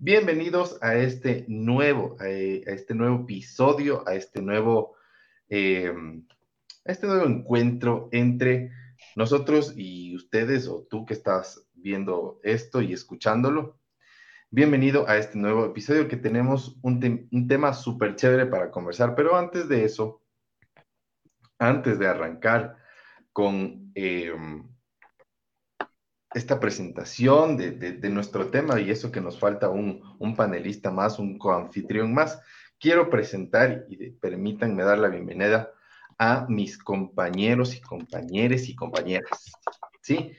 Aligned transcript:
Bienvenidos 0.00 0.78
a 0.80 0.94
este 0.94 1.44
nuevo, 1.48 2.16
a 2.20 2.28
este 2.28 2.94
nuevo 2.94 3.22
episodio, 3.22 4.06
a 4.06 4.14
este 4.14 4.40
nuevo, 4.40 4.94
eh, 5.48 5.92
a 6.84 6.92
este 6.92 7.08
nuevo 7.08 7.26
encuentro 7.26 8.08
entre 8.12 8.70
nosotros 9.16 9.74
y 9.76 10.14
ustedes, 10.14 10.68
o 10.68 10.86
tú 10.88 11.04
que 11.04 11.14
estás 11.14 11.66
viendo 11.74 12.38
esto 12.44 12.80
y 12.80 12.92
escuchándolo. 12.92 13.80
Bienvenido 14.50 15.08
a 15.08 15.16
este 15.16 15.36
nuevo 15.36 15.66
episodio 15.66 16.06
que 16.06 16.16
tenemos 16.16 16.78
un, 16.82 17.48
tema 17.48 17.74
súper 17.74 18.14
chévere 18.14 18.46
para 18.46 18.70
conversar, 18.70 19.16
pero 19.16 19.34
antes 19.34 19.68
de 19.68 19.84
eso, 19.84 20.22
antes 21.58 21.98
de 21.98 22.06
arrancar 22.06 22.76
con 23.32 23.90
eh, 23.96 24.32
esta 26.38 26.60
presentación 26.60 27.56
de, 27.56 28.10
nuestro 28.10 28.48
tema 28.48 28.80
y 28.80 28.90
eso 28.90 29.12
que 29.12 29.20
nos 29.20 29.38
falta 29.38 29.68
un, 29.68 30.34
panelista 30.36 30.90
más, 30.90 31.18
un 31.18 31.38
coanfitrión 31.38 32.14
más, 32.14 32.40
quiero 32.78 33.10
presentar 33.10 33.84
y 33.88 34.10
permítanme 34.10 34.84
dar 34.84 34.98
la 34.98 35.08
bienvenida 35.08 35.70
a 36.18 36.46
mis 36.48 36.78
compañeros 36.78 37.76
y 37.76 37.80
compañeras 37.80 38.68
y 38.68 38.74
compañeras. 38.74 39.30
¿Sí? 40.00 40.32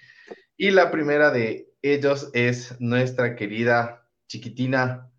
Y 0.57 0.71
la 0.71 0.91
primera 0.91 1.31
de 1.31 1.69
ellos 1.81 2.29
es 2.33 2.79
nuestra 2.79 3.35
querida 3.35 4.05
chiquitina, 4.27 5.09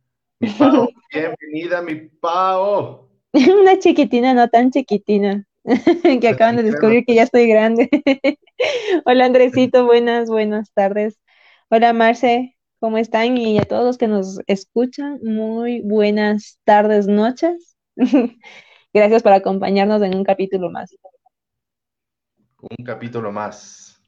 mi 0.41 0.51
Pao. 0.51 0.88
Bienvenida, 1.12 1.83
mi 1.83 1.95
Pao. 1.95 3.09
Una 3.33 3.79
chiquitina, 3.79 4.35
no 4.35 4.49
tan 4.49 4.71
chiquitina. 4.71 5.47
que 6.21 6.29
acaban 6.29 6.57
de 6.57 6.63
descubrir 6.63 7.05
que 7.05 7.15
ya 7.15 7.25
estoy 7.25 7.49
grande. 7.49 7.89
Hola 9.05 9.27
Andresito, 9.27 9.85
buenas, 9.85 10.29
buenas 10.29 10.73
tardes. 10.73 11.19
Hola 11.69 11.93
Marce, 11.93 12.57
¿cómo 12.79 12.99
están? 12.99 13.37
Y 13.37 13.59
a 13.59 13.65
todos 13.65 13.85
los 13.85 13.99
que 13.99 14.09
nos 14.09 14.41
escuchan, 14.47 15.21
muy 15.23 15.83
buenas 15.83 16.59
tardes, 16.65 17.07
noches. 17.07 17.77
Gracias 18.93 19.23
por 19.23 19.33
acompañarnos 19.33 20.02
en 20.02 20.17
un 20.17 20.25
capítulo 20.25 20.71
más. 20.71 20.97
Un 22.61 22.85
capítulo 22.85 23.30
más. 23.30 24.02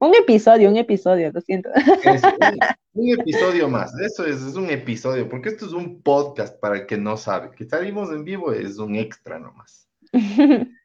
Un 0.00 0.14
episodio, 0.14 0.70
un 0.70 0.76
episodio, 0.76 1.30
lo 1.32 1.40
siento. 1.40 1.68
un, 2.94 3.10
episodio 3.20 3.68
más, 3.68 3.92
eso 4.00 4.24
es, 4.24 4.42
es 4.42 4.54
un 4.56 4.70
episodio, 4.70 5.28
porque 5.28 5.50
esto 5.50 5.66
es 5.66 5.72
un 5.72 6.02
podcast 6.02 6.58
para 6.58 6.76
el 6.78 6.86
que 6.86 6.96
no 6.96 7.16
sabe. 7.16 7.50
Que 7.54 7.66
salimos 7.66 8.10
en 8.10 8.24
vivo 8.24 8.52
es 8.52 8.78
un 8.78 8.96
extra 8.96 9.38
nomás. 9.38 9.88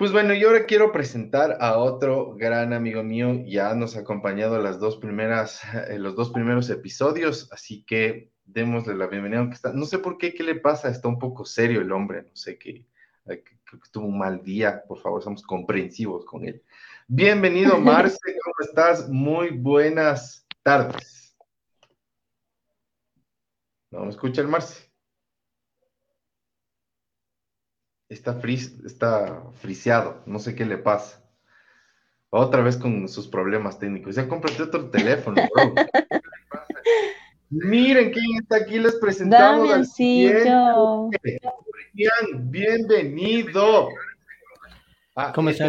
Pues 0.00 0.12
bueno, 0.12 0.32
yo 0.32 0.48
ahora 0.48 0.64
quiero 0.64 0.92
presentar 0.92 1.58
a 1.60 1.76
otro 1.76 2.34
gran 2.34 2.72
amigo 2.72 3.02
mío, 3.02 3.44
ya 3.44 3.74
nos 3.74 3.96
ha 3.96 4.00
acompañado 4.00 4.58
las 4.58 4.80
dos 4.80 4.96
primeras, 4.96 5.60
eh, 5.90 5.98
los 5.98 6.16
dos 6.16 6.30
primeros 6.30 6.70
episodios, 6.70 7.52
así 7.52 7.84
que 7.84 8.30
démosle 8.46 8.94
la 8.94 9.08
bienvenida, 9.08 9.40
aunque 9.40 9.56
está, 9.56 9.74
no 9.74 9.84
sé 9.84 9.98
por 9.98 10.16
qué, 10.16 10.32
qué 10.32 10.42
le 10.42 10.54
pasa, 10.54 10.88
está 10.88 11.06
un 11.06 11.18
poco 11.18 11.44
serio 11.44 11.82
el 11.82 11.92
hombre, 11.92 12.22
no 12.22 12.34
sé 12.34 12.56
qué, 12.56 12.86
creo 13.26 13.44
que 13.44 13.90
tuvo 13.92 14.06
un 14.06 14.16
mal 14.16 14.42
día, 14.42 14.82
por 14.88 14.98
favor, 15.00 15.22
somos 15.22 15.42
comprensivos 15.42 16.24
con 16.24 16.46
él. 16.46 16.62
Bienvenido, 17.12 17.76
Marce, 17.80 18.16
¿cómo 18.44 18.54
estás? 18.60 19.08
Muy 19.08 19.50
buenas 19.50 20.46
tardes. 20.62 21.36
¿No 23.90 24.04
me 24.04 24.10
escucha 24.10 24.42
el 24.42 24.46
Marce? 24.46 24.88
está, 28.08 28.34
fris, 28.34 28.78
está 28.84 29.42
friseado, 29.54 30.22
no 30.24 30.38
sé 30.38 30.54
qué 30.54 30.64
le 30.64 30.78
pasa. 30.78 31.20
Otra 32.28 32.62
vez 32.62 32.76
con 32.76 33.08
sus 33.08 33.26
problemas 33.26 33.80
técnicos. 33.80 34.14
Ya 34.14 34.28
cómprate 34.28 34.62
otro 34.62 34.88
teléfono, 34.88 35.42
bro. 35.52 35.74
Miren 37.50 38.12
quién 38.12 38.38
está 38.40 38.58
aquí, 38.58 38.78
les 38.78 38.94
presentamos 38.96 39.72
al 39.72 39.84
bienvenido. 42.52 43.88
Ah, 45.16 45.32
¿Cómo 45.34 45.50
este 45.50 45.64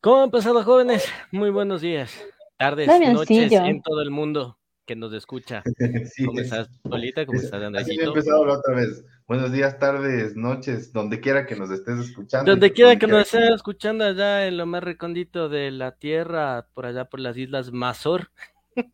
¿Cómo 0.00 0.22
han 0.22 0.30
pasado, 0.30 0.62
jóvenes? 0.64 1.06
Muy 1.30 1.50
buenos 1.50 1.80
días, 1.80 2.12
tardes, 2.58 2.88
noches 3.12 3.52
en 3.52 3.80
todo 3.80 4.02
el 4.02 4.10
mundo 4.10 4.58
que 4.84 4.96
nos 4.96 5.12
escucha. 5.12 5.62
¿Cómo 6.26 6.40
estás, 6.40 6.68
Polita? 6.82 7.24
¿Cómo 7.24 7.38
estás, 7.38 7.62
Andresito? 7.62 8.00
Así 8.00 8.08
empezado 8.08 8.44
la 8.44 8.58
otra 8.58 8.74
vez. 8.74 9.04
Buenos 9.26 9.52
días, 9.52 9.78
tardes, 9.78 10.36
noches, 10.36 10.92
donde 10.92 11.20
quiera 11.20 11.46
que 11.46 11.54
nos 11.56 11.70
estés 11.70 11.98
escuchando. 11.98 12.50
Donde 12.50 12.72
quiera 12.72 12.96
que 12.96 13.06
nos 13.06 13.22
estés 13.22 13.50
escuchando 13.50 14.04
allá 14.04 14.46
en 14.46 14.56
lo 14.56 14.66
más 14.66 14.82
recóndito 14.82 15.48
de 15.48 15.70
la 15.70 15.92
tierra, 15.92 16.66
por 16.74 16.86
allá 16.86 17.04
por 17.06 17.20
las 17.20 17.36
Islas 17.36 17.72
Mazor. 17.72 18.30
por 18.74 18.84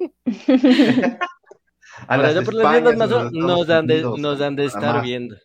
allá 2.08 2.42
por 2.42 2.54
las 2.54 2.76
Islas 2.76 2.96
Mazor 2.96 3.32
nos 3.32 3.66
dan 3.66 3.86
de, 3.86 4.02
nos 4.02 4.38
dan 4.38 4.54
de 4.54 4.66
estar 4.66 5.02
viendo. 5.02 5.36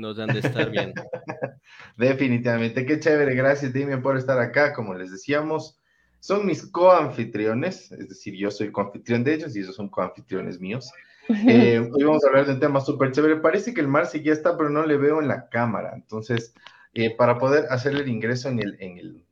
Nos 0.00 0.16
dan 0.16 0.28
de 0.28 0.38
estar 0.38 0.70
viendo. 0.70 1.02
Definitivamente, 1.98 2.86
qué 2.86 2.98
chévere. 2.98 3.34
Gracias, 3.34 3.70
Dimian, 3.74 4.00
por 4.00 4.16
estar 4.16 4.38
acá. 4.38 4.72
Como 4.72 4.94
les 4.94 5.10
decíamos, 5.10 5.78
son 6.20 6.46
mis 6.46 6.66
coanfitriones, 6.66 7.92
es 7.92 8.08
decir, 8.08 8.34
yo 8.34 8.50
soy 8.50 8.72
coanfitrión 8.72 9.24
de 9.24 9.34
ellos 9.34 9.54
y 9.54 9.60
ellos 9.60 9.76
son 9.76 9.90
coanfitriones 9.90 10.58
míos. 10.58 10.90
Eh, 11.28 11.78
hoy 11.92 12.02
vamos 12.02 12.24
a 12.24 12.28
hablar 12.28 12.46
de 12.46 12.54
un 12.54 12.60
tema 12.60 12.80
súper 12.80 13.12
chévere. 13.12 13.36
Parece 13.36 13.74
que 13.74 13.82
el 13.82 13.88
Marci 13.88 14.22
ya 14.22 14.32
está, 14.32 14.56
pero 14.56 14.70
no 14.70 14.86
le 14.86 14.96
veo 14.96 15.20
en 15.20 15.28
la 15.28 15.50
cámara. 15.50 15.92
Entonces, 15.94 16.54
eh, 16.94 17.14
para 17.14 17.36
poder 17.36 17.66
hacer 17.68 17.94
el 17.94 18.08
ingreso 18.08 18.48
en, 18.48 18.58
el, 18.58 18.78
en, 18.80 18.98
el, 18.98 19.24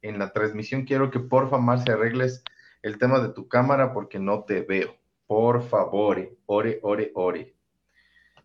en 0.00 0.18
la 0.18 0.32
transmisión, 0.32 0.86
quiero 0.86 1.10
que 1.10 1.20
porfa, 1.20 1.58
Marci, 1.58 1.90
arregles 1.90 2.42
el 2.82 2.96
tema 2.96 3.20
de 3.20 3.34
tu 3.34 3.48
cámara 3.48 3.92
porque 3.92 4.18
no 4.18 4.44
te 4.44 4.62
veo. 4.62 4.96
Por 5.26 5.62
favor, 5.62 6.36
ore, 6.46 6.80
ore, 6.82 7.12
ore. 7.14 7.54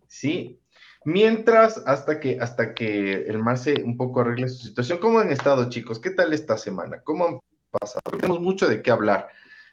Sí. 0.07 0.60
Mientras, 1.03 1.81
hasta 1.87 2.19
que, 2.19 2.39
hasta 2.39 2.75
que 2.75 3.23
el 3.23 3.39
Marce 3.39 3.81
un 3.83 3.97
poco 3.97 4.21
arregle 4.21 4.49
su 4.49 4.67
situación, 4.67 4.99
¿cómo 4.99 5.19
han 5.19 5.31
estado, 5.31 5.67
chicos? 5.69 5.99
¿Qué 5.99 6.11
tal 6.11 6.31
esta 6.31 6.57
semana? 6.57 7.01
¿Cómo 7.01 7.25
han 7.25 7.39
pasado? 7.71 8.01
Tenemos 8.11 8.39
mucho 8.39 8.67
de 8.67 8.83
qué 8.83 8.91
hablar 8.91 9.27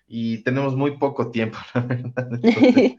y 0.06 0.42
tenemos 0.42 0.74
muy 0.74 0.96
poco 0.96 1.30
tiempo, 1.30 1.58
la 1.74 1.80
verdad. 1.82 2.30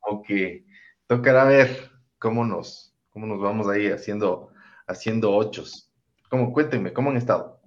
como 0.00 0.22
que 0.22 0.66
tocará 1.06 1.44
ver 1.44 1.90
cómo 2.18 2.44
nos, 2.44 2.94
cómo 3.08 3.26
nos 3.26 3.40
vamos 3.40 3.66
ahí 3.68 3.86
haciendo, 3.86 4.50
haciendo 4.86 5.34
ochos. 5.34 5.90
Como, 6.28 6.52
cuéntenme, 6.52 6.92
¿cómo 6.92 7.10
han 7.10 7.16
estado? 7.16 7.60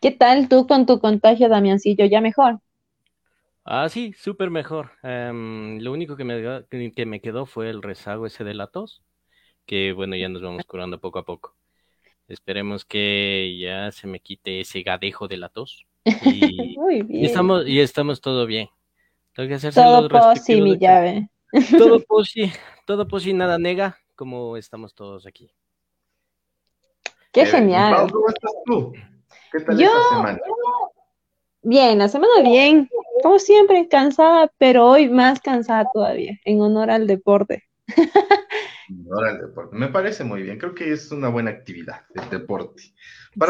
¿Qué 0.00 0.12
tal 0.12 0.48
tú 0.48 0.66
con 0.66 0.86
tu 0.86 0.98
contagio, 0.98 1.50
Damiancillo? 1.50 2.06
¿Ya 2.06 2.22
mejor? 2.22 2.60
Ah, 3.72 3.88
sí, 3.88 4.12
súper 4.18 4.50
mejor. 4.50 4.90
Em, 5.00 5.78
lo 5.78 5.92
único 5.92 6.16
que 6.16 6.24
me, 6.24 6.64
que 6.90 7.06
me 7.06 7.20
quedó 7.20 7.46
fue 7.46 7.70
el 7.70 7.82
rezago 7.82 8.26
ese 8.26 8.42
de 8.42 8.52
la 8.52 8.66
tos, 8.66 9.00
que 9.64 9.92
bueno, 9.92 10.16
ya 10.16 10.28
nos 10.28 10.42
vamos 10.42 10.64
curando 10.66 10.98
poco 10.98 11.20
a 11.20 11.24
poco. 11.24 11.54
Esperemos 12.26 12.84
que 12.84 13.56
ya 13.60 13.92
se 13.92 14.08
me 14.08 14.18
quite 14.18 14.58
ese 14.58 14.82
gadejo 14.82 15.28
de 15.28 15.36
la 15.36 15.50
tos. 15.50 15.86
Y, 16.04 16.76
Muy 16.78 17.02
bien. 17.02 17.22
y 17.22 17.26
estamos, 17.26 17.64
y 17.68 17.78
estamos 17.78 18.20
todo 18.20 18.44
bien. 18.44 18.68
Tengo 19.36 19.48
que 19.48 19.54
hacerse 19.54 19.80
todo 19.80 20.08
posi, 20.08 20.60
mi 20.60 20.76
llave. 20.76 21.30
Todo 21.78 22.00
posi, 22.08 22.50
todo 22.86 23.06
posi, 23.06 23.34
nada 23.34 23.56
nega, 23.56 23.98
como 24.16 24.56
estamos 24.56 24.96
todos 24.96 25.28
aquí. 25.28 25.48
Qué 27.30 27.42
eh, 27.42 27.46
genial. 27.46 28.10
¿Cómo 28.10 28.28
estás 28.30 28.52
tú? 28.66 28.92
¿Qué 29.52 29.60
tal 29.60 29.78
Yo, 29.78 29.90
semana? 30.08 30.40
Bien, 31.62 31.98
la 31.98 32.08
semana 32.08 32.42
bien. 32.42 32.88
Como 33.22 33.38
siempre, 33.38 33.88
cansada, 33.88 34.50
pero 34.58 34.86
hoy 34.86 35.08
más 35.08 35.40
cansada 35.40 35.86
todavía, 35.92 36.38
en 36.44 36.60
honor 36.60 36.90
al 36.90 37.06
deporte. 37.06 37.64
Me 39.72 39.88
parece 39.88 40.24
muy 40.24 40.42
bien. 40.42 40.58
Creo 40.58 40.74
que 40.74 40.92
es 40.92 41.12
una 41.12 41.28
buena 41.28 41.50
actividad 41.50 42.02
el 42.14 42.28
deporte. 42.30 42.82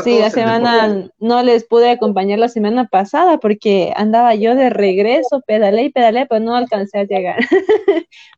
sí, 0.04 0.18
la 0.18 0.30
semana 0.30 1.08
no 1.18 1.42
les 1.42 1.66
pude 1.66 1.90
acompañar 1.90 2.38
la 2.38 2.48
semana 2.48 2.86
pasada 2.88 3.38
porque 3.38 3.92
andaba 3.96 4.34
yo 4.34 4.54
de 4.54 4.70
regreso, 4.70 5.42
pedalé 5.46 5.84
y 5.84 5.90
pedalé, 5.90 6.26
pero 6.26 6.44
no 6.44 6.56
alcancé 6.56 6.98
a 6.98 7.04
llegar. 7.04 7.38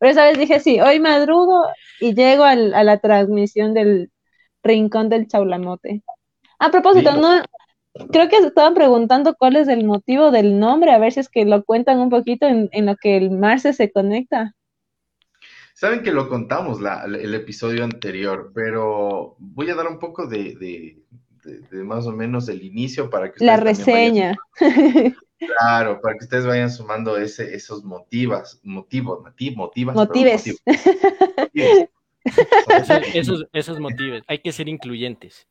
pero 0.01 0.13
esa 0.13 0.25
vez 0.25 0.39
dije, 0.39 0.61
sí, 0.61 0.81
hoy 0.81 1.01
madrugo 1.01 1.67
y 2.01 2.15
llego 2.15 2.45
a 2.45 2.55
la 2.55 2.99
transmisión 2.99 3.75
del 3.75 4.11
Rincón 4.63 5.09
del 5.09 5.27
Chaulamote. 5.27 6.03
A 6.59 6.71
propósito, 6.71 7.17
no, 7.17 7.43
creo 8.11 8.29
que 8.29 8.37
estaban 8.37 8.75
preguntando 8.75 9.35
cuál 9.35 9.57
es 9.57 9.69
el 9.69 9.85
motivo 9.85 10.31
del 10.31 10.59
nombre, 10.59 10.93
a 10.93 10.99
ver 10.99 11.13
si 11.13 11.21
es 11.21 11.29
que 11.29 11.45
lo 11.45 11.65
cuentan 11.65 11.99
un 11.99 12.11
poquito 12.11 12.47
en, 12.47 12.69
en 12.73 12.87
lo 12.87 12.97
que 12.97 13.17
el 13.17 13.31
Marce 13.31 13.73
se 13.73 13.93
conecta. 13.93 14.55
Saben 15.75 16.03
que 16.03 16.13
lo 16.13 16.29
contamos 16.29 16.81
la, 16.81 17.05
el 17.05 17.35
episodio 17.35 17.83
anterior, 17.83 18.53
pero 18.55 19.35
voy 19.39 19.69
a 19.71 19.75
dar 19.75 19.89
un 19.89 19.99
poco 19.99 20.27
de, 20.29 21.03
más 21.73 22.07
o 22.07 22.13
menos 22.13 22.49
el 22.49 22.63
inicio 22.63 23.11
para 23.11 23.33
que 23.33 23.45
La 23.45 23.57
reseña. 23.57 24.37
claro, 25.39 26.01
para 26.01 26.17
que 26.17 26.25
ustedes 26.25 26.47
vayan 26.47 26.71
sumando 26.71 27.17
ese, 27.17 27.55
esos 27.55 27.83
motivas, 27.83 28.61
motivos, 28.63 29.23
motivas. 29.57 29.97
Motives. 29.97 30.55
esos, 33.15 33.47
esos, 33.53 33.81
motivos, 33.81 34.23
hay 34.29 34.39
que 34.39 34.53
ser 34.53 34.69
incluyentes. 34.69 35.49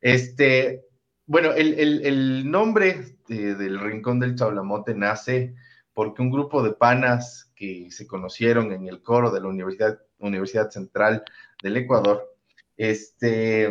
Este, 0.00 0.84
bueno, 1.26 1.52
el, 1.52 2.50
nombre 2.50 3.16
del 3.28 3.80
Rincón 3.80 4.20
del 4.20 4.36
Chaulamote 4.36 4.94
nace 4.94 5.54
porque 5.92 6.22
un 6.22 6.30
grupo 6.30 6.62
de 6.62 6.72
panas 6.72 7.52
que 7.56 7.90
se 7.90 8.06
conocieron 8.06 8.72
en 8.72 8.86
el 8.86 9.02
coro 9.02 9.30
de 9.30 9.40
la 9.40 9.48
Universidad, 9.48 9.98
Universidad 10.18 10.70
Central 10.70 11.24
del 11.62 11.76
Ecuador, 11.76 12.36
este, 12.76 13.68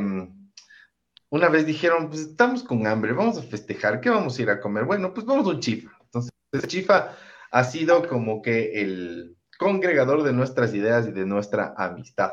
una 1.29 1.49
vez 1.49 1.65
dijeron, 1.65 2.09
pues 2.09 2.21
estamos 2.21 2.63
con 2.63 2.85
hambre, 2.85 3.13
vamos 3.13 3.37
a 3.37 3.43
festejar, 3.43 4.01
¿qué 4.01 4.09
vamos 4.09 4.37
a 4.37 4.41
ir 4.41 4.49
a 4.49 4.59
comer? 4.59 4.83
Bueno, 4.83 5.13
pues 5.13 5.25
vamos 5.25 5.47
a 5.47 5.51
un 5.51 5.59
chifa. 5.59 5.89
Entonces, 6.03 6.31
el 6.51 6.67
chifa 6.67 7.15
ha 7.51 7.63
sido 7.63 8.07
como 8.07 8.41
que 8.41 8.81
el 8.81 9.37
congregador 9.57 10.23
de 10.23 10.33
nuestras 10.33 10.73
ideas 10.73 11.07
y 11.07 11.11
de 11.11 11.25
nuestra 11.25 11.73
amistad. 11.77 12.31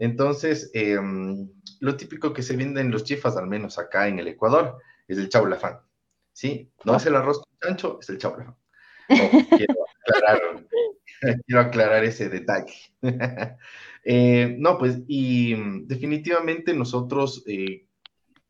Entonces, 0.00 0.70
em, 0.72 1.50
lo 1.78 1.96
típico 1.96 2.32
que 2.32 2.42
se 2.42 2.56
venden 2.56 2.90
los 2.90 3.04
chifas, 3.04 3.36
al 3.36 3.46
menos 3.46 3.78
acá 3.78 4.08
en 4.08 4.18
el 4.18 4.28
Ecuador, 4.28 4.78
es 5.06 5.18
el 5.18 5.28
chaulafán. 5.28 5.80
¿Sí? 6.32 6.72
No 6.84 6.96
es 6.96 7.04
el 7.04 7.16
arroz 7.16 7.42
con 7.42 7.58
chancho, 7.60 7.98
es 8.00 8.08
el 8.08 8.16
chaulafán. 8.16 8.56
quiero, 11.46 11.60
aclarar, 11.60 12.04
ese 12.04 12.28
detalle. 12.28 12.74
Eh, 14.02 14.56
no, 14.58 14.78
pues, 14.78 15.02
y 15.08 15.54
mm, 15.54 15.86
definitivamente 15.86 16.72
nosotros, 16.72 17.44
eh, 17.46 17.84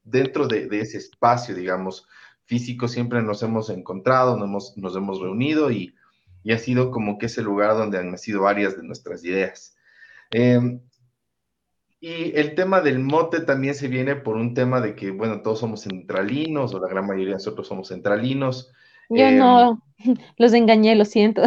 dentro 0.05 0.47
de, 0.47 0.69
ese 0.71 0.99
espacio, 0.99 1.57
digamos, 1.57 2.07
físico, 2.45 2.87
siempre 2.87 3.21
nos 3.21 3.43
hemos 3.43 3.69
encontrado, 3.69 4.37
nos 4.37 4.47
hemos, 4.47 4.77
nos 4.77 4.95
hemos 4.95 5.21
reunido 5.21 5.73
y, 5.73 5.93
ha 6.49 6.57
sido 6.57 6.93
como 6.93 7.19
que 7.19 7.27
ese 7.27 7.43
lugar 7.43 7.75
donde 7.75 7.99
han 7.99 8.13
nacido 8.13 8.43
varias 8.43 8.77
de 8.77 8.85
nuestras 8.85 9.25
ideas. 9.25 9.77
Em, 10.31 10.81
y 12.01 12.33
el 12.35 12.55
tema 12.55 12.81
del 12.81 12.99
mote 12.99 13.41
también 13.41 13.75
se 13.75 13.87
viene 13.89 14.17
por 14.17 14.37
un 14.37 14.55
tema 14.55 14.81
de 14.81 14.95
que, 14.95 15.11
bueno, 15.11 15.43
todos 15.43 15.61
somos 15.61 15.83
centralinos, 15.83 16.75
o 16.75 16.81
la 16.81 16.89
gran 16.89 17.07
mayoría 17.07 17.29
de 17.29 17.35
nosotros 17.35 17.69
somos 17.69 17.89
centralinos. 17.89 18.73
Yo 19.11 19.27
em, 19.27 19.37
no, 19.37 19.83
los 20.39 20.55
engañé, 20.55 20.95
lo 20.95 21.05
siento. 21.05 21.43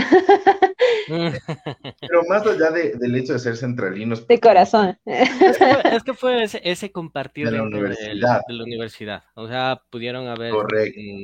Pero 1.08 2.24
más 2.30 2.46
allá 2.46 2.70
del 2.70 3.16
hecho 3.16 3.34
de 3.34 3.40
ser 3.40 3.58
centralinos. 3.58 4.28
De 4.28 4.40
corazón. 4.40 4.98
Es 5.06 6.04
que 6.04 6.14
fue, 6.14 6.44
ese, 6.44 6.92
compartir 6.92 7.50
de 7.50 7.58
la, 7.58 7.64
universidad. 7.64 8.42
De, 8.48 8.54
la 8.54 8.64
universidad. 8.64 9.24
O 9.34 9.48
sea, 9.48 9.82
pudieron 9.90 10.28
haber 10.28 10.54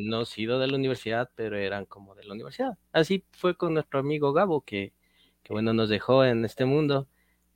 no 0.06 0.26
sido 0.26 0.60
de 0.60 0.68
la 0.68 0.76
universidad, 0.76 1.30
pero 1.36 1.56
eran 1.56 1.86
como 1.86 2.16
de 2.16 2.24
la 2.24 2.34
universidad. 2.34 2.78
Así 2.94 3.24
fue 3.32 3.56
con 3.56 3.76
nuestro 3.76 4.00
amigo 4.00 4.34
Gabo, 4.34 4.62
que, 4.62 4.92
que 5.44 5.54
bueno, 5.54 5.72
nos 5.74 5.90
dejó 5.90 6.26
en 6.26 6.46
este 6.46 6.66
mundo 6.66 7.08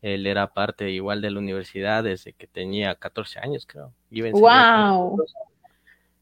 él 0.03 0.27
era 0.27 0.53
parte 0.53 0.91
igual 0.91 1.21
de 1.21 1.31
la 1.31 1.39
universidad 1.39 2.03
desde 2.03 2.33
que 2.33 2.45
tenía 2.45 2.93
14 2.93 3.39
años, 3.39 3.65
creo. 3.65 3.93
¡Wow! 4.33 5.17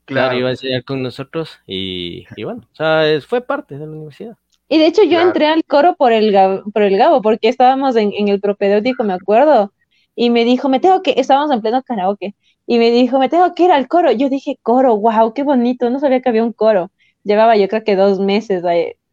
Claro, 0.06 0.38
iba 0.38 0.50
a 0.50 0.52
enseñar 0.52 0.84
con 0.84 1.02
nosotros 1.02 1.60
y, 1.66 2.26
bueno, 2.44 2.62
o 2.72 2.76
sea, 2.76 3.04
fue 3.28 3.42
parte 3.42 3.80
de 3.80 3.88
la 3.88 3.92
universidad. 3.92 4.38
Y 4.70 4.78
de 4.78 4.86
hecho 4.86 5.04
yo 5.04 5.20
entré 5.20 5.48
al 5.48 5.64
coro 5.66 5.96
por 5.96 6.14
el, 6.14 6.32
Gabo, 6.32 6.64
por 6.72 6.84
el 6.84 6.96
Gabo, 6.96 7.24
porque 7.24 7.50
estábamos 7.50 7.96
en, 7.96 8.14
el 8.30 8.40
propedéutico, 8.40 9.04
me 9.04 9.14
acuerdo, 9.14 9.74
y 10.16 10.30
me 10.30 10.46
dijo, 10.46 10.70
me 10.70 10.80
tengo 10.80 11.02
que, 11.02 11.16
estábamos 11.18 11.52
en 11.52 11.62
pleno 11.62 11.82
karaoke, 11.82 12.36
y 12.68 12.78
me 12.78 12.92
dijo, 12.92 13.18
me 13.18 13.30
tengo 13.30 13.52
que 13.56 13.64
ir 13.64 13.72
al 13.72 13.88
coro. 13.88 14.12
Yo 14.12 14.30
dije, 14.30 14.60
coro, 14.62 14.96
wow, 14.96 15.34
qué 15.34 15.42
bonito, 15.42 15.90
no 15.90 16.00
sabía 16.00 16.22
que 16.22 16.30
había 16.30 16.44
un 16.44 16.54
coro. 16.54 16.92
Llevaba 17.24 17.58
yo 17.58 17.68
creo 17.68 17.84
que 17.84 17.96
dos 17.96 18.20
meses, 18.20 18.64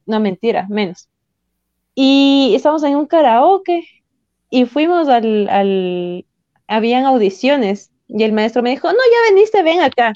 no 0.04 0.20
mentira, 0.20 0.66
menos. 0.68 1.08
Y 1.94 2.52
estábamos 2.54 2.84
en 2.84 2.96
un 2.96 3.06
karaoke, 3.06 3.82
y 4.50 4.66
fuimos 4.66 5.08
al, 5.08 5.48
al, 5.48 6.24
habían 6.66 7.04
audiciones 7.04 7.90
y 8.08 8.22
el 8.22 8.32
maestro 8.32 8.62
me 8.62 8.70
dijo, 8.70 8.88
no, 8.88 8.98
ya 8.98 9.34
veniste, 9.34 9.62
ven 9.62 9.80
acá. 9.80 10.12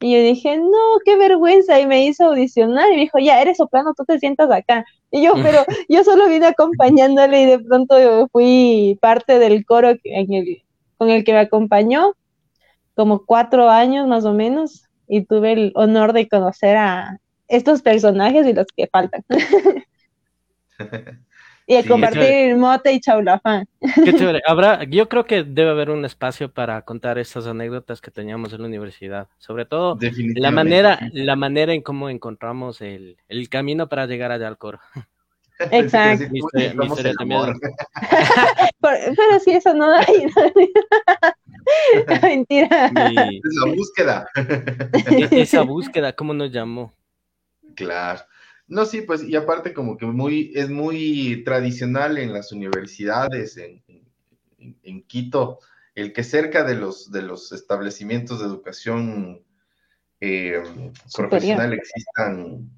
Y 0.00 0.12
yo 0.12 0.22
dije, 0.22 0.58
no, 0.58 0.98
qué 1.04 1.16
vergüenza. 1.16 1.78
Y 1.80 1.86
me 1.86 2.04
hizo 2.04 2.24
audicionar 2.24 2.90
y 2.92 2.96
me 2.96 3.02
dijo, 3.02 3.18
ya, 3.18 3.40
eres 3.40 3.58
soprano, 3.58 3.94
tú 3.94 4.04
te 4.04 4.18
sientas 4.18 4.50
acá. 4.50 4.84
Y 5.10 5.22
yo, 5.22 5.34
pero 5.42 5.64
yo 5.88 6.04
solo 6.04 6.28
vine 6.28 6.46
acompañándole 6.46 7.42
y 7.42 7.46
de 7.46 7.58
pronto 7.58 8.28
fui 8.32 8.98
parte 9.00 9.38
del 9.38 9.64
coro 9.64 9.94
en 10.04 10.32
el, 10.32 10.62
con 10.96 11.10
el 11.10 11.24
que 11.24 11.32
me 11.32 11.40
acompañó, 11.40 12.14
como 12.94 13.24
cuatro 13.24 13.68
años 13.70 14.06
más 14.06 14.24
o 14.24 14.32
menos, 14.32 14.84
y 15.06 15.24
tuve 15.24 15.52
el 15.52 15.72
honor 15.74 16.12
de 16.12 16.28
conocer 16.28 16.76
a 16.76 17.18
estos 17.48 17.82
personajes 17.82 18.46
y 18.46 18.52
los 18.54 18.66
que 18.74 18.86
faltan. 18.86 19.24
Y 21.66 21.74
el 21.76 21.86
compartir 21.86 22.56
mote 22.56 22.92
y 22.92 23.00
chaulafán. 23.00 23.66
Qué 24.04 24.12
chévere. 24.18 24.42
Habrá, 24.46 24.84
yo 24.84 25.08
creo 25.08 25.24
que 25.24 25.44
debe 25.44 25.70
haber 25.70 25.90
un 25.90 26.04
espacio 26.04 26.52
para 26.52 26.82
contar 26.82 27.18
estas 27.18 27.46
anécdotas 27.46 28.00
que 28.00 28.10
teníamos 28.10 28.52
en 28.52 28.60
la 28.60 28.68
universidad. 28.68 29.28
Sobre 29.38 29.64
todo 29.64 29.98
la 30.34 30.50
manera, 30.50 30.98
la 31.12 31.36
manera 31.36 31.72
en 31.72 31.80
cómo 31.82 32.10
encontramos 32.10 32.82
el, 32.82 33.16
el 33.28 33.48
camino 33.48 33.88
para 33.88 34.06
llegar 34.06 34.30
allá 34.30 34.48
al 34.48 34.58
coro. 34.58 34.80
Exacto. 35.70 36.26
pero, 38.80 39.38
si 39.42 39.52
eso 39.52 39.72
no 39.72 39.90
hay. 39.94 40.26
Mentira. 42.22 42.90
Esa 42.92 43.66
búsqueda. 43.74 44.28
Esa 45.30 45.62
búsqueda, 45.62 46.12
¿cómo 46.12 46.34
nos 46.34 46.50
llamó? 46.50 46.92
Claro. 47.74 48.20
No, 48.66 48.86
sí, 48.86 49.02
pues, 49.02 49.22
y 49.22 49.36
aparte 49.36 49.74
como 49.74 49.96
que 49.96 50.06
muy, 50.06 50.52
es 50.54 50.70
muy 50.70 51.42
tradicional 51.44 52.18
en 52.18 52.32
las 52.32 52.52
universidades 52.52 53.56
en, 53.58 53.82
Quito, 55.06 55.58
el 55.94 56.12
que 56.14 56.24
cerca 56.24 56.64
de 56.64 56.74
los, 56.74 57.12
de 57.12 57.20
los 57.22 57.52
establecimientos 57.52 58.40
de 58.40 58.46
educación 58.46 59.44
eh, 60.20 60.62
profesional 61.14 61.74
existan 61.74 62.70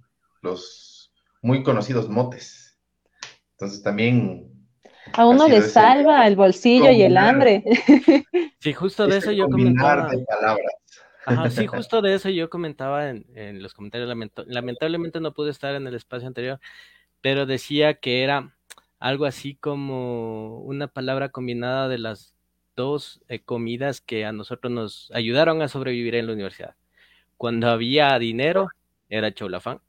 los 0.42 1.12
muy 1.42 1.62
conocidos 1.62 2.08
motes. 2.08 2.76
Entonces 3.52 3.82
también... 3.82 4.52
A 5.12 5.24
uno 5.24 5.46
le 5.46 5.62
salva 5.62 6.26
el 6.26 6.34
bolsillo 6.34 6.90
y 6.90 7.02
el 7.02 7.16
hambre. 7.16 7.62
Sí, 8.58 8.72
justo 8.72 9.06
de 9.06 9.18
eso 9.18 9.30
yo 9.30 9.48
comentaba. 9.48 10.08
De 10.08 10.24
palabras. 10.24 10.74
Ajá, 11.26 11.50
sí, 11.50 11.66
justo 11.66 12.00
de 12.00 12.14
eso 12.14 12.30
yo 12.30 12.48
comentaba 12.48 13.10
en, 13.10 13.62
los 13.62 13.74
comentarios. 13.74 14.08
lamentablemente 14.46 15.20
no 15.20 15.34
pude 15.34 15.50
estar 15.50 15.74
en 15.74 15.86
el 15.86 15.94
espacio 15.94 16.28
anterior, 16.28 16.60
pero 17.20 17.44
decía 17.44 17.94
que 17.94 18.22
era 18.22 18.54
algo 18.98 19.26
así 19.26 19.56
como 19.56 20.60
una 20.60 20.86
palabra 20.86 21.28
combinada 21.30 21.88
de 21.88 21.98
las 21.98 22.34
dos 22.76 23.20
eh, 23.28 23.40
comidas 23.40 24.00
que 24.00 24.24
a 24.24 24.32
nosotros 24.32 24.72
nos 24.72 25.10
ayudaron 25.12 25.62
a 25.62 25.68
sobrevivir 25.68 26.14
en 26.14 26.26
la 26.26 26.32
universidad. 26.32 26.76
Cuando 27.36 27.68
había 27.68 28.18
dinero, 28.18 28.68
era 29.08 29.34
chaulafán. 29.34 29.80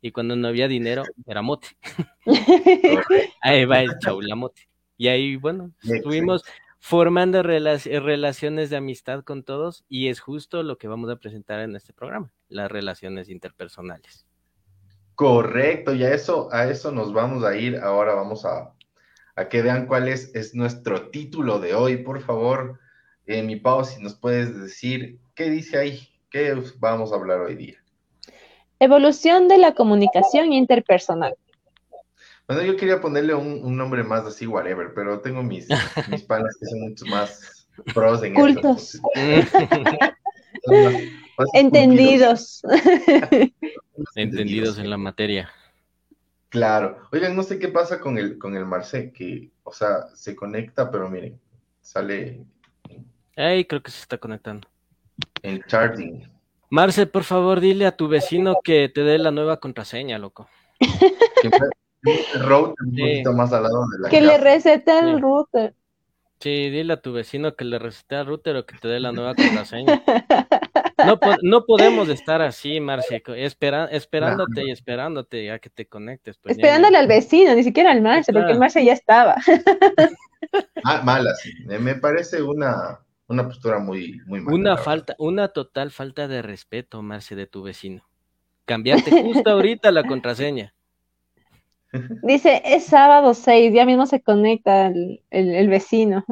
Y 0.00 0.12
cuando 0.12 0.36
no 0.36 0.48
había 0.48 0.68
dinero, 0.68 1.02
era 1.26 1.42
mote. 1.42 1.68
ahí 3.42 3.64
va 3.64 3.82
el 3.82 3.98
chaulamote. 3.98 4.68
Y 4.96 5.08
ahí, 5.08 5.36
bueno, 5.36 5.70
estuvimos 5.82 6.44
formando 6.78 7.42
relaciones 7.42 8.70
de 8.70 8.76
amistad 8.76 9.22
con 9.24 9.42
todos 9.42 9.84
y 9.88 10.08
es 10.08 10.20
justo 10.20 10.62
lo 10.62 10.78
que 10.78 10.88
vamos 10.88 11.10
a 11.10 11.16
presentar 11.16 11.60
en 11.60 11.76
este 11.76 11.92
programa, 11.92 12.32
las 12.48 12.70
relaciones 12.70 13.28
interpersonales. 13.28 14.26
Correcto, 15.14 15.94
y 15.94 16.04
a 16.04 16.14
eso, 16.14 16.48
a 16.52 16.70
eso 16.70 16.92
nos 16.92 17.12
vamos 17.12 17.42
a 17.44 17.56
ir. 17.56 17.76
Ahora 17.78 18.14
vamos 18.14 18.44
a, 18.44 18.72
a 19.34 19.48
que 19.48 19.62
vean 19.62 19.86
cuál 19.86 20.06
es, 20.06 20.32
es, 20.34 20.54
nuestro 20.54 21.10
título 21.10 21.58
de 21.58 21.74
hoy. 21.74 21.96
Por 21.96 22.22
favor, 22.22 22.78
eh, 23.26 23.42
mi 23.42 23.56
Pau, 23.56 23.84
si 23.84 24.00
nos 24.00 24.14
puedes 24.14 24.56
decir 24.60 25.18
qué 25.34 25.50
dice 25.50 25.76
ahí, 25.76 26.08
qué 26.30 26.54
vamos 26.78 27.12
a 27.12 27.16
hablar 27.16 27.40
hoy 27.40 27.56
día. 27.56 27.78
Evolución 28.78 29.48
de 29.48 29.58
la 29.58 29.74
comunicación 29.74 30.52
interpersonal. 30.52 31.36
Bueno, 32.48 32.62
yo 32.62 32.76
quería 32.78 32.98
ponerle 32.98 33.34
un, 33.34 33.76
nombre 33.76 34.02
más 34.02 34.24
así, 34.24 34.46
whatever, 34.46 34.94
pero 34.94 35.20
tengo 35.20 35.42
mis, 35.42 35.68
mis 36.10 36.22
panas 36.22 36.56
que 36.58 36.64
son 36.64 36.80
mucho 36.80 37.04
más 37.06 37.68
pros 37.92 38.22
en 38.22 38.32
Cultos. 38.32 38.98
Entendidos. 41.52 42.62
Entendidos 44.14 44.78
en 44.78 44.88
la 44.88 44.96
materia. 44.96 45.50
Claro. 46.48 47.06
Oigan, 47.12 47.36
no 47.36 47.42
sé 47.42 47.58
qué 47.58 47.68
pasa 47.68 48.00
con 48.00 48.16
el, 48.16 48.38
con 48.38 48.56
el 48.56 48.64
Marce, 48.64 49.12
que, 49.12 49.50
o 49.62 49.72
sea, 49.72 50.08
se 50.14 50.34
conecta, 50.34 50.90
pero 50.90 51.10
miren, 51.10 51.38
sale. 51.82 52.46
Ay, 53.36 53.66
creo 53.66 53.82
que 53.82 53.90
se 53.90 54.00
está 54.00 54.16
conectando. 54.16 54.66
En 55.42 55.62
charting. 55.64 56.22
Marce, 56.70 57.06
por 57.06 57.24
favor, 57.24 57.60
dile 57.60 57.84
a 57.84 57.94
tu 57.94 58.08
vecino 58.08 58.56
que 58.64 58.88
te 58.88 59.02
dé 59.02 59.18
la 59.18 59.30
nueva 59.30 59.60
contraseña, 59.60 60.18
loco. 60.18 60.48
Que 64.10 64.20
le 64.20 64.38
recete 64.38 64.98
el 64.98 65.20
router. 65.20 65.74
Sí, 66.40 66.70
dile 66.70 66.92
a 66.92 67.00
tu 67.00 67.12
vecino 67.12 67.56
que 67.56 67.64
le 67.64 67.78
recete 67.80 68.16
el 68.16 68.26
router 68.26 68.56
o 68.56 68.66
que 68.66 68.78
te 68.78 68.86
dé 68.86 69.00
la 69.00 69.10
nueva 69.10 69.34
contraseña. 69.34 70.02
No, 71.04 71.18
no 71.42 71.64
podemos 71.64 72.08
estar 72.08 72.42
así, 72.42 72.80
Marcia, 72.80 73.22
esperándote 73.88 74.64
y 74.66 74.70
esperándote 74.70 75.50
a 75.50 75.58
que 75.58 75.70
te 75.70 75.86
conectes. 75.86 76.38
Pues, 76.38 76.56
Esperándole 76.56 76.96
al 76.98 77.06
vecino, 77.06 77.54
ni 77.54 77.62
siquiera 77.62 77.92
al 77.92 78.02
Marcia, 78.02 78.32
porque 78.32 78.52
el 78.52 78.58
Marcia 78.58 78.82
ya 78.82 78.92
estaba. 78.92 79.36
Ah, 80.84 81.02
mala, 81.04 81.34
sí. 81.34 81.52
Me 81.66 81.96
parece 81.96 82.40
una, 82.40 83.00
una 83.26 83.44
postura 83.44 83.80
muy, 83.80 84.20
muy 84.24 84.40
mala. 84.40 84.56
Una 84.56 84.76
falta, 84.76 85.16
una 85.18 85.48
total 85.48 85.90
falta 85.90 86.28
de 86.28 86.42
respeto, 86.42 87.02
Marce, 87.02 87.34
de 87.34 87.46
tu 87.46 87.62
vecino. 87.62 88.08
Cambiarte 88.64 89.10
justo 89.10 89.50
ahorita 89.50 89.90
la 89.90 90.04
contraseña. 90.04 90.74
Dice, 92.22 92.62
es 92.64 92.84
sábado 92.84 93.34
6, 93.34 93.72
ya 93.72 93.86
mismo 93.86 94.06
se 94.06 94.20
conecta 94.20 94.92
el, 95.30 95.68
vecino. 95.68 96.24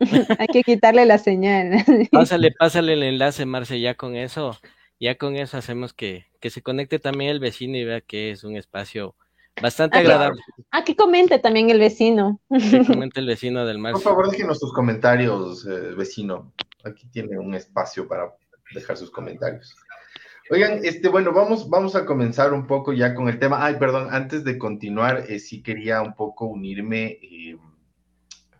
Hay 0.38 0.48
que 0.48 0.62
quitarle 0.62 1.06
la 1.06 1.18
señal. 1.18 1.70
pásale, 2.12 2.52
pásale 2.58 2.94
el 2.94 3.02
enlace, 3.02 3.46
Marce, 3.46 3.80
ya 3.80 3.94
con 3.94 4.16
eso, 4.16 4.58
ya 4.98 5.16
con 5.16 5.36
eso 5.36 5.56
hacemos 5.56 5.92
que, 5.92 6.26
que 6.40 6.50
se 6.50 6.62
conecte 6.62 6.98
también 6.98 7.30
el 7.30 7.40
vecino 7.40 7.76
y 7.76 7.84
vea 7.84 8.00
que 8.00 8.32
es 8.32 8.44
un 8.44 8.56
espacio 8.56 9.14
bastante 9.60 9.98
agradable. 9.98 10.40
Aquí 10.70 10.94
comente 10.96 11.38
también 11.38 11.70
el 11.70 11.78
vecino. 11.78 12.40
Que 12.50 12.84
comente 12.86 13.20
el 13.20 13.26
vecino 13.26 13.64
del 13.64 13.78
Marce. 13.78 13.94
Por 13.94 14.02
favor, 14.02 14.30
déjenos 14.30 14.58
sus 14.58 14.72
comentarios, 14.72 15.66
eh, 15.66 15.94
vecino. 15.96 16.52
Aquí 16.84 17.06
tiene 17.08 17.38
un 17.38 17.54
espacio 17.54 18.06
para 18.08 18.34
dejar 18.74 18.96
sus 18.96 19.10
comentarios. 19.10 19.74
Oigan, 20.50 20.84
este, 20.84 21.08
bueno, 21.08 21.32
vamos, 21.32 21.70
vamos 21.70 21.96
a 21.96 22.04
comenzar 22.04 22.52
un 22.52 22.66
poco 22.66 22.92
ya 22.92 23.14
con 23.14 23.28
el 23.28 23.38
tema. 23.38 23.64
Ay, 23.64 23.76
perdón, 23.78 24.08
antes 24.10 24.44
de 24.44 24.58
continuar, 24.58 25.24
eh, 25.28 25.38
sí 25.38 25.62
quería 25.62 26.02
un 26.02 26.14
poco 26.14 26.46
unirme, 26.46 27.18
eh, 27.22 27.56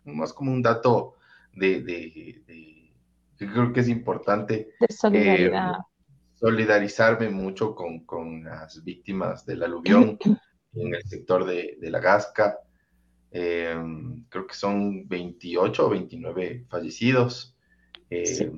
más 0.05 0.33
como 0.33 0.51
un 0.51 0.63
dato 0.63 1.17
de, 1.53 1.83
de, 1.83 2.91
que 3.37 3.47
creo 3.47 3.73
que 3.73 3.81
es 3.81 3.89
importante. 3.89 4.71
De 4.81 4.95
solidaridad. 4.95 5.73
Eh, 5.73 5.83
solidarizarme 6.35 7.29
mucho 7.29 7.75
con, 7.75 8.01
con, 8.07 8.45
las 8.45 8.83
víctimas 8.83 9.45
del 9.45 9.63
aluvión 9.63 10.19
en 10.75 10.95
el 10.95 11.03
sector 11.05 11.45
de, 11.45 11.77
de 11.81 11.91
la 11.91 12.01
Gasca. 12.01 12.61
creo 13.31 14.47
que 14.47 14.55
son 14.55 15.07
28 15.07 15.87
o 15.87 15.91
29 15.91 16.65
fallecidos. 16.69 17.57
Sí 18.09 18.51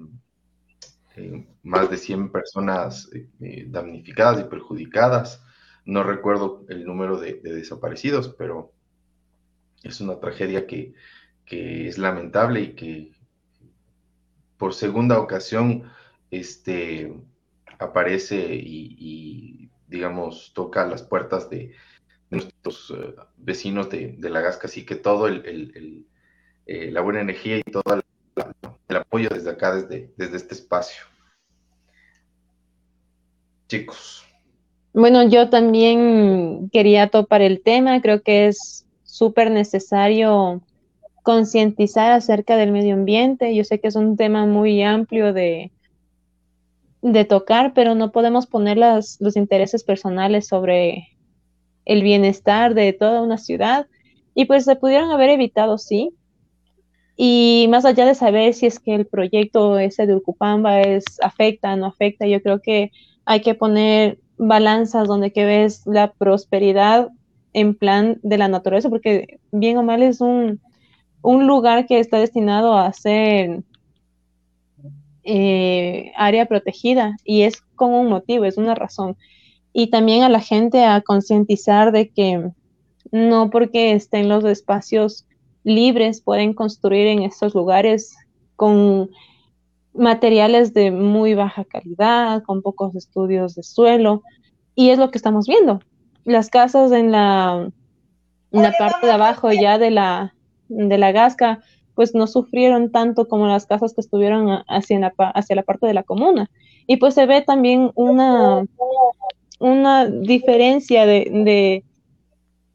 eh, 1.17 1.47
más 1.63 1.91
de 1.91 1.97
100 1.97 2.31
personas 2.31 3.09
eh, 3.15 3.27
eh, 3.41 3.67
damnificadas 3.69 4.41
y 4.41 4.45
perjudicadas. 4.45 5.43
No 5.87 6.03
recuerdo 6.03 6.67
el 6.69 6.85
número 6.85 7.19
de, 7.19 7.41
desaparecidos, 7.43 8.35
pero 8.37 8.73
es 9.83 10.01
una 10.01 10.21
tragedia 10.21 10.67
que, 10.67 10.95
es 11.49 11.97
lamentable 11.97 12.61
y 12.61 12.75
que 12.75 13.13
por 14.59 14.75
segunda 14.75 15.21
ocasión 15.21 15.85
este, 16.31 17.15
aparece 17.79 18.37
y, 18.53 19.71
digamos, 19.87 20.53
toca 20.55 20.85
las 20.87 21.05
puertas 21.05 21.49
de, 21.49 21.73
nuestros 22.31 22.93
vecinos 23.37 23.89
de, 23.89 24.17
la 24.19 24.41
Gasca, 24.41 24.67
así 24.67 24.85
que 24.85 24.97
todo 24.97 25.29
el, 25.29 26.09
la 26.67 27.01
buena 27.01 27.21
energía 27.21 27.59
y 27.59 27.63
todo 27.63 28.03
el 28.89 28.97
apoyo 28.97 29.29
desde 29.29 29.51
acá, 29.51 29.75
desde, 29.75 30.13
desde 30.17 30.37
este 30.37 30.55
espacio. 30.55 31.05
Chicos. 33.69 34.25
Bueno, 34.93 35.29
yo 35.29 35.51
también 35.51 36.71
quería 36.73 37.09
topar 37.09 37.43
el 37.43 37.63
tema, 37.63 38.01
creo 38.01 38.23
que 38.23 38.49
es 38.49 38.87
súper 39.03 39.51
necesario 39.51 40.63
concientizar 41.23 42.13
acerca 42.13 42.57
del 42.57 42.73
medio 42.73 42.95
ambiente. 42.95 43.55
Yo 43.55 43.65
sé 43.65 43.81
que 43.81 43.89
es 43.89 43.97
un 43.97 44.17
tema 44.17 44.47
muy 44.47 44.83
amplio 44.83 45.33
de, 45.33 45.73
de 47.03 47.25
tocar, 47.25 47.75
pero 47.75 47.95
no 47.95 48.13
podemos 48.13 48.47
poner 48.47 48.79
las, 48.79 49.17
los 49.21 49.37
intereses 49.37 49.83
personales 49.83 50.47
sobre 50.47 51.09
el 51.85 52.03
bienestar 52.03 52.75
de 52.75 52.93
toda 52.93 53.23
una 53.23 53.39
ciudad. 53.39 53.87
Y 54.35 54.45
pues 54.45 54.65
se 54.65 54.77
pudieron 54.77 55.11
haber 55.11 55.31
evitado, 55.31 55.79
sí, 55.79 56.15
y 57.17 57.67
más 57.71 57.85
allá 57.85 58.05
de 58.05 58.15
saber 58.15 58.53
si 58.53 58.67
es 58.67 58.79
que 58.79 58.95
el 58.95 59.07
proyecto 59.07 59.79
ese 59.79 60.07
de 60.07 60.17
Urcupamba 60.17 60.83
es, 60.83 61.05
afecta 61.23 61.73
o 61.73 61.77
no 61.77 61.87
afecta, 61.87 62.27
yo 62.27 62.43
creo 62.43 62.61
que 62.61 62.93
hay 63.25 63.41
que 63.41 63.55
poner 63.55 64.19
balanzas 64.37 65.09
donde 65.09 65.33
que 65.33 65.47
ves 65.47 65.83
la 65.87 66.13
prosperidad 66.13 67.09
en 67.55 67.75
plan 67.75 68.19
de 68.23 68.37
la 68.37 68.49
naturaleza, 68.49 68.91
porque 68.91 69.41
bien 69.51 69.79
o 69.79 69.83
mal 69.83 70.03
es 70.03 70.21
un, 70.21 70.61
lugar 71.23 71.87
que 71.87 71.99
está 71.99 72.19
destinado 72.19 72.77
a 72.77 72.93
ser 72.93 73.63
eh, 75.25 76.13
área 76.17 76.47
protegida 76.47 77.17
y 77.25 77.43
es 77.43 77.63
con 77.75 77.95
un 77.95 78.09
motivo, 78.09 78.45
es 78.45 78.59
una 78.59 78.75
razón. 78.75 79.17
Y 79.73 79.89
también 79.89 80.23
a 80.23 80.29
la 80.29 80.41
gente 80.41 80.85
a 80.85 81.01
concientizar 81.01 81.93
de 81.93 82.11
que 82.11 82.51
no 83.11 83.51
porque 83.51 83.93
estén 83.93 84.29
los 84.29 84.45
espacios 84.45 85.27
libres 85.67 86.21
pueden 86.23 86.55
construir 86.55 87.09
en 87.09 87.25
estos 87.25 87.53
lugares 87.53 88.17
con 88.55 89.11
materiales 89.93 90.73
de 90.73 90.93
muy 90.93 91.35
baja 91.35 91.65
calidad, 91.65 92.45
con 92.45 92.63
pocos 92.63 92.95
estudios 92.95 93.57
de 93.57 93.65
suelo, 93.65 94.23
y 94.77 94.91
es 94.91 94.99
lo 94.99 95.11
que 95.11 95.19
estamos 95.19 95.49
viendo. 95.49 95.81
Las 96.25 96.51
casas 96.51 96.93
en 96.93 97.11
la, 97.11 97.69
la 98.53 98.73
parte 98.79 99.07
de 99.07 99.13
abajo 99.13 99.51
ya 99.53 99.77
de 99.77 99.91
la, 99.91 100.35
de 100.69 100.99
la 100.99 101.11
gasca, 101.11 101.61
pues 101.97 102.15
no 102.15 102.29
sufrieron 102.29 102.93
tanto 102.93 103.27
como 103.27 103.49
las 103.49 103.67
casas 103.67 103.93
que 103.93 104.03
estuvieron 104.03 104.63
hacia 104.69 105.01
la, 105.01 105.13
hacia 105.35 105.57
la 105.57 105.63
parte 105.65 105.89
de 105.89 105.95
la 105.95 106.05
comuna. 106.05 106.49
Y 106.87 106.99
pues 106.99 107.15
se 107.15 107.27
ve 107.27 107.43
también 107.43 107.91
una, 107.97 108.65
una 109.59 110.07
diferencia 110.07 111.07
de, 111.07 111.29
de 111.33 111.85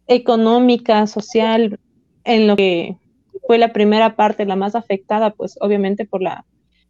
económica, 0.07 1.07
social, 1.07 1.79
en 2.23 2.47
lo 2.47 2.55
que 2.55 2.97
fue 3.45 3.57
la 3.57 3.73
primera 3.73 4.15
parte, 4.15 4.45
la 4.45 4.55
más 4.55 4.75
afectada, 4.75 5.31
pues 5.31 5.57
obviamente 5.61 6.05
por 6.05 6.21
la, 6.21 6.45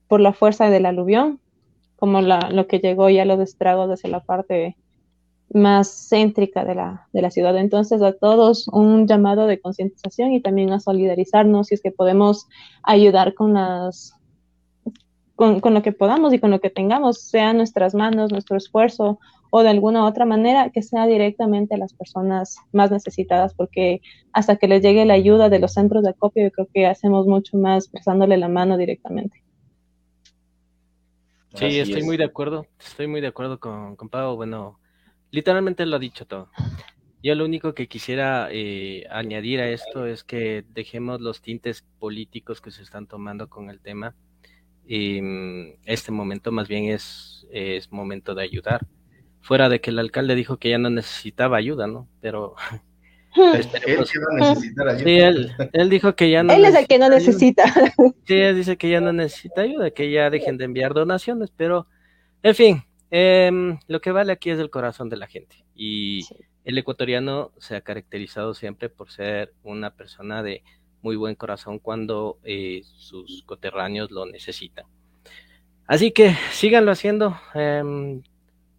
por 0.07 0.19
la 0.19 0.33
fuerza 0.33 0.69
del 0.69 0.85
aluvión, 0.85 1.39
como 1.95 2.21
la, 2.21 2.49
lo 2.51 2.67
que 2.67 2.79
llegó 2.79 3.09
ya 3.09 3.25
los 3.25 3.39
estragos 3.39 3.89
hacia 3.89 4.09
la 4.09 4.21
parte 4.21 4.75
más 5.53 6.07
céntrica 6.09 6.63
de 6.65 6.75
la, 6.75 7.07
de 7.13 7.21
la 7.21 7.31
ciudad. 7.31 7.57
Entonces, 7.57 8.01
a 8.01 8.13
todos 8.13 8.67
un 8.69 9.07
llamado 9.07 9.47
de 9.47 9.59
concientización 9.59 10.31
y 10.31 10.41
también 10.41 10.71
a 10.71 10.79
solidarizarnos 10.79 11.67
si 11.67 11.75
es 11.75 11.81
que 11.81 11.91
podemos 11.91 12.47
ayudar 12.83 13.33
con 13.33 13.53
las 13.53 14.15
con, 15.35 15.59
con, 15.59 15.73
lo 15.73 15.81
que 15.81 15.91
podamos 15.91 16.33
y 16.33 16.39
con 16.39 16.51
lo 16.51 16.59
que 16.59 16.69
tengamos, 16.69 17.21
sea 17.21 17.53
nuestras 17.53 17.95
manos, 17.95 18.31
nuestro 18.31 18.57
esfuerzo 18.57 19.19
o 19.51 19.63
de 19.63 19.69
alguna 19.69 20.05
otra 20.05 20.25
manera 20.25 20.71
que 20.71 20.81
sea 20.81 21.05
directamente 21.05 21.75
a 21.75 21.77
las 21.77 21.93
personas 21.93 22.55
más 22.71 22.89
necesitadas, 22.89 23.53
porque 23.53 24.01
hasta 24.31 24.55
que 24.55 24.67
les 24.67 24.81
llegue 24.81 25.05
la 25.05 25.13
ayuda 25.13 25.49
de 25.49 25.59
los 25.59 25.73
centros 25.73 26.03
de 26.03 26.11
acopio, 26.11 26.43
yo 26.43 26.51
creo 26.51 26.69
que 26.73 26.87
hacemos 26.87 27.27
mucho 27.27 27.57
más 27.57 27.89
pasándole 27.89 28.37
la 28.37 28.47
mano 28.47 28.77
directamente. 28.77 29.43
Sí, 31.53 31.79
estoy 31.79 32.03
muy 32.03 32.15
de 32.15 32.23
acuerdo, 32.23 32.65
estoy 32.79 33.07
muy 33.07 33.19
de 33.19 33.27
acuerdo 33.27 33.59
con, 33.59 33.97
con 33.97 34.07
Pau. 34.07 34.37
Bueno, 34.37 34.79
literalmente 35.31 35.85
lo 35.85 35.97
ha 35.97 35.99
dicho 35.99 36.25
todo. 36.25 36.49
Yo 37.21 37.35
lo 37.35 37.43
único 37.43 37.73
que 37.73 37.89
quisiera 37.89 38.47
eh, 38.51 39.05
añadir 39.11 39.59
a 39.59 39.69
esto 39.69 40.05
es 40.05 40.23
que 40.23 40.63
dejemos 40.69 41.19
los 41.19 41.41
tintes 41.41 41.85
políticos 41.99 42.61
que 42.61 42.71
se 42.71 42.83
están 42.83 43.05
tomando 43.05 43.49
con 43.49 43.69
el 43.69 43.81
tema. 43.81 44.15
Mm, 44.87 45.73
este 45.85 46.11
momento 46.13 46.53
más 46.53 46.69
bien 46.69 46.85
es, 46.85 47.45
es 47.51 47.91
momento 47.91 48.33
de 48.33 48.43
ayudar 48.43 48.87
fuera 49.41 49.69
de 49.69 49.81
que 49.81 49.89
el 49.89 49.99
alcalde 49.99 50.35
dijo 50.35 50.57
que 50.57 50.69
ya 50.69 50.77
no 50.77 50.89
necesitaba 50.89 51.57
ayuda, 51.57 51.87
¿no? 51.87 52.07
Pero... 52.21 52.55
él 53.35 53.67
ayuda. 53.87 54.95
Sí, 54.97 55.19
él, 55.73 55.89
dijo 55.89 56.15
que 56.15 56.29
ya 56.29 56.43
no 56.43 56.53
Él 56.53 56.65
es 56.65 56.75
el 56.75 56.87
que 56.87 56.99
no 56.99 57.09
necesita. 57.09 57.63
Sí, 58.27 58.35
él 58.35 58.55
dice 58.55 58.77
que 58.77 58.89
ya 58.89 59.01
no 59.01 59.11
necesita 59.11 59.61
ayuda, 59.61 59.91
que 59.91 60.11
ya 60.11 60.29
dejen 60.29 60.57
de 60.57 60.65
enviar 60.65 60.93
donaciones, 60.93 61.51
pero, 61.55 61.87
en 62.43 62.55
fin, 62.55 62.83
em, 63.09 63.79
lo 63.87 63.99
que 63.99 64.11
vale 64.11 64.31
aquí 64.31 64.51
es 64.51 64.59
el 64.59 64.69
corazón 64.69 65.09
de 65.09 65.17
la 65.17 65.27
gente. 65.27 65.65
Y 65.75 66.25
el 66.63 66.77
ecuatoriano 66.77 67.51
se 67.57 67.75
ha 67.75 67.81
caracterizado 67.81 68.53
siempre 68.53 68.89
por 68.89 69.11
ser 69.11 69.53
una 69.63 69.95
persona 69.95 70.43
de 70.43 70.63
muy 71.01 71.15
buen 71.15 71.35
corazón 71.35 71.79
cuando 71.79 72.39
eh, 72.43 72.81
sus 72.83 73.43
coterráneos 73.43 74.11
lo 74.11 74.25
necesitan. 74.25 74.85
Así 75.87 76.11
que 76.11 76.35
síganlo 76.51 76.91
haciendo. 76.91 77.37
Eh, 77.55 78.21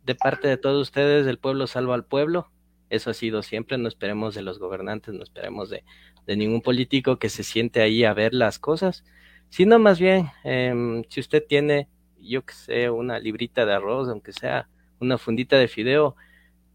de 0.04 0.14
parte 0.14 0.49
de 0.49 0.56
todos 0.56 0.80
ustedes, 0.80 1.26
el 1.26 1.38
pueblo 1.38 1.66
salva 1.66 1.94
al 1.94 2.04
pueblo. 2.04 2.50
Eso 2.90 3.11
ha 3.11 3.14
sido 3.14 3.42
siempre, 3.42 3.78
no 3.78 3.88
esperemos 3.88 4.35
de 4.35 4.42
los 4.42 4.59
gobernantes, 4.59 5.14
no 5.14 5.23
esperemos 5.23 5.71
de, 5.71 5.85
ningún 6.26 6.62
político 6.62 7.18
que 7.18 7.28
se 7.28 7.42
siente 7.42 7.80
ahí 7.80 8.04
a 8.04 8.14
ver 8.14 8.32
las 8.35 8.59
cosas, 8.59 9.04
sino 9.49 9.78
más 9.78 9.99
bien, 9.99 10.30
em, 10.44 11.02
si 11.09 11.21
usted 11.21 11.44
tiene, 11.47 11.88
yo 12.21 12.44
que 12.44 12.54
sé, 12.54 12.90
una 12.90 13.18
librita 13.18 13.66
de 13.66 13.75
arroz, 13.75 14.09
aunque 14.09 14.32
sea 14.32 14.68
una 15.00 15.18
fundita 15.18 15.56
de 15.59 15.68
fideo, 15.68 16.16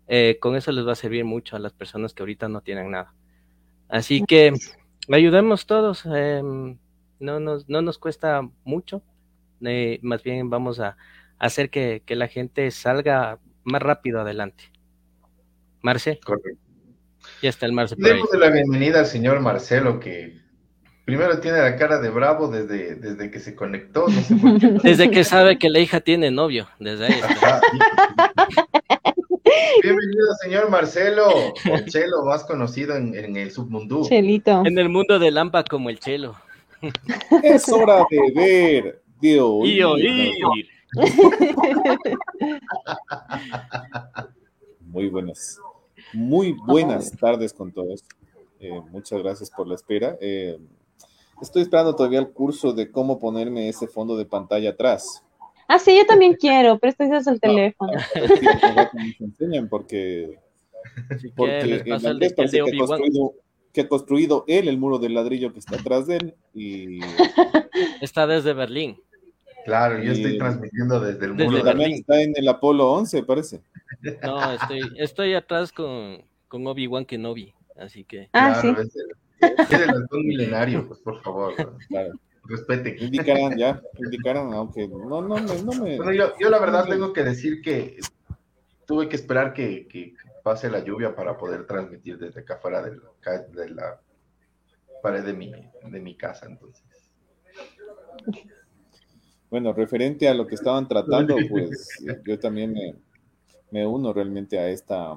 eh, 0.07 0.38
con 0.39 0.55
eso 0.55 0.72
les 0.72 0.88
va 0.88 0.93
a 0.93 0.96
servir 0.96 1.25
mucho 1.25 1.55
a 1.55 1.60
las 1.60 1.74
personas 1.74 2.13
que 2.13 2.24
ahorita 2.24 2.50
no 2.50 2.62
tienen 2.62 2.91
nada. 2.91 3.13
Así 3.89 4.24
que 4.25 4.53
ayudemos 5.12 5.65
todos, 5.65 6.05
em, 6.05 6.77
no, 7.19 7.39
nos, 7.39 7.69
no 7.69 7.81
nos 7.81 7.98
cuesta 8.00 8.41
mucho, 8.63 9.01
eh, 9.62 10.00
más 10.01 10.24
bien 10.24 10.50
vamos 10.50 10.79
a, 10.79 10.98
hacer 11.39 11.70
que, 11.70 12.01
la 12.08 12.27
gente 12.27 12.70
salga 12.72 13.39
más 13.63 13.82
rápido 13.82 14.22
adelante. 14.22 14.65
Marce. 15.82 16.20
Correcto. 16.24 16.62
Ya 17.41 17.50
está 17.50 17.65
el 17.65 17.74
Marce. 17.74 17.96
Demos 17.98 18.29
la 18.34 18.50
bienvenida 18.50 19.00
al 19.00 19.06
señor 19.06 19.39
Marcelo, 19.39 20.00
que 20.00 20.38
Primero 21.08 21.39
tiene 21.39 21.60
la 21.60 21.77
cara 21.77 22.01
de 22.01 22.10
bravo 22.10 22.50
desde, 22.50 22.96
desde 22.96 23.32
que 23.32 23.39
se 23.39 23.56
conectó. 23.56 24.08
Desde 24.84 25.10
que 25.10 25.24
sabe 25.24 25.58
que 25.58 25.70
la 25.70 25.79
hija 25.79 26.01
tiene 26.01 26.32
novio. 26.32 26.67
Desde 26.79 27.06
ahí. 27.06 27.22
Bienvenido, 29.82 30.25
señor 30.44 30.70
Marcelo, 30.70 31.29
el 31.63 31.86
Chelo, 31.86 32.25
más 32.25 32.44
conocido 32.44 32.98
en, 32.98 33.38
el 33.38 33.51
submundo. 33.51 34.03
Chelito. 34.03 34.65
En 34.65 34.77
el 34.77 34.89
mundo 34.89 35.17
de 35.17 35.32
Lampa 35.32 35.63
como 35.63 35.89
el 35.89 35.98
Chelo. 35.98 36.36
Es 37.41 37.70
hora 37.70 38.06
de 38.10 38.34
ver, 38.36 39.01
de 39.22 39.39
oír. 39.39 39.77
Y 39.77 39.84
oír. 39.84 40.67
Muy 44.82 45.10
buenas. 45.10 45.60
Muy 46.13 46.53
buenas 46.53 47.12
tardes 47.12 47.53
con 47.53 47.72
todos. 47.72 48.03
Eh, 48.60 48.82
muchas 48.89 49.22
gracias 49.22 49.51
por 49.51 49.67
la 49.67 49.75
espera. 49.75 50.17
Eh, 50.22 50.58
estoy 51.41 51.62
esperando 51.63 51.96
todavía 51.96 52.20
el 52.20 52.29
curso 52.29 52.74
de 52.74 52.91
cómo 52.91 53.20
ponerme 53.20 53.70
ese 53.70 53.88
fondo 53.88 54.17
de 54.17 54.25
pantalla 54.25 54.72
atrás. 54.72 55.24
Ah, 55.67 55.79
sí, 55.79 55.98
yo 55.98 56.06
también 56.06 56.36
quiero, 56.36 56.79
pero 56.79 56.91
estoy 56.91 57.10
el 57.34 57.41
teléfono. 57.41 57.91
enseñan 59.20 59.67
porque, 59.67 60.39
porque 61.36 61.60
el 61.60 61.84
que, 61.84 61.94
ha 61.94 62.00
construido, 62.00 63.34
que 63.74 63.82
ha 63.82 63.88
construido 63.89 64.46
él 64.48 64.70
el 64.70 64.77
muro 64.77 64.98
de 64.98 65.10
ladrillo 65.10 65.51
que 65.51 65.60
está 65.60 65.75
atrás 65.75 66.08
de 66.08 66.17
él 66.17 66.36
y 66.53 67.00
está 68.01 68.25
desde 68.25 68.53
Berlín. 68.53 68.98
Claro, 69.67 70.01
yo 70.01 70.13
estoy 70.13 70.38
transmitiendo 70.38 70.97
desde 71.01 71.25
el 71.25 71.33
muro. 71.33 71.62
también 71.62 71.91
está 71.91 72.21
en 72.21 72.31
el 72.38 72.47
Apolo 72.47 72.89
11, 72.89 73.24
parece. 73.24 73.62
No, 74.24 74.53
estoy, 74.53 74.79
estoy 74.95 75.33
atrás 75.33 75.74
con, 75.74 76.24
con 76.47 76.65
Obi-Wan 76.65 77.03
Kenobi, 77.03 77.53
así 77.75 78.05
que. 78.05 78.29
Ah, 78.31 78.62
sí. 78.62 78.74
Es 79.41 79.71
el, 79.74 80.24
milenario, 80.24 80.88
pues 80.88 81.01
por 81.01 81.21
favor. 81.21 81.53
Claro. 81.89 82.13
Respeten. 82.45 82.95
Indicarán, 82.97 83.57
ya, 83.57 83.81
indicarán, 83.97 84.53
aunque 84.53 84.88
no, 84.88 85.21
no, 85.21 85.38
no 85.38 85.74
me. 85.74 85.97
Bueno, 85.97 86.13
yo, 86.13 86.31
yo 86.39 86.50
la 86.50 86.59
verdad 86.59 86.86
tengo 86.88 87.12
que 87.12 87.25
decir 87.25 87.62
que 87.62 87.97
tuve 88.86 89.09
que 89.09 89.17
esperar 89.17 89.53
que, 89.53 89.86
que, 89.89 90.13
pase 90.43 90.69
la 90.69 90.79
lluvia 90.79 91.13
para 91.13 91.38
poder 91.38 91.67
transmitir 91.67 92.17
desde 92.17 92.39
acá 92.39 92.53
afuera 92.53 92.81
de 92.81 92.95
la, 92.95 93.39
de 93.39 93.69
la 93.71 94.00
pared 95.03 95.25
de 95.25 95.33
mi, 95.33 95.51
de 95.51 96.00
mi 96.00 96.15
casa, 96.15 96.45
entonces. 96.45 96.86
Bueno, 99.50 99.72
referente 99.72 100.27
a 100.27 100.34
lo 100.34 100.46
que 100.46 100.56
estaban 100.56 100.88
tratando, 100.88 101.36
pues 101.50 101.88
yo 102.25 102.39
también 102.39 102.75
me, 103.72 103.86
uno 103.86 104.12
realmente 104.12 104.60
a 104.60 104.70
esta, 104.70 105.12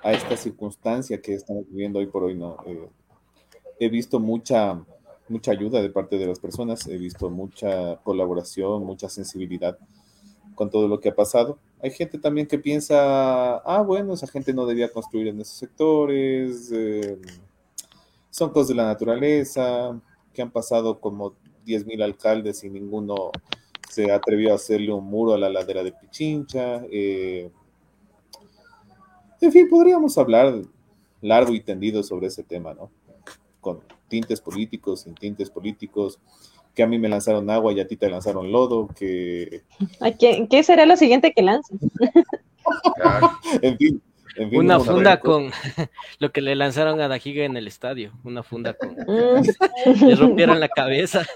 a 0.00 0.12
esta 0.12 0.36
circunstancia 0.36 1.20
que 1.20 1.34
estamos 1.34 1.64
viviendo 1.68 2.00
hoy 2.00 2.06
por 2.06 2.24
hoy, 2.24 2.34
¿no? 2.34 2.56
Eh, 2.66 2.88
he 3.78 3.88
visto 3.88 4.18
mucha, 4.18 4.84
mucha 5.28 5.52
ayuda 5.52 5.80
de 5.80 5.90
parte 5.90 6.18
de 6.18 6.26
las 6.26 6.40
personas, 6.40 6.86
he 6.88 6.98
visto 6.98 7.30
mucha 7.30 7.96
colaboración, 8.02 8.84
mucha 8.84 9.08
sensibilidad 9.08 9.78
con 10.54 10.70
todo 10.70 10.88
lo 10.88 11.00
que 11.00 11.10
ha 11.10 11.14
pasado. 11.14 11.58
Hay 11.80 11.90
gente 11.90 12.18
también 12.18 12.46
que 12.46 12.58
piensa, 12.58 13.56
ah, 13.58 13.82
bueno, 13.82 14.14
esa 14.14 14.26
gente 14.26 14.52
no 14.52 14.66
debía 14.66 14.92
construir 14.92 15.28
en 15.28 15.40
esos 15.40 15.56
sectores, 15.56 16.70
eh, 16.72 17.18
son 18.30 18.50
cosas 18.50 18.68
de 18.68 18.74
la 18.74 18.84
naturaleza, 18.84 20.00
que 20.32 20.42
han 20.42 20.50
pasado 20.50 20.98
como 21.00 21.34
10.000 21.64 22.02
alcaldes 22.02 22.64
y 22.64 22.70
ninguno 22.70 23.30
se 23.88 24.10
atrevió 24.10 24.52
a 24.52 24.56
hacerle 24.56 24.92
un 24.92 25.04
muro 25.04 25.34
a 25.34 25.38
la 25.38 25.50
ladera 25.50 25.82
de 25.82 25.92
Pichincha. 25.92 26.82
Eh, 26.90 27.50
en 29.40 29.52
fin, 29.52 29.68
podríamos 29.68 30.16
hablar 30.18 30.62
largo 31.20 31.52
y 31.54 31.60
tendido 31.60 32.02
sobre 32.02 32.28
ese 32.28 32.42
tema, 32.42 32.74
¿no? 32.74 32.90
Con 33.60 33.80
tintes 34.08 34.40
políticos, 34.40 35.02
sin 35.02 35.14
tintes 35.14 35.50
políticos, 35.50 36.18
que 36.74 36.82
a 36.82 36.86
mí 36.86 36.98
me 36.98 37.08
lanzaron 37.08 37.50
agua 37.50 37.72
y 37.72 37.80
a 37.80 37.86
ti 37.86 37.96
te 37.96 38.08
lanzaron 38.08 38.50
lodo, 38.50 38.88
que... 38.88 39.62
¿Qué, 40.18 40.62
será 40.62 40.86
lo 40.86 40.96
siguiente 40.96 41.32
que 41.32 41.42
lancen? 41.42 41.78
en 43.62 43.76
fin, 43.76 44.02
una 44.52 44.80
funda 44.80 45.20
con 45.20 45.50
lo 46.18 46.32
que 46.32 46.40
le 46.40 46.54
lanzaron 46.54 47.00
a 47.00 47.08
Dajiga 47.08 47.44
en 47.44 47.56
el 47.56 47.66
estadio, 47.66 48.12
una 48.24 48.42
funda 48.42 48.74
con 48.74 48.90
mm. 48.90 50.04
le 50.06 50.14
rompieron 50.14 50.60
la 50.60 50.68
cabeza. 50.68 51.26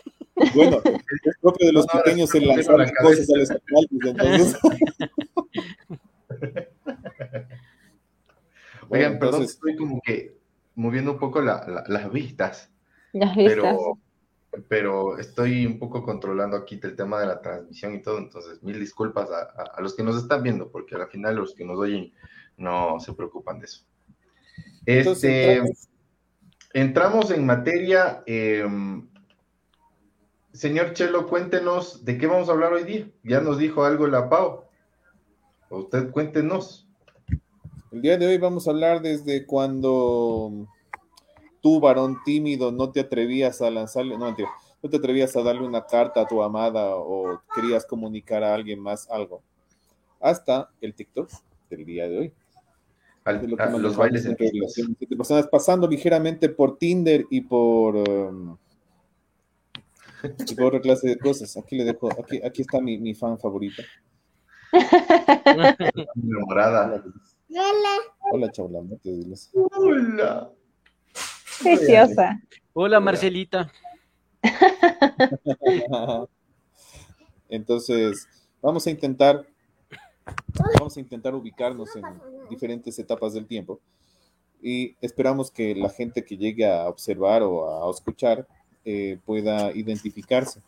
Bueno, 0.55 0.83
es 0.85 1.39
propio 1.41 1.67
de 1.67 1.73
los 1.73 1.87
pequeños 1.87 2.35
el 2.35 2.47
lanzar 2.47 2.93
cosas 2.95 3.31
a 3.31 3.39
los 3.39 3.51
entonces. 3.91 4.59
Oigan, 8.89 9.19
perdón, 9.19 9.43
estoy 9.43 9.77
como 9.77 10.01
que 10.03 10.37
moviendo 10.75 11.13
un 11.13 11.19
poco 11.19 11.41
las 11.41 12.13
vistas. 12.13 12.71
Las 13.13 13.35
vistas. 13.35 13.57
Pero, 13.57 13.99
pero 14.69 15.19
estoy 15.19 15.67
un 15.67 15.79
poco 15.79 16.05
controlando 16.05 16.57
aquí 16.57 16.79
el 16.83 16.95
tema 16.95 17.21
de 17.21 17.27
la 17.27 17.41
transmisión 17.41 17.95
y 17.95 18.03
todo, 18.03 18.19
entonces 18.19 18.63
mil 18.63 18.79
disculpas 18.79 19.29
a, 19.31 19.81
los 19.81 19.95
que 19.95 20.03
nos 20.03 20.17
están 20.17 20.43
viendo, 20.43 20.71
porque 20.71 20.95
al 20.95 21.09
final 21.09 21.37
los 21.37 21.55
que 21.55 21.65
nos 21.65 21.79
oyen 21.79 22.13
no 22.57 23.01
se 23.01 23.13
preocupan 23.15 23.59
de 23.59 23.67
eso. 23.67 23.85
Este, 24.85 25.63
entramos 26.73 27.31
en 27.31 27.45
materia. 27.45 28.23
Em, 28.27 29.09
señor 30.57 30.95
Chelo, 30.95 31.29
cuéntenos 31.29 32.05
de 32.05 32.17
qué 32.19 32.27
vamos 32.27 32.49
a 32.49 32.53
hablar 32.53 32.73
hoy 32.73 32.85
día. 32.85 33.09
Ya 33.23 33.41
nos 33.41 33.59
dijo 33.59 33.85
algo 33.85 34.07
la 34.07 34.29
Pau. 34.29 34.63
Usted 35.69 36.11
cuéntenos. 36.11 36.87
El 37.93 38.03
día 38.03 38.17
de 38.17 38.27
hoy 38.27 38.39
vamos 38.39 38.67
a 38.67 38.71
hablar 38.71 39.03
desde 39.03 39.47
cuando 39.47 40.67
tú, 41.61 41.81
varón 41.81 42.19
tímido, 42.25 42.73
no 42.73 42.91
te 42.91 43.01
atrevías 43.01 43.61
a 43.61 43.71
lanzarle, 43.71 44.17
no, 44.19 44.31
no 44.31 44.91
te 44.91 44.97
atrevías 44.97 45.37
a 45.37 45.43
darle 45.43 45.67
una 45.67 45.87
carta 45.87 46.23
a 46.23 46.27
tu 46.27 46.43
amada 46.43 46.97
o 46.97 47.41
querías 47.55 47.85
comunicar 47.85 48.43
a 48.43 48.55
alguien 48.55 48.81
más 48.81 49.09
algo, 49.11 49.43
hasta 50.21 50.71
el 50.81 50.95
TikTok 50.95 51.31
del 51.71 51.85
día 51.85 52.09
de 52.09 52.19
hoy. 52.19 52.33
los 53.79 53.97
bailes 53.97 54.25
de 54.25 55.17
personas 55.17 55.47
pasando 55.49 55.89
ligeramente 55.89 56.49
por 56.49 56.79
Tinder 56.79 57.25
y 57.31 57.41
por 57.41 57.97
um, 57.97 58.57
otra 60.63 60.81
clase 60.81 61.09
de 61.09 61.19
cosas. 61.19 61.57
Aquí 61.57 61.77
le 61.77 61.85
dejo, 61.85 62.11
aquí, 62.13 62.41
aquí 62.45 62.63
está 62.63 62.81
mi, 62.81 62.99
mi 62.99 63.15
fan 63.15 63.39
favorita. 63.39 63.83
Enamorada. 66.23 67.05
Hola. 67.51 67.97
Hola, 68.33 68.51
Chaula. 68.51 68.81
Hola. 69.73 70.51
Preciosa. 71.63 72.41
Hola, 72.73 73.01
Marcelita. 73.01 73.73
Entonces, 77.49 78.29
vamos 78.61 78.87
a 78.87 78.91
intentar, 78.91 79.47
vamos 80.79 80.97
a 80.97 81.01
intentar 81.01 81.35
ubicarnos 81.35 81.95
en 81.97 82.05
diferentes 82.51 82.99
etapas 82.99 83.33
del 83.33 83.47
tiempo 83.47 83.81
y 84.61 84.97
esperamos 85.01 85.51
que 85.51 85.75
la 85.75 85.89
gente 85.91 86.25
que 86.25 86.37
llegue 86.37 86.67
a 86.67 86.89
observar 86.89 87.43
o 87.43 87.87
a 87.87 87.91
escuchar 87.91 88.47
eh, 88.89 89.19
pueda 89.27 89.73
identificarse. 89.73 90.61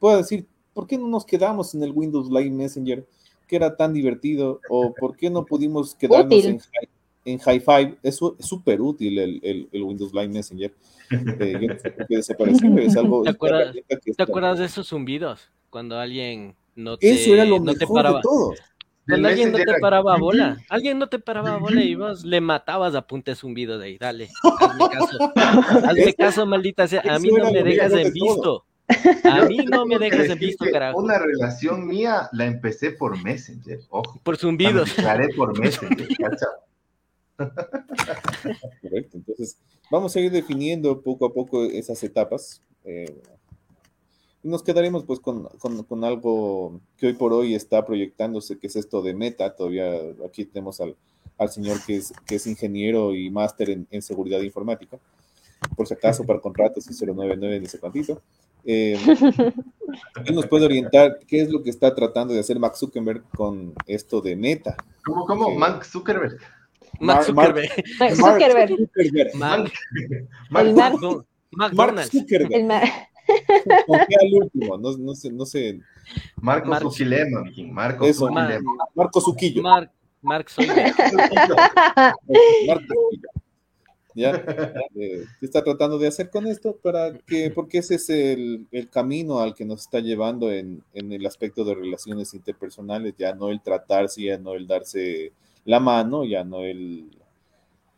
Pueda 0.00 0.16
decir, 0.16 0.46
¿por 0.72 0.86
qué 0.86 0.96
no 0.96 1.06
nos 1.06 1.26
quedamos 1.26 1.74
en 1.74 1.82
el 1.82 1.92
Windows 1.92 2.28
Live 2.28 2.50
Messenger 2.50 3.06
que 3.46 3.56
era 3.56 3.76
tan 3.76 3.92
divertido? 3.92 4.58
¿O 4.70 4.94
por 4.94 5.14
qué 5.14 5.28
no 5.28 5.44
pudimos 5.44 5.94
quedarnos 5.94 6.44
en, 6.46 6.60
en 7.26 7.38
High 7.38 7.60
Five? 7.60 7.98
Es 8.02 8.18
súper 8.38 8.80
útil 8.80 9.18
el, 9.18 9.68
el, 9.70 9.82
Windows 9.82 10.14
Live 10.14 10.28
Messenger. 10.28 10.74
Eh, 11.10 11.58
yo 11.60 11.68
no 11.68 11.78
sé 11.78 11.90
por 11.90 12.06
qué 12.06 12.16
desapareció, 12.16 12.74
pero 12.74 12.86
es 12.86 12.96
algo... 12.96 13.22
¿Te 13.22 13.28
acuerdas, 13.28 13.76
¿te 14.16 14.22
acuerdas 14.22 14.58
de 14.58 14.64
esos 14.64 14.88
zumbidos? 14.88 15.50
Cuando 15.68 15.98
alguien 15.98 16.56
no 16.74 16.96
te, 16.96 17.10
Eso 17.10 17.34
era 17.34 17.44
lo 17.44 17.60
no 17.60 17.74
te 17.74 17.86
paraba. 17.86 18.16
De 18.16 18.22
todo. 18.22 18.54
Cuando 19.06 19.28
alguien 19.28 19.50
no 19.50 19.58
te 19.58 19.80
paraba 19.80 20.16
bola, 20.16 20.58
alguien 20.68 20.98
no 20.98 21.08
te 21.08 21.18
paraba 21.18 21.56
bola 21.56 21.82
y 21.82 21.94
vos 21.96 22.24
le 22.24 22.40
matabas 22.40 22.94
a 22.94 23.06
punta 23.06 23.34
zumbido 23.34 23.78
de 23.78 23.86
ahí, 23.86 23.98
dale, 23.98 24.28
hazme 24.60 24.88
caso, 24.88 25.32
hazme 25.88 26.14
caso, 26.14 26.46
maldita 26.46 26.86
sea, 26.86 27.02
a 27.08 27.18
mí 27.18 27.28
no 27.30 27.50
me 27.50 27.64
dejas 27.64 27.92
en 27.92 28.12
visto, 28.12 28.64
a 29.24 29.44
mí 29.44 29.56
no 29.58 29.86
me 29.86 29.98
dejas 29.98 30.28
en 30.28 30.38
visto, 30.38 30.64
carajo. 30.70 31.00
Una 31.00 31.18
relación 31.18 31.86
mía 31.86 32.28
la 32.32 32.46
empecé 32.46 32.92
por 32.92 33.20
Messenger, 33.22 33.80
ojo. 33.90 34.20
Por 34.22 34.36
zumbidos. 34.36 34.96
La 34.98 35.18
por 35.36 35.58
Messenger, 35.60 36.08
Correcto, 38.82 39.16
entonces 39.16 39.58
vamos 39.90 40.14
a 40.14 40.20
ir 40.20 40.30
definiendo 40.30 41.02
poco 41.02 41.26
a 41.26 41.34
poco 41.34 41.64
esas 41.64 42.00
etapas. 42.04 42.62
Eh, 42.84 43.20
nos 44.42 44.62
quedaremos 44.62 45.04
pues 45.04 45.20
con, 45.20 45.48
algo 46.04 46.80
que 46.96 47.06
hoy 47.06 47.12
por 47.12 47.32
hoy 47.32 47.54
está 47.54 47.84
proyectándose, 47.84 48.58
que 48.58 48.66
es 48.66 48.76
esto 48.76 49.02
de 49.02 49.14
Meta. 49.14 49.54
Todavía 49.54 49.92
aquí 50.26 50.44
tenemos 50.44 50.80
al, 50.80 50.96
señor 51.48 51.78
que 51.84 51.96
es, 51.96 52.12
que 52.26 52.36
es 52.36 52.46
ingeniero 52.46 53.14
y 53.14 53.30
máster 53.30 53.86
en, 53.90 54.02
seguridad 54.02 54.40
informática. 54.40 54.98
Por 55.76 55.86
si 55.86 55.94
acaso, 55.94 56.24
para 56.24 56.40
contratos 56.40 56.86
y 56.90 57.06
099 57.06 57.60
dice 57.60 57.78
cuantito. 57.78 58.20
Eh, 58.64 58.98
nos 60.32 60.46
puede 60.46 60.66
orientar 60.66 61.18
qué 61.26 61.42
es 61.42 61.50
lo 61.50 61.62
que 61.62 61.70
está 61.70 61.94
tratando 61.94 62.34
de 62.34 62.40
hacer 62.40 62.58
Max 62.58 62.78
Zuckerberg 62.78 63.22
con 63.36 63.74
esto 63.86 64.20
de 64.20 64.34
Meta. 64.36 64.76
¿Cómo, 65.04 65.24
cómo? 65.24 65.50
Max 65.54 65.90
Zuckerberg. 65.90 66.38
Max 67.00 67.26
Zuckerberg. 67.26 67.70
Zuckerberg. 68.16 68.76
Zuckerberg. 68.76 69.34
Mark. 69.36 69.72
Mark. 70.50 71.74
Mark. 71.74 72.04
Zuckerberg. 72.06 72.52
El 72.54 72.64
ma- 72.66 72.82
Confía 73.86 74.18
al 74.20 74.34
último, 74.34 74.76
no, 74.78 74.96
no 74.96 75.14
sé, 75.14 75.30
no 75.32 75.46
sé. 75.46 75.80
Marco 76.40 76.68
Marco. 76.68 76.90
Mijín, 77.44 77.72
Marco 77.72 78.04
Eso, 78.06 78.26
Zucchilema. 78.26 78.72
Marco 78.94 79.20
Zuquillo. 79.20 79.62
Mark, 79.62 79.90
Mark 80.20 80.50
Zuckerberg. 80.50 80.94
Marco 82.66 82.94
Zuquillo. 82.94 83.28
¿Ya? 84.14 84.30
Eh, 84.94 85.24
¿Qué 85.40 85.46
está 85.46 85.64
tratando 85.64 85.98
de 85.98 86.06
hacer 86.06 86.28
con 86.28 86.46
esto? 86.46 86.76
Para 86.76 87.16
que, 87.18 87.50
porque 87.50 87.78
ese 87.78 87.94
es 87.94 88.10
el, 88.10 88.66
el 88.70 88.90
camino 88.90 89.38
al 89.40 89.54
que 89.54 89.64
nos 89.64 89.80
está 89.82 90.00
llevando 90.00 90.50
en, 90.52 90.82
en 90.92 91.12
el 91.12 91.24
aspecto 91.24 91.64
de 91.64 91.74
relaciones 91.74 92.34
interpersonales, 92.34 93.14
ya 93.16 93.34
no 93.34 93.48
el 93.48 93.62
tratarse, 93.62 94.22
ya 94.24 94.36
no 94.36 94.52
el 94.52 94.66
darse 94.66 95.32
la 95.64 95.80
mano, 95.80 96.24
ya 96.24 96.44
no 96.44 96.60
el, 96.62 97.10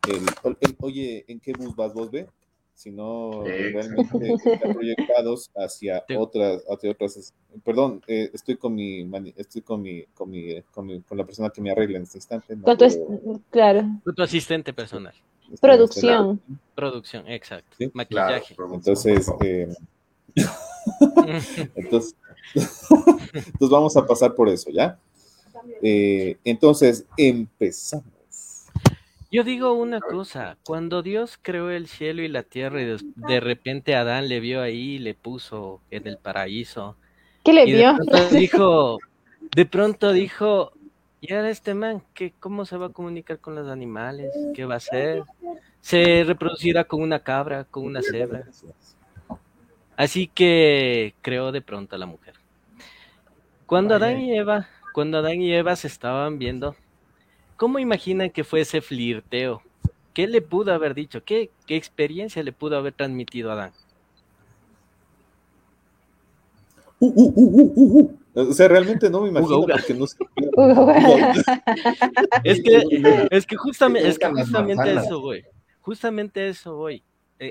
el- 0.07 0.57
el- 0.61 0.77
oye, 0.81 1.25
¿en 1.27 1.41
qué 1.41 1.53
bus 1.53 1.75
vas 1.75 1.93
vos, 1.93 2.11
ve? 2.13 2.29
Sino 2.75 3.47
Exacto. 3.47 3.79
realmente 3.79 4.35
están 4.53 4.73
proyectados 4.75 5.51
hacia 5.55 6.05
Te- 6.05 6.17
otras, 6.17 6.63
hacia 6.69 6.91
otras, 6.91 7.33
perdón, 7.65 8.03
eh, 8.09 8.31
estoy 8.35 8.57
con 8.57 8.75
mi, 8.75 9.09
estoy 9.37 9.63
con 9.63 9.81
mi, 9.81 10.03
con 10.15 10.29
mi, 10.29 10.61
con 10.73 10.87
mi- 10.87 11.01
con 11.03 11.17
la 11.17 11.25
persona 11.25 11.51
que 11.51 11.61
me 11.61 11.71
arregla 11.71 11.99
en 11.99 12.03
este 12.03 12.19
instante. 12.19 12.57
no 12.57 12.65
con 12.65 12.77
tu 12.77 12.85
es- 12.85 12.97
puedo- 12.99 13.41
claro, 13.51 13.85
Tu 14.17 14.23
asistente 14.23 14.73
personal. 14.73 15.15
estoy- 15.45 15.59
producción. 15.61 16.41
Producción, 16.75 17.29
exacto. 17.29 17.77
Sí, 17.79 17.89
Claro, 17.91 17.93
Maquillaje. 17.95 18.55
producción, 18.57 19.07
Entonces, 19.07 19.33
eh, 19.45 19.69
entonces, 21.77 22.17
entonces 22.55 23.71
vamos 23.71 23.97
a 23.97 24.07
pasar 24.07 24.35
por 24.35 24.49
eso, 24.49 24.71
¿ya? 24.71 24.99
Eh, 25.81 26.37
entonces, 26.45 27.07
empezamos. 27.17 28.05
Yo 29.31 29.43
digo 29.43 29.73
una 29.73 30.01
cosa, 30.01 30.57
cuando 30.65 31.03
Dios 31.03 31.39
creó 31.41 31.71
el 31.71 31.89
cielo 31.89 32.23
y 32.23 32.29
la 32.29 32.43
tierra 32.43 32.83
y 32.83 32.97
de 33.17 33.41
repente 33.41 33.97
Adán 33.97 34.29
le 34.29 34.41
vio 34.41 34.63
ahí 34.63 34.95
y 34.95 34.99
le 34.99 35.15
puso 35.15 35.81
en 35.91 36.07
el 36.07 36.19
paraíso 36.19 36.97
¿Qué 37.45 37.53
le 37.53 37.65
y 37.65 37.73
de 37.73 37.79
vio? 37.79 37.97
pronto 37.97 38.29
dijo, 38.31 38.99
de 39.55 39.67
pronto 39.67 40.13
dijo, 40.13 40.73
¿y 41.21 41.33
ahora 41.33 41.51
este 41.51 41.75
man 41.75 42.03
qué, 42.15 42.33
cómo 42.39 42.65
se 42.65 42.77
va 42.77 42.87
a 42.87 42.91
comunicar 42.91 43.39
con 43.39 43.55
los 43.55 43.69
animales? 43.69 44.33
¿Qué 44.55 44.65
va 44.65 44.75
a 44.75 44.77
hacer? 44.79 45.23
¿Se 45.81 46.25
reproducirá 46.25 46.85
con 46.85 47.03
una 47.03 47.21
cabra, 47.21 47.65
con 47.65 47.85
una 47.85 48.03
cebra? 48.03 48.45
Así 49.97 50.27
que 50.27 51.15
creó 51.23 51.53
de 51.53 51.61
pronto 51.61 51.97
a 51.97 51.99
la 51.99 52.07
mujer. 52.07 52.35
Cuando. 53.67 53.95
Adán 53.95 54.21
y 54.21 54.37
Eva, 54.37 54.69
cuando 54.93 55.19
Adán 55.19 55.41
y 55.41 55.53
Eva 55.53 55.77
se 55.77 55.87
estaban 55.87 56.39
viendo, 56.39 56.77
¿cómo 57.57 57.79
imaginan 57.79 58.31
que 58.31 58.45
fue 58.45 58.61
ese 58.61 58.81
flirteo? 58.81 59.62
¿Qué 60.12 60.27
le 60.29 60.40
pudo 60.43 60.73
haber 60.73 60.95
dicho? 60.95 61.25
¿Qué, 61.25 61.51
qué 61.67 61.77
experiencia 61.77 62.43
le 62.43 62.53
pudo 62.53 62.77
haber 62.77 62.93
transmitido 62.93 63.51
a 63.51 63.55
Adán? 63.55 63.73
Uh, 67.01 67.07
uh, 67.07 67.33
uh, 67.35 67.61
uh, 67.61 67.73
uh, 67.75 68.01
uh. 68.01 68.19
O 68.37 68.53
sea, 68.53 68.67
realmente 68.67 69.09
no 69.11 69.21
me 69.21 69.29
imagino 69.29 69.59
Uga, 69.59 69.64
uga. 69.64 69.75
porque 69.77 69.95
no 69.95 70.07
sé. 70.07 70.17
Es 72.45 72.62
que, 72.62 73.27
es 73.31 73.47
que 73.47 73.57
justamente, 73.57 74.09
es 74.09 74.19
que 74.19 74.27
eso 74.97 75.21
voy. 75.21 75.45
Justamente 75.81 76.49
eso. 76.49 76.88
Eh, 76.88 77.03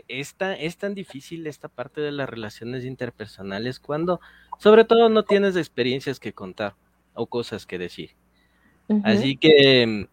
Es 0.07 0.35
tan, 0.35 0.53
es 0.53 0.77
tan 0.77 0.93
difícil 0.93 1.47
esta 1.47 1.67
parte 1.69 2.01
de 2.01 2.11
las 2.11 2.29
relaciones 2.29 2.83
interpersonales 2.85 3.79
cuando, 3.79 4.19
sobre 4.59 4.83
todo, 4.85 5.09
no 5.09 5.23
tienes 5.23 5.55
experiencias 5.55 6.19
que 6.19 6.33
contar 6.33 6.75
o 7.13 7.27
cosas 7.27 7.65
que 7.65 7.77
decir. 7.77 8.11
Así 9.03 9.37
que 9.37 10.07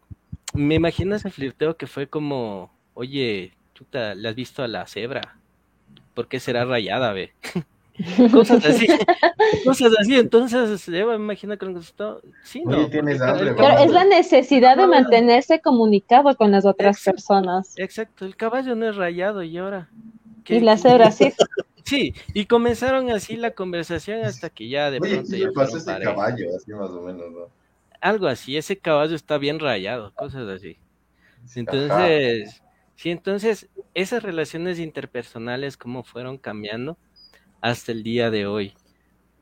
mm, 0.55 0.59
me 0.59 0.75
imagino 0.77 1.15
ese 1.17 1.31
flirteo 1.31 1.77
que 1.77 1.87
fue 1.87 2.07
como, 2.07 2.71
oye, 2.95 3.53
chuta, 3.75 4.15
¿le 4.15 4.29
has 4.29 4.35
visto 4.35 4.63
a 4.63 4.69
la 4.69 4.87
cebra? 4.87 5.37
¿Por 6.15 6.29
qué 6.29 6.41
será 6.41 6.65
rayada, 6.65 7.13
ve? 7.13 7.33
Cosas 8.33 8.65
así, 8.65 8.87
cosas 9.65 9.93
así. 9.99 10.15
Entonces, 10.17 10.89
Eva 10.89 11.19
me 11.19 11.25
imagino 11.25 11.59
que 11.59 11.67
contestó, 11.67 12.23
sí, 12.43 12.63
Oye, 12.67 12.77
no. 12.85 12.89
¿tienes 12.91 13.19
porque 13.19 13.31
hambre, 13.31 13.49
el 13.51 13.57
Claro, 13.57 13.75
caballo- 13.75 13.85
es 13.87 13.93
la 13.93 14.05
necesidad 14.05 14.77
de 14.77 14.87
mantenerse 14.87 15.61
comunicado 15.61 16.35
con 16.37 16.51
las 16.51 16.65
otras 16.65 16.97
Exacto. 16.97 17.17
personas. 17.17 17.75
Exacto, 17.79 18.25
el 18.25 18.37
caballo 18.37 18.75
no 18.75 18.89
es 18.89 18.97
rayado 18.97 19.43
y 19.43 19.59
ahora. 19.59 19.91
¿qué- 20.45 20.57
Y 20.57 20.61
la 20.61 20.77
qué- 20.77 20.83
cebra 20.83 21.11
sí. 21.11 21.33
Sí, 21.85 22.15
y 22.35 22.45
comenzaron 22.47 23.11
así 23.11 23.37
la 23.37 23.51
conversación 23.53 24.23
hasta 24.23 24.49
que 24.51 24.69
ya 24.69 24.91
de 24.91 25.01
Oye, 25.01 25.11
pronto 25.15 25.31
sí 25.33 25.41
ya 25.41 25.49
pasó 25.53 25.85
pareja. 25.85 26.11
caballo, 26.15 26.47
así 26.57 26.73
más 26.73 26.91
o 26.91 27.01
menos, 27.03 27.33
¿no? 27.33 27.49
Algo 28.01 28.27
así, 28.27 28.57
ese 28.57 28.79
caballo 28.79 29.15
está 29.15 29.39
bien 29.39 29.59
rayado, 29.59 30.13
cosas 30.15 30.49
así. 30.49 30.79
Ajá. 30.79 31.57
Entonces, 31.57 32.63
sí, 32.97 33.11
entonces 33.11 33.69
esas 33.95 34.23
relaciones 34.23 34.79
interpersonales, 34.79 35.77
cómo 35.77 36.03
fueron 36.05 36.39
cambiando 36.39 36.97
hasta 37.61 37.93
el 37.93 38.03
día 38.03 38.31
de 38.31 38.47
hoy. 38.47 38.75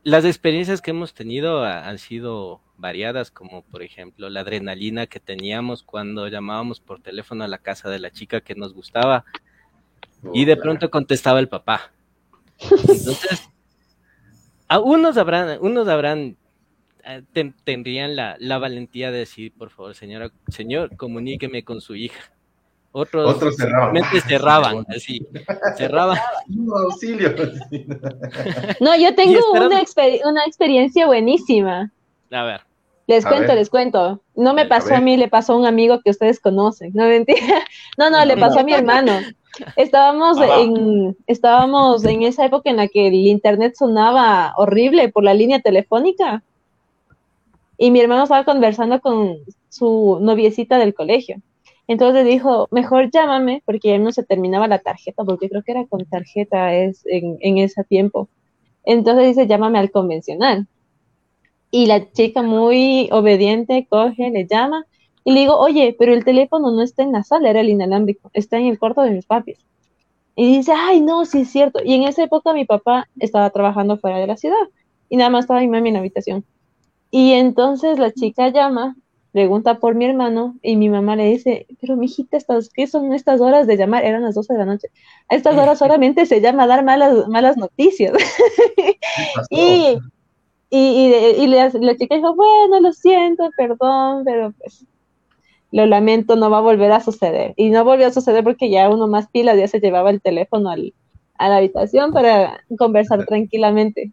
Las 0.03 0.25
experiencias 0.25 0.81
que 0.81 0.91
hemos 0.91 1.13
tenido 1.13 1.63
ha- 1.63 1.87
han 1.87 1.99
sido 1.99 2.61
variadas, 2.77 3.31
como 3.31 3.63
por 3.63 3.83
ejemplo 3.83 4.29
la 4.29 4.41
adrenalina 4.41 5.07
que 5.07 5.19
teníamos 5.19 5.83
cuando 5.83 6.27
llamábamos 6.27 6.79
por 6.79 7.01
teléfono 7.01 7.43
a 7.43 7.47
la 7.49 7.57
casa 7.57 7.89
de 7.89 7.99
la 7.99 8.09
chica 8.11 8.41
que 8.41 8.55
nos 8.55 8.73
gustaba 8.73 9.25
y 10.33 10.45
de 10.45 10.55
pronto 10.55 10.89
contestaba 10.89 11.39
el 11.39 11.49
papá. 11.49 11.91
Entonces, 12.59 13.49
a 14.67 14.79
unos 14.79 15.17
habrán, 15.17 15.57
unos 15.61 15.87
habrán, 15.87 16.37
ten- 17.33 17.55
tendrían 17.63 18.15
la, 18.15 18.35
la 18.39 18.57
valentía 18.57 19.11
de 19.11 19.19
decir, 19.19 19.53
por 19.57 19.69
favor, 19.69 19.95
señora, 19.95 20.31
señor, 20.49 20.95
comuníqueme 20.97 21.63
con 21.63 21.81
su 21.81 21.95
hija. 21.95 22.19
Otros, 22.91 23.35
Otros 23.35 23.55
cerraban. 23.55 23.95
cerraban, 24.27 24.85
así, 24.89 25.25
cerraban. 25.77 26.17
No, 26.47 26.75
auxilio. 26.75 27.33
No, 28.79 28.95
yo 28.97 29.13
tengo 29.15 29.39
una, 29.51 29.81
exper- 29.81 30.21
una 30.25 30.43
experiencia 30.45 31.05
buenísima. 31.05 31.91
A 32.31 32.43
ver, 32.43 32.61
Les 33.07 33.25
A 33.25 33.29
cuento, 33.29 33.47
ver. 33.49 33.57
les 33.57 33.69
cuento. 33.69 34.21
No 34.35 34.53
me 34.53 34.63
A 34.63 34.69
pasó 34.69 34.87
ver. 34.89 34.95
a 34.97 35.01
mí, 35.01 35.17
le 35.17 35.27
pasó 35.27 35.53
a 35.53 35.57
un 35.57 35.65
amigo 35.65 35.99
que 36.03 36.09
ustedes 36.11 36.39
conocen. 36.39 36.91
No 36.93 37.03
mentira. 37.07 37.63
No, 37.97 38.09
no, 38.09 38.23
le 38.25 38.37
pasó 38.37 38.59
a 38.59 38.63
mi 38.63 38.73
hermano. 38.73 39.13
Estábamos 39.75 40.37
Ah. 40.39 40.59
en, 40.61 41.17
estábamos 41.27 42.05
en 42.05 42.23
esa 42.23 42.45
época 42.45 42.69
en 42.69 42.77
la 42.77 42.87
que 42.87 43.07
el 43.07 43.13
internet 43.15 43.73
sonaba 43.77 44.53
horrible 44.57 45.09
por 45.09 45.23
la 45.23 45.33
línea 45.33 45.59
telefónica. 45.59 46.43
Y 47.79 47.91
mi 47.91 48.01
hermano 48.01 48.23
estaba 48.23 48.43
conversando 48.43 48.99
con 48.99 49.37
su 49.69 50.19
noviecita 50.21 50.77
del 50.77 50.93
colegio. 50.93 51.41
Entonces 51.87 52.25
dijo, 52.25 52.67
mejor 52.71 53.09
llámame, 53.09 53.63
porque 53.65 53.87
ya 53.89 53.97
no 53.97 54.11
se 54.11 54.23
terminaba 54.23 54.67
la 54.67 54.79
tarjeta, 54.79 55.23
porque 55.23 55.49
creo 55.49 55.63
que 55.63 55.71
era 55.71 55.87
con 55.87 56.05
tarjeta 56.05 56.75
es 56.75 57.03
en, 57.05 57.37
en 57.39 57.57
ese 57.57 57.85
tiempo. 57.85 58.27
Entonces 58.83 59.27
dice, 59.27 59.47
llámame 59.47 59.79
al 59.79 59.91
convencional. 59.91 60.67
Y 61.71 61.85
la 61.85 62.11
chica 62.11 62.41
muy 62.41 63.07
obediente 63.11 63.87
coge, 63.89 64.29
le 64.29 64.45
llama 64.45 64.85
y 65.23 65.31
le 65.31 65.39
digo, 65.41 65.57
oye, 65.57 65.95
pero 65.97 66.13
el 66.13 66.25
teléfono 66.25 66.71
no 66.71 66.81
está 66.81 67.03
en 67.03 67.13
la 67.13 67.23
sala, 67.23 67.49
era 67.49 67.61
el 67.61 67.69
inalámbrico, 67.69 68.29
está 68.33 68.57
en 68.57 68.65
el 68.67 68.77
cuarto 68.77 69.01
de 69.03 69.11
mis 69.11 69.25
papis. 69.25 69.57
Y 70.35 70.57
dice, 70.57 70.73
ay, 70.75 70.99
no, 71.01 71.23
sí 71.25 71.41
es 71.41 71.49
cierto. 71.51 71.79
Y 71.83 71.93
en 71.95 72.03
esa 72.03 72.23
época 72.23 72.53
mi 72.53 72.65
papá 72.65 73.07
estaba 73.19 73.49
trabajando 73.51 73.97
fuera 73.97 74.17
de 74.17 74.27
la 74.27 74.37
ciudad 74.37 74.67
y 75.09 75.15
nada 75.17 75.29
más 75.29 75.45
estaba 75.45 75.61
mi 75.61 75.67
mami 75.69 75.89
en 75.89 75.93
la 75.93 75.99
habitación. 76.01 76.45
Y 77.11 77.33
entonces 77.33 77.99
la 77.99 78.11
chica 78.11 78.49
llama, 78.49 78.95
pregunta 79.31 79.79
por 79.79 79.95
mi 79.95 80.05
hermano 80.05 80.55
y 80.61 80.75
mi 80.75 80.89
mamá 80.89 81.15
le 81.15 81.25
dice, 81.25 81.67
pero 81.81 81.95
mijita, 81.95 82.37
estas, 82.37 82.69
¿qué 82.69 82.87
son 82.87 83.13
estas 83.13 83.41
horas 83.41 83.67
de 83.67 83.77
llamar? 83.77 84.05
Eran 84.05 84.23
las 84.23 84.35
12 84.35 84.53
de 84.53 84.59
la 84.59 84.65
noche. 84.65 84.89
A 85.29 85.35
estas 85.35 85.57
horas 85.57 85.79
solamente 85.79 86.25
se 86.25 86.41
llama 86.41 86.67
dar 86.67 86.83
malas, 86.83 87.27
malas 87.27 87.57
noticias. 87.57 88.13
Y, 89.49 89.97
y, 90.69 90.77
y, 90.77 91.43
y 91.43 91.47
la, 91.47 91.69
la 91.73 91.95
chica 91.97 92.15
dijo, 92.15 92.35
bueno, 92.35 92.79
lo 92.79 92.93
siento, 92.93 93.49
perdón, 93.57 94.23
pero 94.23 94.53
pues 94.53 94.85
lo 95.71 95.85
lamento, 95.85 96.35
no 96.35 96.49
va 96.49 96.59
a 96.59 96.61
volver 96.61 96.91
a 96.91 96.99
suceder. 96.99 97.53
Y 97.55 97.69
no 97.69 97.83
volvió 97.83 98.07
a 98.07 98.11
suceder 98.11 98.43
porque 98.43 98.69
ya 98.69 98.89
uno 98.89 99.07
más 99.07 99.27
pilas 99.29 99.57
ya 99.57 99.67
se 99.67 99.79
llevaba 99.79 100.09
el 100.09 100.21
teléfono 100.21 100.69
al, 100.69 100.93
a 101.37 101.49
la 101.49 101.57
habitación 101.57 102.11
para 102.11 102.63
conversar 102.77 103.25
tranquilamente. 103.25 104.11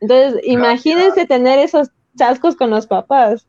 Entonces, 0.00 0.40
imagínense 0.44 1.26
tener 1.26 1.58
esos 1.58 1.90
chascos 2.16 2.56
con 2.56 2.70
los 2.70 2.86
papás. 2.86 3.46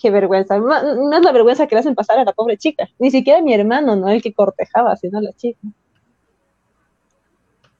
Qué 0.00 0.10
vergüenza. 0.10 0.58
No 0.58 1.12
es 1.16 1.22
la 1.22 1.32
vergüenza 1.32 1.66
que 1.66 1.74
le 1.74 1.80
hacen 1.80 1.94
pasar 1.94 2.18
a 2.18 2.24
la 2.24 2.32
pobre 2.32 2.56
chica. 2.56 2.88
Ni 2.98 3.10
siquiera 3.10 3.42
mi 3.42 3.52
hermano, 3.52 3.96
no 3.96 4.08
el 4.08 4.22
que 4.22 4.32
cortejaba, 4.32 4.96
sino 4.96 5.20
la 5.20 5.32
chica. 5.34 5.60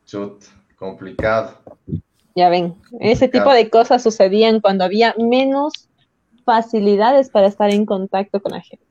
Chut, 0.04 0.44
complicado. 0.76 1.58
Ya 2.34 2.48
ven, 2.48 2.74
ese 3.00 3.28
tipo 3.28 3.52
de 3.52 3.70
cosas 3.70 4.02
sucedían 4.02 4.60
cuando 4.60 4.84
había 4.84 5.14
menos 5.18 5.72
facilidades 6.44 7.30
para 7.30 7.46
estar 7.46 7.70
en 7.70 7.86
contacto 7.86 8.40
con 8.40 8.52
la 8.52 8.60
gente. 8.60 8.84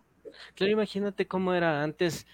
claro, 0.55 0.71
imagínate 0.71 1.27
cómo 1.27 1.53
era 1.53 1.83
antes. 1.83 2.25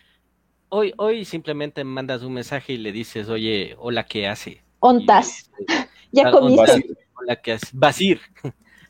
Hoy, 0.69 0.93
hoy 0.97 1.25
simplemente 1.25 1.83
mandas 1.83 2.23
un 2.23 2.33
mensaje 2.33 2.73
y 2.73 2.77
le 2.77 2.91
dices, 2.91 3.29
oye, 3.29 3.75
hola, 3.77 4.05
¿qué 4.05 4.27
hace? 4.27 4.63
Ontas, 4.79 5.49
Y- 5.59 5.65
ya 6.11 6.27
Ah, 6.27 6.31
comiste, 6.31 6.97
Hola, 7.17 7.35
¿qué 7.41 7.53
hace? 7.53 7.67
Basir. 7.73 8.19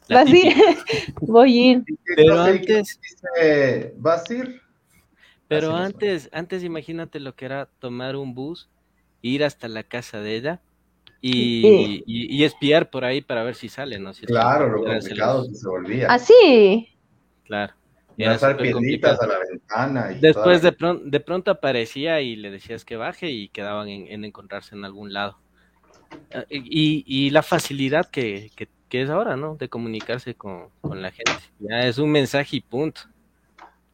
La 0.08 0.24
vas 0.24 0.32
a 0.32 0.38
ir, 0.38 0.54
típica. 0.54 1.14
voy 1.22 1.60
a 1.60 1.72
ir. 1.72 1.84
¿Qué 1.86 1.96
Pero 2.16 2.42
antes- 2.42 3.00
dice, 3.02 3.94
¿Vas 3.98 4.30
a 4.30 4.34
ir? 4.34 4.62
Pero 5.48 5.76
antes, 5.76 6.30
antes 6.32 6.64
imagínate 6.64 7.20
lo 7.20 7.36
que 7.36 7.46
era 7.46 7.68
tomar 7.80 8.16
un 8.16 8.34
bus 8.34 8.68
ir 9.22 9.44
hasta 9.44 9.68
la 9.68 9.84
casa 9.84 10.20
de 10.20 10.36
ella 10.36 10.62
y, 11.22 12.04
y, 12.06 12.44
espiar 12.44 12.92
por 12.92 13.04
ahí 13.04 13.22
para 13.22 13.44
ver 13.44 13.56
si 13.56 13.68
sale, 13.68 13.98
¿no? 13.98 14.12
claro, 14.28 14.70
lo 14.70 14.84
complicado 14.84 15.48
que 15.48 15.56
se 15.56 15.68
volvía. 15.68 16.08
Así. 16.12 16.90
Claro. 17.46 17.74
Lanzar 18.16 18.58
piedritas 18.58 19.20
a 19.20 19.28
la 19.28 19.40
ventana. 19.40 20.12
Y 20.12 20.20
Después 20.20 20.62
de, 20.62 20.76
de 21.04 21.20
pronto 21.20 21.50
aparecía 21.50 22.22
y 22.22 22.36
le 22.36 22.52
decías 22.52 22.86
que 22.86 22.96
baje 22.96 23.32
y 23.32 23.50
quedaban 23.50 23.90
en, 23.90 24.24
encontrarse 24.24 24.76
en 24.76 24.86
algún 24.86 25.14
lado. 25.14 25.40
Ah, 26.34 26.46
y, 26.50 27.04
y 27.08 27.30
la 27.32 27.42
facilidad 27.42 28.06
que, 28.10 28.52
que, 28.56 28.70
es 28.98 29.10
ahora, 29.10 29.36
¿no? 29.36 29.56
De 29.56 29.70
comunicarse 29.70 30.36
con, 30.36 30.70
con, 30.82 31.02
la 31.02 31.12
gente. 31.12 31.32
Ya 31.60 31.80
es 31.82 31.98
un 31.98 32.12
mensaje 32.12 32.58
y 32.58 32.62
punto. 32.62 33.02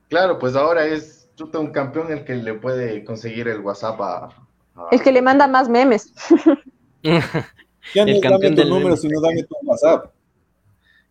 Claro, 0.10 0.40
pues 0.40 0.56
ahora 0.56 0.86
es 0.86 1.22
un 1.54 1.72
campeón 1.72 2.12
el 2.12 2.24
que 2.24 2.36
le 2.36 2.54
puede 2.54 3.04
conseguir 3.04 3.48
el 3.48 3.62
WhatsApp 3.62 4.02
a... 4.02 4.30
El 4.92 5.02
que 5.02 5.12
le 5.12 5.22
manda 5.22 5.48
más 5.48 5.70
memes. 5.70 6.14
ya 7.04 8.06
no 8.06 8.12
el 8.12 8.22
dame 8.22 8.52
tu 8.52 8.66
número, 8.66 8.96
sino 8.96 9.20
dame 9.22 9.44
tu 9.44 9.56
WhatsApp. 9.64 10.12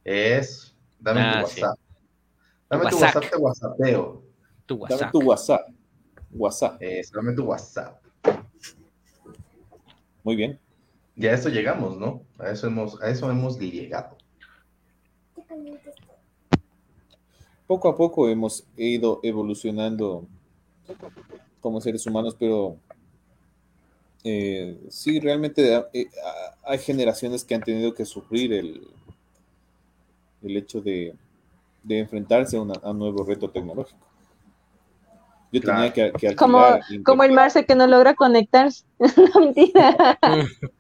Es, 0.05 0.75
dame 0.99 1.21
tu 1.21 1.27
ah, 1.27 1.43
WhatsApp. 1.43 1.79
Dame 2.71 2.91
tu 2.91 2.97
WhatsApp, 2.99 3.31
te 3.31 3.37
WhatsAppeo. 3.37 4.23
Tu 4.67 4.75
WhatsApp. 4.77 5.01
Dame 5.01 5.13
tu 5.13 5.19
WhatsApp. 5.21 5.69
WhatsApp. 6.33 6.83
Es, 6.83 7.13
dame 7.13 7.33
tu 7.33 7.45
WhatsApp. 7.45 8.03
Muy 10.23 10.37
bien. 10.37 10.59
Ya 11.17 11.31
a 11.31 11.35
eso 11.35 11.49
llegamos, 11.49 11.99
¿no? 11.99 12.23
A 12.39 12.51
eso 12.51 12.67
hemos, 12.67 13.01
a 13.03 13.11
eso 13.11 13.31
hemos 13.31 13.59
llegado. 13.59 14.17
Poco 17.67 17.89
a 17.89 17.97
poco 17.97 18.29
hemos 18.29 18.65
ido 18.77 19.21
evolucionando 19.23 20.27
como 21.61 21.81
seres 21.81 22.07
humanos, 22.07 22.37
pero 22.39 22.77
eh, 24.25 24.79
sí, 24.89 25.21
realmente 25.21 25.83
eh, 25.93 26.07
hay 26.65 26.79
generaciones 26.79 27.45
que 27.45 27.55
han 27.55 27.63
tenido 27.63 27.95
que 27.95 28.05
sufrir 28.05 28.53
el, 28.53 28.87
el 30.43 30.57
hecho 30.57 30.81
de, 30.81 31.15
de 31.83 31.99
enfrentarse 31.99 32.57
a, 32.57 32.61
un 32.61 32.99
nuevo 32.99 33.25
reto 33.25 33.51
tecnológico. 33.51 34.07
Yo 35.53 35.61
tenía 35.61 35.93
que, 35.93 36.13
que 36.13 36.37
como, 36.37 36.63
como 37.05 37.25
el 37.25 37.33
Marce 37.33 37.67
que 37.67 37.75
no 37.75 37.87
logra 37.87 38.15
conectarse. 38.15 38.85
no, 39.35 39.41
mentira. 39.41 40.19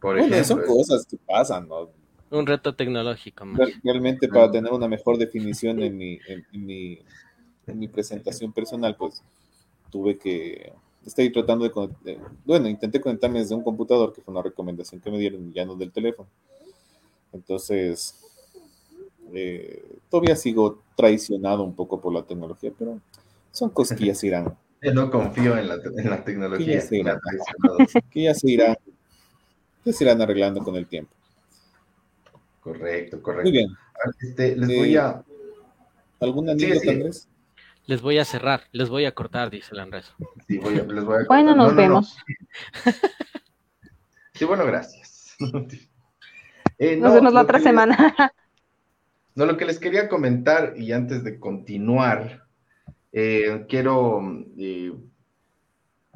Por 0.00 0.18
ejemplo, 0.18 0.44
son 0.44 0.62
cosas 0.64 1.06
que 1.06 1.16
pasan, 1.18 1.68
¿no? 1.68 1.90
Un 2.30 2.46
reto 2.46 2.74
tecnológico. 2.74 3.44
Realmente 3.82 4.28
para 4.28 4.50
tener 4.50 4.72
una 4.72 4.88
mejor 4.88 5.18
definición 5.18 5.82
en 5.82 5.96
mi, 5.96 6.18
en, 6.28 6.64
mi, 6.64 6.98
en 7.66 7.78
mi 7.78 7.88
presentación 7.88 8.52
personal, 8.52 8.96
pues 8.96 9.22
tuve 9.90 10.16
que 10.16 10.72
estoy 11.04 11.32
tratando 11.32 11.68
de, 11.68 12.20
bueno, 12.44 12.68
intenté 12.68 13.00
conectarme 13.00 13.40
desde 13.40 13.54
un 13.54 13.62
computador, 13.62 14.12
que 14.12 14.22
fue 14.22 14.32
una 14.32 14.42
recomendación 14.42 15.00
que 15.00 15.10
me 15.10 15.18
dieron, 15.18 15.52
ya 15.52 15.64
no 15.64 15.74
del 15.74 15.90
teléfono. 15.90 16.28
Entonces, 17.32 18.20
eh, 19.34 19.82
todavía 20.08 20.36
sigo 20.36 20.82
traicionado 20.96 21.64
un 21.64 21.74
poco 21.74 22.00
por 22.00 22.12
la 22.12 22.22
tecnología, 22.22 22.72
pero 22.78 23.00
son 23.50 23.70
cosquillas 23.70 24.22
irán. 24.24 24.56
Yo 24.82 24.94
no 24.94 25.10
confío 25.10 25.58
en 25.58 25.68
la, 25.68 25.74
en 25.74 26.10
la 26.10 26.24
tecnología. 26.24 26.66
Que 26.66 26.74
ya, 26.74 26.80
se 26.80 26.96
irán, 26.98 27.20
que 28.10 28.22
ya 28.22 28.34
se 28.34 28.50
irán, 28.50 28.76
que 29.84 29.92
se 29.92 30.04
irán 30.04 30.20
arreglando 30.20 30.62
con 30.62 30.76
el 30.76 30.86
tiempo. 30.86 31.14
Correcto, 32.60 33.22
correcto. 33.22 33.44
Muy 33.44 33.52
bien. 33.52 33.68
Este, 34.20 34.56
les 34.56 34.68
voy 34.68 34.96
a... 34.96 35.22
¿Alguna 36.20 36.52
anécdota, 36.52 36.90
Andrés? 36.90 37.28
Les 37.86 38.02
voy 38.02 38.18
a 38.18 38.24
cerrar, 38.24 38.64
les 38.72 38.88
voy 38.88 39.04
a 39.04 39.14
cortar, 39.14 39.50
dice 39.50 39.70
el 39.72 39.80
Andrés. 39.80 40.12
Sí, 40.46 40.58
voy 40.58 40.78
a, 40.78 40.82
les 40.82 41.04
voy 41.04 41.14
a 41.14 41.18
cortar. 41.18 41.26
Bueno, 41.26 41.56
nos 41.56 41.74
vemos. 41.74 42.16
sí, 44.34 44.44
bueno, 44.44 44.64
gracias. 44.66 45.36
Eh, 46.82 46.96
nos 46.96 47.12
vemos 47.12 47.34
la 47.34 47.42
otra 47.42 47.60
semana. 47.60 48.14
No, 49.34 49.46
lo 49.46 49.56
que 49.56 49.64
les 49.64 49.78
quería 49.78 50.08
comentar, 50.08 50.74
y 50.76 50.92
antes 50.92 51.22
de 51.22 51.38
continuar, 51.38 52.46
eh, 53.12 53.64
quiero 53.68 54.20
eh, 54.58 54.92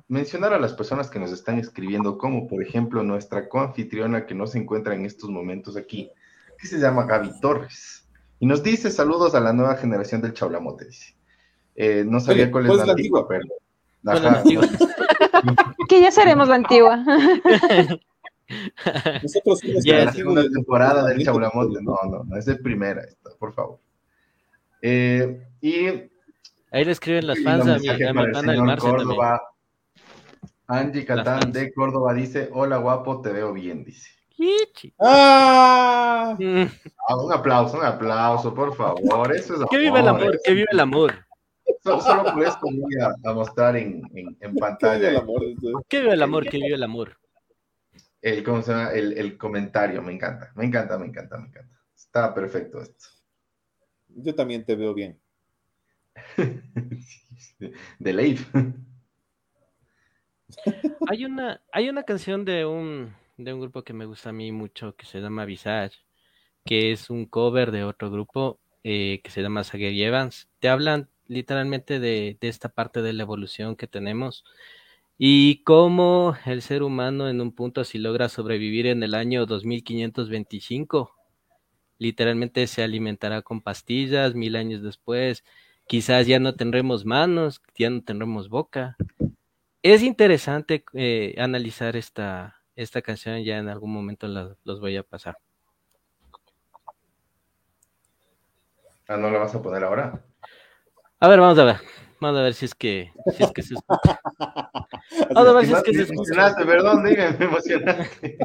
mencionar 0.08 0.52
a 0.52 0.58
las 0.58 0.74
personas 0.74 1.08
que 1.10 1.18
nos 1.18 1.32
están 1.32 1.58
escribiendo, 1.58 2.18
como 2.18 2.46
por 2.46 2.62
ejemplo 2.62 3.02
nuestra 3.02 3.48
coanfitriona 3.48 4.26
que 4.26 4.34
no 4.34 4.46
se 4.46 4.58
encuentra 4.58 4.94
en 4.94 5.06
estos 5.06 5.30
momentos 5.30 5.76
aquí, 5.76 6.10
que 6.58 6.66
se 6.66 6.78
llama 6.78 7.06
Gaby 7.06 7.40
Torres. 7.40 8.06
Y 8.38 8.46
nos 8.46 8.62
dice 8.62 8.90
saludos 8.90 9.34
a 9.34 9.40
la 9.40 9.52
nueva 9.52 9.76
generación 9.76 10.20
del 10.20 10.34
Chaulamote, 10.34 10.86
dice. 10.86 11.14
Eh, 11.76 12.04
no 12.06 12.20
sabía 12.20 12.50
cuál 12.50 12.66
es 12.70 12.76
la, 12.76 12.92
antigua, 12.92 13.26
pero... 13.26 13.44
que 15.88 16.00
ya 16.00 16.10
seremos 16.10 16.48
la 16.48 16.56
antigua. 16.56 17.04
Nosotros 19.22 19.60
ya 19.82 20.04
la 20.04 20.12
segunda 20.12 20.42
temporada 20.48 21.08
del 21.08 21.24
Chaulamote. 21.24 21.82
No, 21.82 21.96
no, 22.08 22.24
no, 22.24 22.36
es 22.36 22.44
de 22.44 22.56
primera 22.56 23.02
esta, 23.02 23.30
por 23.38 23.54
favor. 23.54 23.78
Eh, 24.82 25.42
y 25.62 25.86
ahí 26.70 26.84
le 26.84 26.92
escriben 26.92 27.26
las 27.26 27.42
fans 27.42 27.66
a 27.66 27.78
mi, 27.78 27.88
a 27.88 28.12
mi 28.12 28.32
pana 28.32 28.52
del 28.52 28.62
Marce 28.62 28.86
Córdoba, 28.86 29.40
Angie 30.66 31.04
Catán 31.04 31.52
de 31.52 31.72
Córdoba 31.72 32.14
dice: 32.14 32.50
Hola 32.52 32.78
guapo, 32.78 33.20
te 33.20 33.32
veo 33.32 33.52
bien, 33.52 33.84
dice. 33.84 34.10
¡Ah! 34.98 36.36
ah 37.08 37.16
un 37.16 37.32
aplauso, 37.32 37.78
un 37.78 37.84
aplauso, 37.84 38.54
por 38.54 38.74
favor. 38.74 39.34
Eso 39.34 39.54
es 39.54 39.60
que 39.70 39.78
vive 39.78 40.00
el 40.00 40.08
amor, 40.08 40.40
que 40.42 40.52
vive 40.52 40.68
el 40.70 40.80
amor. 40.80 41.14
Solo, 41.82 42.32
por 42.32 42.44
esto 42.44 42.60
voy 42.62 42.94
a, 43.00 43.32
mostrar 43.32 43.76
en, 43.76 44.02
en, 44.14 44.54
pantalla. 44.56 44.98
Que 44.98 44.98
vive 44.98 45.08
el 45.10 45.16
amor. 45.16 45.40
Que 45.88 46.00
vive 46.00 46.12
el 46.12 46.22
amor, 46.22 46.48
que 46.48 46.56
el 46.56 46.82
amor 46.82 47.16
el, 48.24 48.42
¿cómo 48.42 48.62
se 48.62 48.72
llama? 48.72 48.90
El, 48.92 49.36
comentario, 49.36 50.00
me 50.02 50.12
encanta, 50.12 50.50
me 50.54 50.64
encanta, 50.64 50.98
me 50.98 51.06
encanta, 51.06 51.36
me 51.36 51.48
encanta. 51.48 51.78
Está 51.94 52.34
perfecto 52.34 52.80
esto. 52.80 53.06
Yo 54.08 54.34
también 54.34 54.64
te 54.64 54.74
veo 54.74 54.94
bien. 54.94 55.20
de 57.98 58.12
ley. 58.12 58.38
Hay 61.08 61.24
una, 61.24 61.60
hay 61.72 61.88
una 61.88 62.04
canción 62.04 62.44
de 62.44 62.64
un, 62.66 63.14
de 63.36 63.52
un 63.52 63.60
grupo 63.60 63.82
que 63.82 63.92
me 63.92 64.06
gusta 64.06 64.30
a 64.30 64.32
mí 64.32 64.52
mucho 64.52 64.94
que 64.96 65.06
se 65.06 65.20
llama 65.20 65.44
Visage, 65.44 65.98
que 66.64 66.92
es 66.92 67.10
un 67.10 67.26
cover 67.26 67.70
de 67.70 67.84
otro 67.84 68.10
grupo 68.10 68.58
eh, 68.82 69.20
que 69.22 69.30
se 69.30 69.42
llama 69.42 69.64
Sager 69.64 69.92
Evans. 69.92 70.48
Te 70.60 70.68
hablan 70.68 71.08
literalmente 71.26 72.00
de, 72.00 72.36
de 72.40 72.48
esta 72.48 72.68
parte 72.68 73.02
de 73.02 73.12
la 73.12 73.22
evolución 73.22 73.76
que 73.76 73.86
tenemos 73.86 74.44
y 75.16 75.62
cómo 75.62 76.36
el 76.44 76.60
ser 76.62 76.82
humano 76.82 77.28
en 77.28 77.40
un 77.40 77.52
punto 77.52 77.80
así 77.80 77.98
logra 77.98 78.28
sobrevivir 78.28 78.86
en 78.86 79.02
el 79.02 79.14
año 79.14 79.46
2525. 79.46 81.14
Literalmente 81.98 82.66
se 82.66 82.82
alimentará 82.82 83.42
con 83.42 83.60
pastillas 83.60 84.34
mil 84.34 84.56
años 84.56 84.82
después. 84.82 85.44
Quizás 85.86 86.26
ya 86.26 86.40
no 86.40 86.54
tendremos 86.54 87.04
manos, 87.04 87.62
ya 87.76 87.90
no 87.90 88.02
tendremos 88.02 88.48
boca. 88.48 88.96
Es 89.84 90.02
interesante 90.02 90.82
eh, 90.94 91.34
analizar 91.36 91.94
esta, 91.94 92.56
esta 92.74 93.02
canción, 93.02 93.44
ya 93.44 93.58
en 93.58 93.68
algún 93.68 93.92
momento 93.92 94.26
los 94.26 94.80
voy 94.80 94.96
a 94.96 95.02
pasar. 95.02 95.36
Ah, 99.06 99.18
¿no 99.18 99.30
la 99.30 99.40
vas 99.40 99.54
a 99.54 99.60
poner 99.60 99.84
ahora? 99.84 100.24
A 101.20 101.28
ver, 101.28 101.38
vamos 101.38 101.58
a 101.58 101.64
ver. 101.64 101.76
Vamos 102.18 102.40
a 102.40 102.44
ver 102.44 102.54
si 102.54 102.64
es 102.64 102.74
que, 102.74 103.12
si 103.36 103.42
es 103.42 103.52
que 103.52 103.60
se 103.60 103.74
escucha. 103.74 104.18
Vamos 105.34 105.50
a 105.50 105.52
ver 105.52 105.66
si 105.66 105.72
es 105.74 105.82
que 105.82 105.92
se 105.92 106.02
escucha. 106.04 106.56
Perdón, 106.64 107.04
dígame, 107.04 107.36
me 107.36 107.44
emocionaste. 107.44 108.38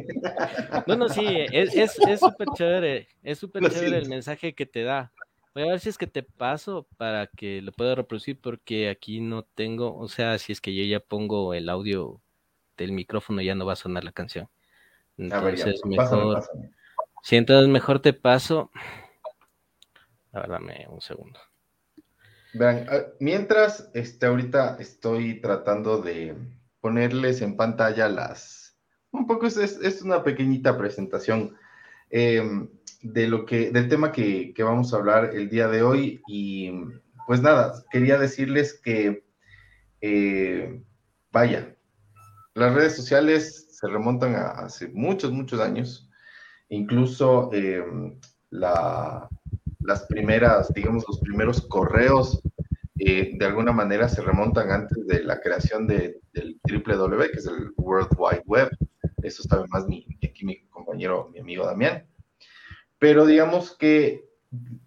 No, 0.88 0.97
no, 0.97 1.08
sí, 1.08 1.45
es 1.54 2.19
súper 2.19 2.49
chévere. 2.54 3.08
Es 3.23 3.39
súper 3.39 3.71
chévere 3.71 3.97
el 3.99 4.10
mensaje 4.10 4.54
que 4.54 4.65
te 4.65 4.84
da. 4.84 5.13
Voy 5.53 5.63
a 5.63 5.71
ver 5.71 5.79
si 5.79 5.89
es 5.89 5.97
que 5.97 6.07
te 6.07 6.23
paso 6.23 6.88
para 6.97 7.27
que 7.27 7.62
lo 7.62 7.71
pueda 7.71 7.95
reproducir 7.95 8.39
porque 8.39 8.89
aquí 8.89 9.19
no 9.19 9.43
tengo, 9.43 9.97
o 9.97 10.07
sea, 10.07 10.38
si 10.38 10.51
es 10.51 10.62
que 10.62 10.75
yo 10.75 10.83
ya 10.83 10.99
pongo 10.99 11.53
el 11.53 11.69
audio 11.69 12.21
del 12.77 12.91
micrófono 12.91 13.41
ya 13.41 13.55
no 13.55 13.65
va 13.65 13.73
a 13.73 13.77
sonar 13.77 14.03
la 14.03 14.12
canción. 14.12 14.47
Entonces, 15.17 15.81
mejor. 15.85 16.43
Si 17.23 17.35
entonces 17.35 17.67
mejor 17.67 18.01
te 18.01 18.13
paso. 18.13 18.71
A 20.31 20.41
ver, 20.41 20.49
dame 20.49 20.85
un 20.89 21.01
segundo. 21.01 21.39
Vean, 22.53 22.88
ah, 22.89 23.07
mientras 23.19 23.89
este, 23.93 24.27
ahorita 24.27 24.77
estoy 24.79 25.41
tratando 25.41 26.01
de 26.01 26.35
ponerles 26.79 27.41
en 27.41 27.57
pantalla 27.57 28.07
las, 28.07 28.77
un 29.12 29.27
poco 29.27 29.47
es, 29.47 29.57
es 29.57 30.01
una 30.01 30.23
pequeñita 30.23 30.77
presentación 30.77 31.55
em, 32.10 32.69
de 33.02 33.28
lo 33.28 33.45
que, 33.45 33.72
del 33.72 33.88
tema 33.89 34.12
que, 34.12 34.54
vamos 34.60 34.93
a 34.93 34.98
hablar 34.98 35.32
el 35.34 35.50
día 35.50 35.67
de 35.67 35.84
hoy 35.84 36.22
y 36.28 36.72
pues 37.28 37.41
nada, 37.41 37.84
quería 37.91 38.17
decirles 38.17 38.80
que 38.84 39.24
eh, 40.02 40.82
vaya, 41.32 41.76
las 42.56 42.74
redes 42.74 42.95
sociales 42.95 43.67
se 43.72 43.88
remontan 43.88 44.36
a 44.36 44.48
hace 44.50 44.88
muchos, 44.89 45.32
muchos 45.32 45.60
años, 45.60 46.10
incluso 46.69 47.52
em, 47.54 48.19
la, 48.50 49.30
las 49.80 50.04
primeras, 50.04 50.74
digamos, 50.74 51.06
los 51.08 51.19
primeros 51.19 51.62
correos 51.67 52.41
eh, 53.02 53.32
de 53.34 53.45
alguna 53.45 53.72
manera 53.72 54.10
se 54.10 54.22
remontan 54.22 54.72
antes 54.72 55.08
de 55.08 55.24
la 55.24 55.39
creación 55.39 55.88
de, 55.88 56.19
del 56.34 56.60
W, 56.65 57.32
que 57.32 57.38
es 57.38 57.45
el 57.45 57.72
World 57.78 58.10
Wide 58.17 58.43
Web. 58.45 58.69
Eso 59.23 59.43
sabe 59.43 59.65
más 59.69 59.88
mi, 59.88 60.05
aquí 60.23 60.45
mi 60.45 60.67
compañero, 60.67 61.29
mi 61.34 61.39
amigo 61.39 61.65
Damián. 61.65 62.05
Pero 62.97 63.25
digamos 63.25 63.75
que 63.75 64.29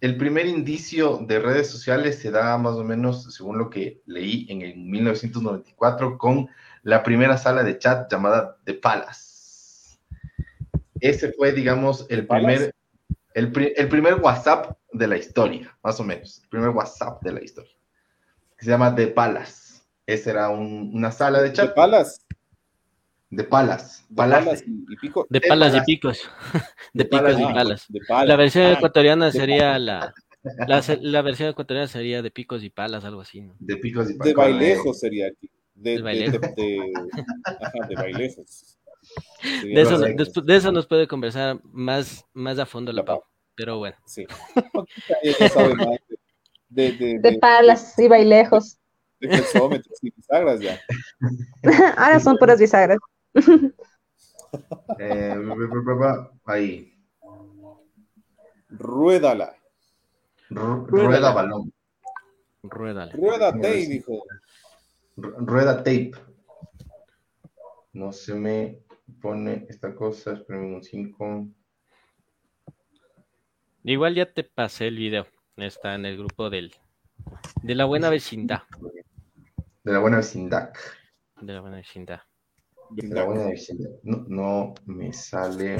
el 0.01 0.17
primer 0.17 0.45
indicio 0.45 1.19
de 1.25 1.39
redes 1.39 1.69
sociales 1.69 2.19
se 2.19 2.31
da 2.31 2.57
más 2.57 2.75
o 2.75 2.83
menos, 2.83 3.33
según 3.33 3.57
lo 3.57 3.69
que 3.69 4.01
leí, 4.05 4.45
en 4.49 4.61
el 4.61 4.75
1994 4.75 6.17
con 6.17 6.49
la 6.83 7.01
primera 7.01 7.37
sala 7.37 7.63
de 7.63 7.77
chat 7.77 8.11
llamada 8.11 8.57
The 8.65 8.73
Palace. 8.73 9.99
Ese 10.99 11.31
fue, 11.33 11.53
digamos, 11.53 12.05
el 12.09 12.27
primer, 12.27 12.73
el, 13.33 13.51
primer 13.51 14.15
WhatsApp 14.15 14.77
de 14.91 15.07
la 15.07 15.17
historia, 15.17 15.77
más 15.83 15.99
o 15.99 16.03
menos. 16.03 16.41
El 16.43 16.49
primer 16.49 16.69
WhatsApp 16.69 17.21
de 17.23 17.33
la 17.33 17.43
historia. 17.43 17.73
se 18.57 18.69
llama 18.69 18.93
The 18.95 19.07
Palace. 19.07 19.81
Esa 20.05 20.31
era 20.31 20.49
una 20.49 21.11
sala 21.11 21.41
de 21.41 21.53
chat. 21.53 21.69
¿De 21.69 21.75
Palace? 21.75 22.21
De 23.35 23.43
palas. 23.43 24.05
De 24.09 24.15
palas 24.15 24.63
y, 24.65 24.95
picos. 24.95 25.25
De 25.27 25.41
palas 25.41 25.75
y 25.75 25.81
picos. 25.81 26.29
De, 26.93 27.05
picos 27.05 27.39
y 27.39 27.43
palas. 27.43 27.87
La 28.27 28.35
versión 28.35 28.65
ah, 28.65 28.73
ecuatoriana 28.73 29.31
sería 29.31 29.79
la, 29.79 30.13
la, 30.67 31.21
versión 31.23 31.49
ecuatoriana 31.49 31.87
sería 31.87 32.21
de 32.21 32.29
picos 32.29 32.63
y 32.63 32.69
palas, 32.69 33.03
algo 33.05 33.21
así. 33.21 33.49
De 33.59 33.77
picos 33.77 34.11
y 34.11 34.13
palas. 34.13 34.27
De 34.27 34.33
bailejos 34.35 34.99
sería 34.99 35.27
aquí. 35.27 35.49
De, 35.73 35.99
bailejos. 35.99 36.41
De, 36.55 36.93
ajá, 37.43 37.87
de 37.89 37.95
bailejos. 37.95 38.77
De 39.63 39.81
eso, 39.81 39.97
de 40.41 40.55
eso, 40.55 40.71
nos 40.71 40.85
puede 40.85 41.07
conversar 41.07 41.59
más, 41.63 42.23
más 42.33 42.59
a 42.59 42.67
fondo 42.67 42.93
la 42.93 43.03
Pau. 43.03 43.23
Pero 43.55 43.79
bueno. 43.79 43.97
Sí. 44.05 44.27
de, 46.69 47.37
palas 47.41 47.97
y 47.97 48.07
bailejos. 48.07 48.77
De 49.19 49.27
pesómetros 49.27 49.97
y 50.03 50.11
bisagras 50.11 50.59
ya. 50.59 50.79
Ahora 51.97 52.19
son 52.19 52.37
puras 52.37 52.59
bisagras. 52.59 52.99
Eh, 54.99 55.35
ahí. 56.45 56.93
Ruédala. 58.69 59.55
rueda 60.49 61.33
balón. 61.33 61.73
Ruédala. 62.63 63.11
Rueda 63.13 63.51
tape, 63.51 63.87
dijo. 63.87 64.23
Rueda 65.17 65.77
tape. 65.77 66.11
No 67.93 68.11
se 68.11 68.33
me 68.33 68.79
pone 69.21 69.65
esta 69.69 69.93
cosa, 69.93 70.33
espérame 70.33 70.75
un 70.75 70.83
5. 70.83 71.47
Igual 73.83 74.15
ya 74.15 74.31
te 74.31 74.43
pasé 74.43 74.87
el 74.87 74.97
video. 74.97 75.27
Está 75.57 75.93
en 75.95 76.05
el 76.05 76.17
grupo 76.17 76.49
del 76.49 76.73
de 77.61 77.75
la 77.75 77.85
buena 77.85 78.09
vecindad. 78.09 78.63
De 79.83 79.91
la 79.91 79.99
buena 79.99 80.17
vecindad. 80.17 80.73
De 81.39 81.53
la 81.53 81.61
buena 81.61 81.77
vecindad. 81.77 82.21
No, 84.03 84.25
no 84.27 84.73
me 84.85 85.13
sale. 85.13 85.77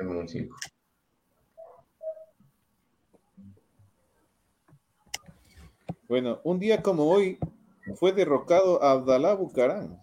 Un 0.00 0.28
5. 0.28 0.56
Bueno, 6.08 6.40
un 6.44 6.58
día 6.58 6.82
como 6.82 7.04
hoy 7.04 7.38
fue 7.96 8.12
derrocado 8.12 8.82
Abdalá 8.82 9.34
Bucarán. 9.34 10.00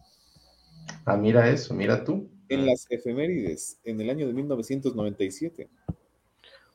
Ah, 1.06 1.17
mira 1.17 1.49
eso, 1.49 1.73
mira 1.73 2.04
tú. 2.04 2.30
En 2.47 2.67
las 2.67 2.86
efemérides, 2.89 3.80
en 3.84 3.99
el 4.01 4.10
año 4.12 4.28
de 4.28 4.34
1997. 4.34 5.67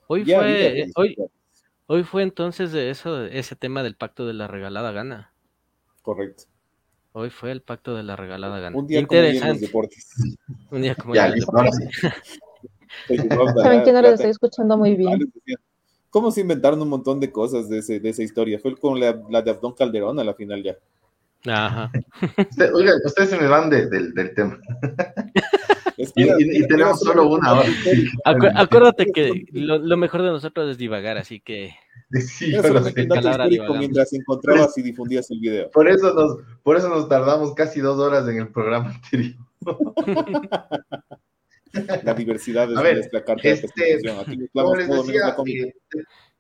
Hoy 0.09 0.25
fue, 0.25 0.91
hoy, 0.97 1.17
hoy 1.87 2.03
fue 2.03 2.25
entonces 2.25 2.73
de 2.73 2.91
eso, 2.91 3.25
ese 3.25 3.55
tema 3.55 3.85
del 3.85 3.95
pacto 3.95 4.27
de 4.27 4.35
la 4.35 4.49
regalada 4.49 4.91
gana. 4.91 5.33
Correcto. 6.03 6.45
Hoy 7.13 7.31
fue 7.31 7.51
el 7.51 7.63
pacto 7.63 7.97
de 7.97 8.05
la 8.05 8.15
regalada 8.15 8.61
gana. 8.61 8.77
Un 8.77 8.87
día 8.87 9.01
Interesante. 9.01 9.49
como 9.49 9.61
deportes. 9.61 10.09
Un 10.71 10.83
día 10.83 10.95
como 10.95 11.15
ya, 11.15 11.27
en 11.27 11.43
Saben 13.63 13.85
que 13.85 13.93
no 13.93 14.03
lo 14.03 14.09
estoy 14.09 14.31
escuchando 14.31 14.77
muy 14.77 14.97
bien. 14.97 15.33
¿Cómo 16.11 16.31
se 16.31 16.41
inventaron 16.41 16.83
un 16.83 16.89
montón 16.89 17.21
de 17.21 17.31
cosas 17.31 17.69
de, 17.69 17.79
ese, 17.79 18.01
de 18.01 18.09
esa 18.09 18.23
historia? 18.23 18.59
Fue 18.59 18.77
con 18.77 18.99
la, 18.99 19.13
de 19.13 19.51
Abdón 19.51 19.75
Calderón 19.75 20.19
a 20.19 20.25
la 20.25 20.35
final 20.35 20.63
ya. 20.63 20.77
Ajá. 21.47 21.91
oiga, 22.75 22.93
ustedes 23.05 23.31
se 23.31 23.39
me 23.39 23.47
van 23.47 23.71
del 23.71 24.35
tema. 24.35 24.59
y, 25.97 26.67
tenemos 26.67 27.01
solo 27.01 27.29
una 27.29 27.53
hora. 27.53 27.69
acuérdate 28.57 29.07
que 29.07 29.47
lo, 29.53 29.79
lo, 29.79 29.97
mejor 29.97 30.23
de 30.23 30.31
nosotros 30.31 30.71
es 30.71 30.79
divagar, 30.79 31.17
así 31.17 31.41
que 31.41 31.75
Sí, 32.27 32.53
mientras 33.79 34.13
encontrabas 34.13 34.77
y 34.77 34.83
difundías 34.83 35.31
el 35.31 35.41
video. 35.41 35.71
Por 35.71 35.89
eso 35.89 36.13
nos, 36.13 36.39
por 36.63 36.77
eso 36.77 36.89
nos 36.89 37.09
tardamos 37.09 37.55
casi 37.55 37.81
dos 37.81 37.99
horas 37.99 38.27
en 38.29 38.39
el 38.39 38.49
programa 38.49 38.91
anterior. 38.91 39.37
La 42.03 42.15
diversidad 42.15 42.67
de 42.67 42.75
nuestra 42.75 43.25
carta 43.25 43.49
este, 43.49 44.01
de 44.03 44.49
Como 44.53 44.75
les 44.75 44.89
decía, 44.89 45.37
eh, 45.47 45.73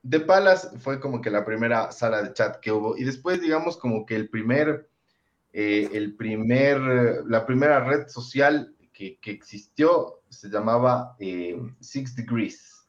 de 0.02 0.20
Palas 0.20 0.72
fue 0.80 0.98
como 0.98 1.20
que 1.20 1.30
la 1.30 1.44
primera 1.44 1.92
sala 1.92 2.22
de 2.22 2.32
chat 2.32 2.56
que 2.56 2.72
hubo. 2.72 2.96
Y 2.96 3.04
después, 3.04 3.40
digamos, 3.40 3.76
como 3.76 4.04
que 4.04 4.16
el 4.16 4.28
primer, 4.28 4.88
eh, 5.52 5.88
el 5.92 6.16
primer, 6.16 6.80
la 7.26 7.46
primera 7.46 7.84
red 7.84 8.08
social 8.08 8.74
que, 8.92 9.20
que 9.20 9.30
existió 9.30 10.20
se 10.30 10.48
llamaba 10.48 11.14
eh, 11.20 11.60
Six 11.80 12.16
Degrees. 12.16 12.79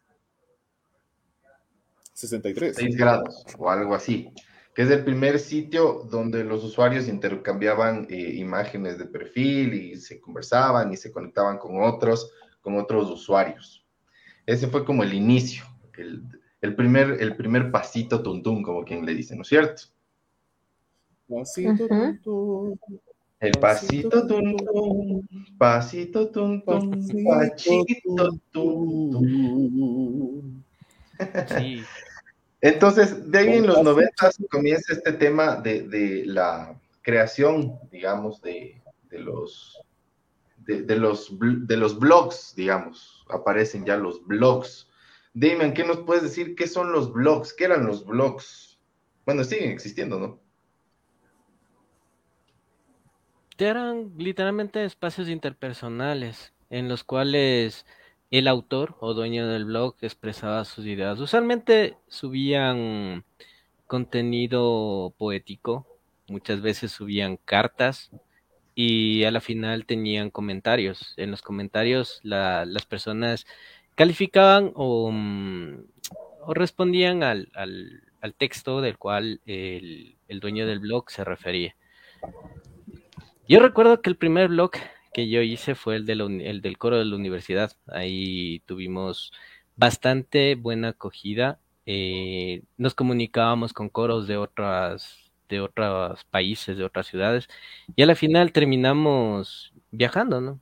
63. 2.27 2.75
6 2.75 2.95
grados 2.95 3.45
o 3.57 3.69
algo 3.69 3.95
así, 3.95 4.31
que 4.73 4.83
es 4.83 4.89
el 4.89 5.03
primer 5.03 5.39
sitio 5.39 6.07
donde 6.09 6.43
los 6.43 6.63
usuarios 6.63 7.07
intercambiaban 7.07 8.07
eh, 8.09 8.35
imágenes 8.35 8.97
de 8.97 9.05
perfil 9.05 9.73
y 9.73 9.95
se 9.97 10.19
conversaban 10.19 10.91
y 10.93 10.97
se 10.97 11.11
conectaban 11.11 11.57
con 11.57 11.81
otros, 11.83 12.31
con 12.61 12.77
otros 12.77 13.09
usuarios. 13.09 13.85
Ese 14.45 14.67
fue 14.67 14.85
como 14.85 15.03
el 15.03 15.13
inicio, 15.13 15.63
el, 15.97 16.75
primer, 16.75 17.21
el 17.21 17.35
primer 17.35 17.71
pasito 17.71 18.23
tuntún, 18.23 18.63
como 18.63 18.83
quien 18.83 19.05
le 19.05 19.13
dice, 19.13 19.35
¿no 19.35 19.41
es 19.43 19.47
cierto? 19.47 19.83
Pasito 21.27 21.87
tuntún. 21.87 22.79
El 23.39 23.53
pasito 23.53 24.27
tuntún, 24.27 25.27
pasito 25.57 26.29
tuntún, 26.29 26.63
pasito 27.25 28.39
tuntún. 28.51 29.71
Sí. 31.57 31.81
Entonces, 32.61 33.31
de 33.31 33.39
ahí 33.39 33.53
en 33.55 33.67
los 33.67 33.81
noventas 33.81 34.37
comienza 34.51 34.93
este 34.93 35.13
tema 35.13 35.55
de, 35.55 36.23
la 36.27 36.79
creación, 37.01 37.79
digamos, 37.91 38.39
de, 38.41 38.81
los, 39.09 39.81
de, 40.57 40.95
los, 40.95 41.35
de 41.39 41.77
los 41.77 41.99
blogs, 41.99 42.53
digamos, 42.55 43.25
aparecen 43.29 43.83
ya 43.83 43.97
los 43.97 44.23
blogs. 44.25 44.87
Damon, 45.33 45.73
¿qué 45.73 45.83
nos 45.83 45.99
puedes 46.01 46.21
decir? 46.21 46.55
¿Qué 46.55 46.67
son 46.67 46.91
los 46.91 47.11
blogs? 47.11 47.53
¿Qué 47.53 47.65
eran 47.65 47.87
los 47.87 48.05
blogs? 48.05 48.79
Bueno, 49.25 49.43
siguen 49.43 49.71
existiendo, 49.71 50.19
¿no? 50.19 50.39
Eran 53.57 54.11
literalmente 54.17 54.83
espacios 54.85 55.29
interpersonales 55.29 56.53
en 56.71 56.87
los 56.89 57.03
cuales 57.03 57.85
el 58.31 58.47
autor 58.47 58.95
o 59.01 59.13
dueño 59.13 59.47
del 59.47 59.65
blog 59.65 59.95
expresaba 60.01 60.63
sus 60.63 60.85
ideas. 60.85 61.19
Usualmente 61.19 61.97
subían 62.07 63.25
contenido 63.87 65.13
poético, 65.17 65.85
muchas 66.29 66.61
veces 66.61 66.93
subían 66.93 67.37
cartas 67.37 68.09
y 68.73 69.25
a 69.25 69.31
la 69.31 69.41
final 69.41 69.85
tenían 69.85 70.29
comentarios. 70.29 71.13
En 71.17 71.29
los 71.29 71.41
comentarios 71.41 72.21
las 72.23 72.85
personas 72.85 73.45
calificaban 73.95 74.71
o, 74.75 75.11
mm, 75.11 75.83
respondían 76.47 77.23
al, 77.23 77.51
texto 78.37 78.81
del 78.81 78.97
cual 78.97 79.41
el, 79.45 80.15
el 80.29 80.39
dueño 80.39 80.65
del 80.65 80.79
blog 80.79 81.11
se 81.11 81.25
refería. 81.25 81.75
Yo 83.47 83.59
recuerdo 83.59 84.01
que 84.01 84.09
el 84.09 84.15
primer 84.15 84.47
blog 84.47 84.71
que 85.13 85.29
yo 85.29 85.41
hice 85.41 85.75
fue 85.75 85.97
el, 85.97 86.09
el 86.41 86.61
del 86.61 86.77
coro 86.77 86.97
de 86.97 87.05
la 87.05 87.15
universidad. 87.15 87.73
Ahí 87.87 88.61
tuvimos 88.65 89.31
bastante 89.75 90.55
buena 90.55 90.89
acogida. 90.89 91.59
Eh, 91.85 92.63
nos 92.77 92.95
comunicábamos 92.95 93.73
con 93.73 93.89
coros 93.89 94.27
de 94.27 94.37
otras 94.37 95.31
de 95.49 95.61
otros 95.61 96.23
países, 96.25 96.77
de 96.77 96.85
otras 96.85 97.07
ciudades, 97.07 97.49
y 97.95 98.03
a 98.03 98.05
la 98.05 98.15
final 98.15 98.53
terminamos 98.53 99.73
viajando, 99.91 100.41
¿no? 100.41 100.59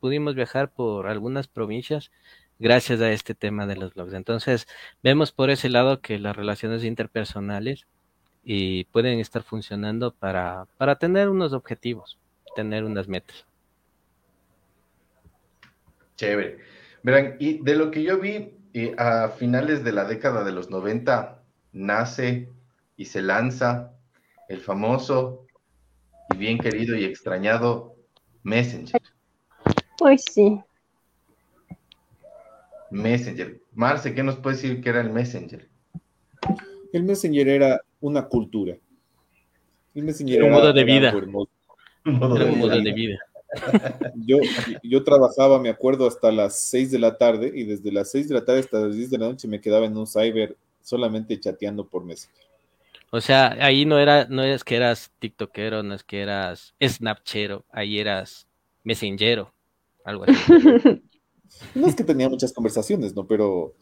pudimos 0.00 0.34
viajar 0.34 0.70
por 0.72 1.08
algunas 1.08 1.48
provincias 1.48 2.10
gracias 2.58 3.00
a 3.00 3.10
este 3.12 3.34
tema 3.34 3.66
de 3.66 3.76
los 3.76 3.94
blogs. 3.94 4.14
Entonces, 4.14 4.66
vemos 5.02 5.32
por 5.32 5.50
ese 5.50 5.68
lado 5.68 6.00
que 6.00 6.18
las 6.18 6.36
relaciones 6.36 6.84
interpersonales 6.84 7.86
y 8.44 8.80
eh, 8.80 8.86
pueden 8.92 9.18
estar 9.20 9.42
funcionando 9.42 10.12
para, 10.14 10.66
para 10.78 10.96
tener 10.96 11.28
unos 11.28 11.52
objetivos, 11.52 12.18
tener 12.54 12.84
unas 12.84 13.08
metas. 13.08 13.49
Chévere. 16.20 16.58
Verán, 17.02 17.36
y 17.38 17.62
de 17.62 17.76
lo 17.76 17.90
que 17.90 18.02
yo 18.02 18.18
vi, 18.20 18.52
a 18.98 19.28
finales 19.28 19.82
de 19.82 19.92
la 19.92 20.04
década 20.04 20.44
de 20.44 20.52
los 20.52 20.68
90 20.68 21.42
nace 21.72 22.50
y 22.98 23.06
se 23.06 23.22
lanza 23.22 23.94
el 24.50 24.60
famoso 24.60 25.46
y 26.34 26.36
bien 26.36 26.58
querido 26.58 26.94
y 26.94 27.04
extrañado 27.04 27.96
Messenger. 28.42 29.00
Pues 29.96 30.22
sí. 30.30 30.60
Messenger. 32.90 33.58
Marce, 33.72 34.14
¿qué 34.14 34.22
nos 34.22 34.36
puede 34.36 34.56
decir 34.56 34.82
que 34.82 34.90
era 34.90 35.00
el 35.00 35.08
Messenger? 35.08 35.70
El 36.92 37.04
Messenger 37.04 37.48
era 37.48 37.80
una 38.00 38.26
cultura. 38.28 38.76
El 39.94 40.04
Messenger 40.04 40.36
era 40.36 40.44
un 40.44 40.52
modo 40.52 40.72
de 40.74 40.84
vida. 40.84 41.14
Un 41.16 41.32
modo, 42.18 42.34
de, 42.34 42.92
vida. 42.92 43.18
Yo, 44.14 44.38
yo 44.82 45.02
trabajaba, 45.02 45.58
me 45.58 45.70
acuerdo, 45.70 46.06
hasta 46.06 46.30
las 46.30 46.58
6 46.58 46.90
de 46.90 46.98
la 46.98 47.16
tarde 47.16 47.50
y 47.54 47.64
desde 47.64 47.90
las 47.90 48.10
6 48.10 48.28
de 48.28 48.34
la 48.34 48.44
tarde 48.44 48.60
hasta 48.60 48.80
las 48.80 48.94
10 48.94 49.10
de 49.10 49.18
la 49.18 49.28
noche 49.28 49.48
me 49.48 49.60
quedaba 49.60 49.86
en 49.86 49.96
un 49.96 50.06
cyber 50.06 50.56
solamente 50.82 51.38
chateando 51.38 51.86
por 51.86 52.04
Messenger. 52.04 52.44
O 53.10 53.20
sea, 53.20 53.56
ahí 53.60 53.84
no 53.84 53.98
era, 53.98 54.26
no 54.26 54.44
es 54.44 54.62
que 54.62 54.76
eras 54.76 55.10
tiktokero, 55.18 55.82
no 55.82 55.94
es 55.94 56.04
que 56.04 56.20
eras 56.22 56.74
snapchero, 56.80 57.64
ahí 57.70 57.98
eras 57.98 58.46
messengero, 58.84 59.52
algo 60.04 60.24
así. 60.24 60.32
no 61.74 61.86
es 61.88 61.96
que 61.96 62.04
tenía 62.04 62.28
muchas 62.28 62.52
conversaciones, 62.52 63.14
¿no? 63.16 63.26
Pero, 63.26 63.74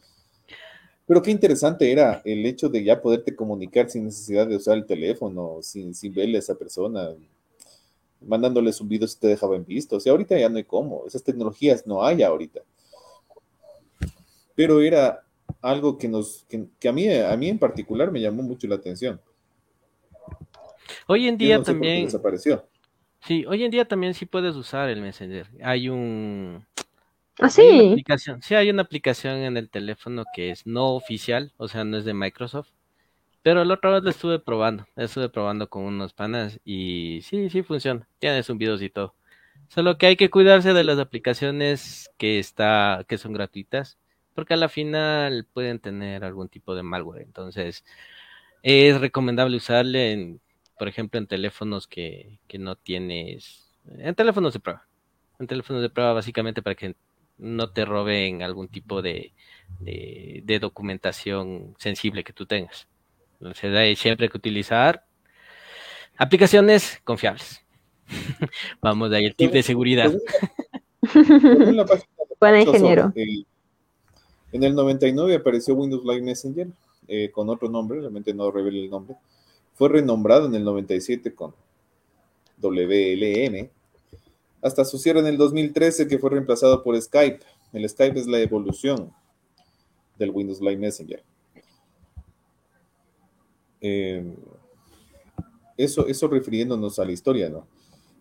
pero 1.05 1.21
qué 1.21 1.29
interesante 1.29 1.91
era 1.91 2.23
el 2.25 2.43
hecho 2.43 2.69
de 2.69 2.83
ya 2.83 2.99
poderte 2.99 3.35
comunicar 3.35 3.87
sin 3.87 4.05
necesidad 4.05 4.47
de 4.47 4.55
usar 4.55 4.77
el 4.77 4.87
teléfono, 4.87 5.59
sin, 5.61 5.93
sin 5.93 6.11
verle 6.11 6.37
a 6.37 6.39
esa 6.39 6.55
persona, 6.55 7.09
mandándoles 8.21 8.81
un 8.81 8.89
video 8.89 9.07
si 9.07 9.19
te 9.19 9.27
dejaba 9.27 9.55
en 9.55 9.65
visto. 9.65 9.97
O 9.97 9.99
sea, 9.99 10.11
ahorita 10.11 10.37
ya 10.37 10.49
no 10.49 10.57
hay 10.57 10.63
cómo, 10.63 11.03
esas 11.05 11.23
tecnologías 11.23 11.85
no 11.87 12.03
hay 12.03 12.23
ahorita. 12.23 12.61
Pero 14.55 14.81
era 14.81 15.23
algo 15.61 15.97
que 15.97 16.07
nos, 16.07 16.45
que, 16.49 16.89
a 16.89 16.91
mí, 16.91 17.09
a 17.09 17.35
mí 17.37 17.49
en 17.49 17.59
particular 17.59 18.11
me 18.11 18.21
llamó 18.21 18.43
mucho 18.43 18.67
la 18.67 18.75
atención. 18.75 19.21
Hoy 21.07 21.27
en 21.27 21.37
día 21.37 21.61
también. 21.61 22.05
Desapareció. 22.05 22.65
Sí, 23.21 23.45
hoy 23.45 23.63
en 23.63 23.71
día 23.71 23.85
también 23.85 24.13
sí 24.13 24.25
puedes 24.25 24.55
usar 24.55 24.89
el 24.89 25.01
Messenger. 25.01 25.47
Hay 25.61 25.89
un. 25.89 26.65
¿Ah, 27.39 27.49
sí? 27.49 27.89
aplicación. 27.91 28.41
Sí, 28.41 28.55
hay 28.55 28.69
una 28.69 28.81
aplicación 28.81 29.37
en 29.37 29.57
el 29.57 29.69
teléfono 29.69 30.23
que 30.33 30.51
es 30.51 30.65
no 30.65 30.93
oficial, 30.93 31.53
o 31.57 31.67
sea, 31.67 31.83
no 31.83 31.97
es 31.97 32.05
de 32.05 32.13
Microsoft. 32.13 32.69
Pero 33.41 33.63
la 33.65 33.75
otra 33.75 33.91
vez 33.91 34.03
la 34.03 34.11
estuve 34.11 34.39
probando. 34.39 34.87
La 34.95 35.05
estuve 35.05 35.29
probando 35.29 35.69
con 35.69 35.83
unos 35.83 36.13
panas 36.13 36.59
y 36.65 37.21
sí, 37.23 37.49
sí 37.49 37.63
funciona. 37.63 38.07
Tienes 38.19 38.49
un 38.49 38.57
video 38.57 38.81
y 38.81 38.89
todo. 38.89 39.15
Solo 39.69 39.97
que 39.97 40.07
hay 40.07 40.15
que 40.17 40.29
cuidarse 40.29 40.73
de 40.73 40.83
las 40.83 40.99
aplicaciones 40.99 42.09
que 42.17 42.39
está, 42.39 43.05
que 43.07 43.17
son 43.17 43.33
gratuitas 43.33 43.97
porque 44.39 44.53
a 44.53 44.57
la 44.57 44.69
final 44.69 45.45
pueden 45.53 45.79
tener 45.79 46.23
algún 46.23 46.47
tipo 46.47 46.73
de 46.73 46.81
malware. 46.81 47.23
Entonces, 47.23 47.83
es 48.63 49.01
recomendable 49.01 49.57
usarle, 49.57 50.13
en, 50.13 50.41
por 50.77 50.87
ejemplo, 50.87 51.19
en 51.19 51.27
teléfonos 51.27 51.87
que, 51.87 52.39
no 52.57 52.77
tienes, 52.77 53.69
en 53.97 54.15
teléfonos 54.15 54.53
de 54.53 54.61
prueba. 54.61 54.87
En 55.39 55.47
teléfonos 55.47 55.81
de 55.81 55.89
prueba 55.89 56.13
básicamente 56.13 56.61
para 56.61 56.75
que 56.75 56.95
no 57.37 57.71
te 57.71 57.83
roben 57.83 58.41
algún 58.41 58.69
tipo 58.69 59.01
de, 59.01 59.33
de, 59.81 60.59
documentación 60.61 61.75
sensible 61.77 62.23
que 62.23 62.31
tú 62.31 62.45
tengas. 62.45 62.87
Entonces 63.39 63.75
hay 63.75 63.95
siempre 63.95 64.29
que 64.29 64.37
utilizar 64.37 65.05
aplicaciones 66.17 66.99
confiables. 67.03 67.61
Vamos 68.81 69.09
de 69.09 69.17
ahí 69.17 69.25
el 69.25 69.35
tip 69.35 69.51
de 69.51 69.63
seguridad. 69.63 70.11
Buen 72.39 72.61
ingeniero. 72.61 73.13
En 74.51 74.63
el 74.63 74.73
99 74.73 75.35
apareció 75.35 75.75
Windows 75.75 76.03
Live 76.03 76.21
Messenger 76.21 76.67
eh, 77.07 77.29
con 77.31 77.49
otro 77.49 77.69
nombre, 77.69 77.99
realmente 77.99 78.33
no 78.33 78.51
revela 78.51 78.79
el 78.79 78.89
nombre. 78.89 79.15
Fue 79.75 79.89
renombrado 79.89 80.47
en 80.47 80.55
el 80.55 80.63
97 80.63 81.33
con 81.33 81.53
WLM, 82.57 83.69
hasta 84.61 84.83
su 84.83 84.97
cierre 84.97 85.19
en 85.19 85.27
el 85.27 85.37
2013 85.37 86.07
que 86.07 86.19
fue 86.19 86.31
reemplazado 86.31 86.83
por 86.83 86.99
Skype. 87.01 87.39
El 87.71 87.87
Skype 87.87 88.19
es 88.19 88.27
la 88.27 88.39
evolución 88.39 89.13
del 90.17 90.31
Windows 90.31 90.59
Live 90.59 90.77
Messenger. 90.77 91.23
Eh, 93.81 94.35
eso, 95.77 96.07
eso 96.07 96.27
refiriéndonos 96.27 96.99
a 96.99 97.05
la 97.05 97.11
historia, 97.11 97.49
¿no? 97.49 97.67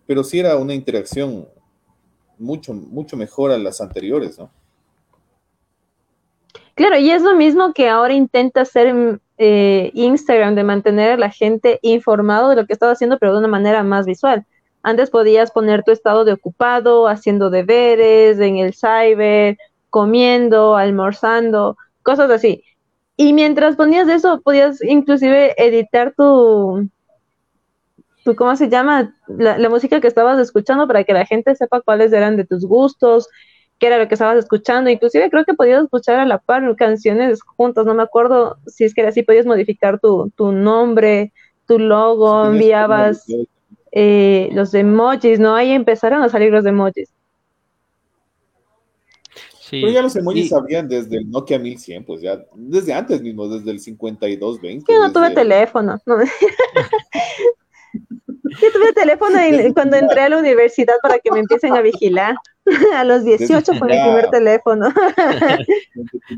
Pero 0.06 0.22
sí 0.22 0.38
era 0.38 0.56
una 0.56 0.74
interacción 0.74 1.46
mucho, 2.38 2.72
mucho 2.72 3.16
mejor 3.16 3.50
a 3.50 3.58
las 3.58 3.80
anteriores, 3.80 4.38
¿no? 4.38 4.50
Claro, 6.74 6.96
y 6.96 7.10
es 7.10 7.22
lo 7.22 7.34
mismo 7.34 7.72
que 7.72 7.88
ahora 7.88 8.14
intenta 8.14 8.60
hacer 8.60 9.20
eh, 9.36 9.90
Instagram, 9.94 10.54
de 10.54 10.62
mantener 10.62 11.10
a 11.10 11.16
la 11.16 11.30
gente 11.30 11.80
informado 11.82 12.50
de 12.50 12.56
lo 12.56 12.66
que 12.66 12.72
estaba 12.72 12.92
haciendo, 12.92 13.18
pero 13.18 13.32
de 13.32 13.40
una 13.40 13.48
manera 13.48 13.82
más 13.82 14.06
visual. 14.06 14.46
Antes 14.82 15.10
podías 15.10 15.50
poner 15.50 15.82
tu 15.82 15.90
estado 15.90 16.24
de 16.24 16.32
ocupado, 16.32 17.08
haciendo 17.08 17.50
deberes, 17.50 18.38
en 18.38 18.58
el 18.58 18.74
cyber, 18.74 19.58
comiendo, 19.90 20.76
almorzando, 20.76 21.76
cosas 22.04 22.30
así. 22.30 22.62
Y 23.20 23.32
mientras 23.32 23.74
ponías 23.74 24.08
eso, 24.08 24.40
podías 24.42 24.80
inclusive 24.80 25.52
editar 25.60 26.14
tu, 26.16 26.88
tu 28.24 28.36
¿cómo 28.36 28.54
se 28.54 28.68
llama? 28.68 29.12
La, 29.26 29.58
la 29.58 29.68
música 29.68 30.00
que 30.00 30.06
estabas 30.06 30.38
escuchando 30.38 30.86
para 30.86 31.02
que 31.02 31.12
la 31.12 31.26
gente 31.26 31.56
sepa 31.56 31.80
cuáles 31.80 32.12
eran 32.12 32.36
de 32.36 32.44
tus 32.44 32.64
gustos, 32.64 33.28
qué 33.80 33.88
era 33.88 33.98
lo 33.98 34.06
que 34.06 34.14
estabas 34.14 34.38
escuchando. 34.38 34.88
Inclusive 34.88 35.30
creo 35.30 35.44
que 35.44 35.54
podías 35.54 35.82
escuchar 35.82 36.20
a 36.20 36.26
la 36.26 36.38
par 36.38 36.76
canciones 36.76 37.42
juntas, 37.42 37.86
no 37.86 37.94
me 37.94 38.04
acuerdo 38.04 38.56
si 38.68 38.84
es 38.84 38.94
que 38.94 39.00
era 39.00 39.10
así, 39.10 39.24
podías 39.24 39.46
modificar 39.46 39.98
tu, 39.98 40.30
tu 40.36 40.52
nombre, 40.52 41.32
tu 41.66 41.80
logo, 41.80 42.46
enviabas 42.46 43.26
eh, 43.90 44.48
los 44.52 44.72
emojis, 44.74 45.40
¿no? 45.40 45.56
Ahí 45.56 45.72
empezaron 45.72 46.22
a 46.22 46.28
salir 46.28 46.52
los 46.52 46.64
emojis. 46.64 47.12
Sí. 49.68 49.80
Pero 49.82 49.92
ya 49.92 50.02
los 50.02 50.16
emojis 50.16 50.48
sabían 50.48 50.88
desde 50.88 51.18
el 51.18 51.30
Nokia 51.30 51.58
1100, 51.58 52.04
pues 52.04 52.22
ya, 52.22 52.42
desde 52.54 52.94
antes 52.94 53.20
mismo, 53.20 53.48
desde 53.48 53.70
el 53.70 53.80
5220. 53.80 54.90
Yo 54.90 54.98
no 54.98 55.12
tuve 55.12 55.30
teléfono. 55.30 56.00
No. 56.06 56.16
Yo 58.60 58.72
tuve 58.72 58.92
teléfono 58.92 59.38
cuando 59.74 59.96
entré 59.96 60.22
a 60.22 60.28
la 60.30 60.38
universidad 60.38 60.94
para 61.02 61.18
que 61.18 61.30
me 61.30 61.40
empiecen 61.40 61.74
a 61.74 61.80
vigilar. 61.80 62.34
A 62.94 63.04
los 63.04 63.24
18 63.24 63.74
fue 63.74 63.88
mi 63.88 63.94
primer 63.94 64.30
teléfono. 64.30 64.92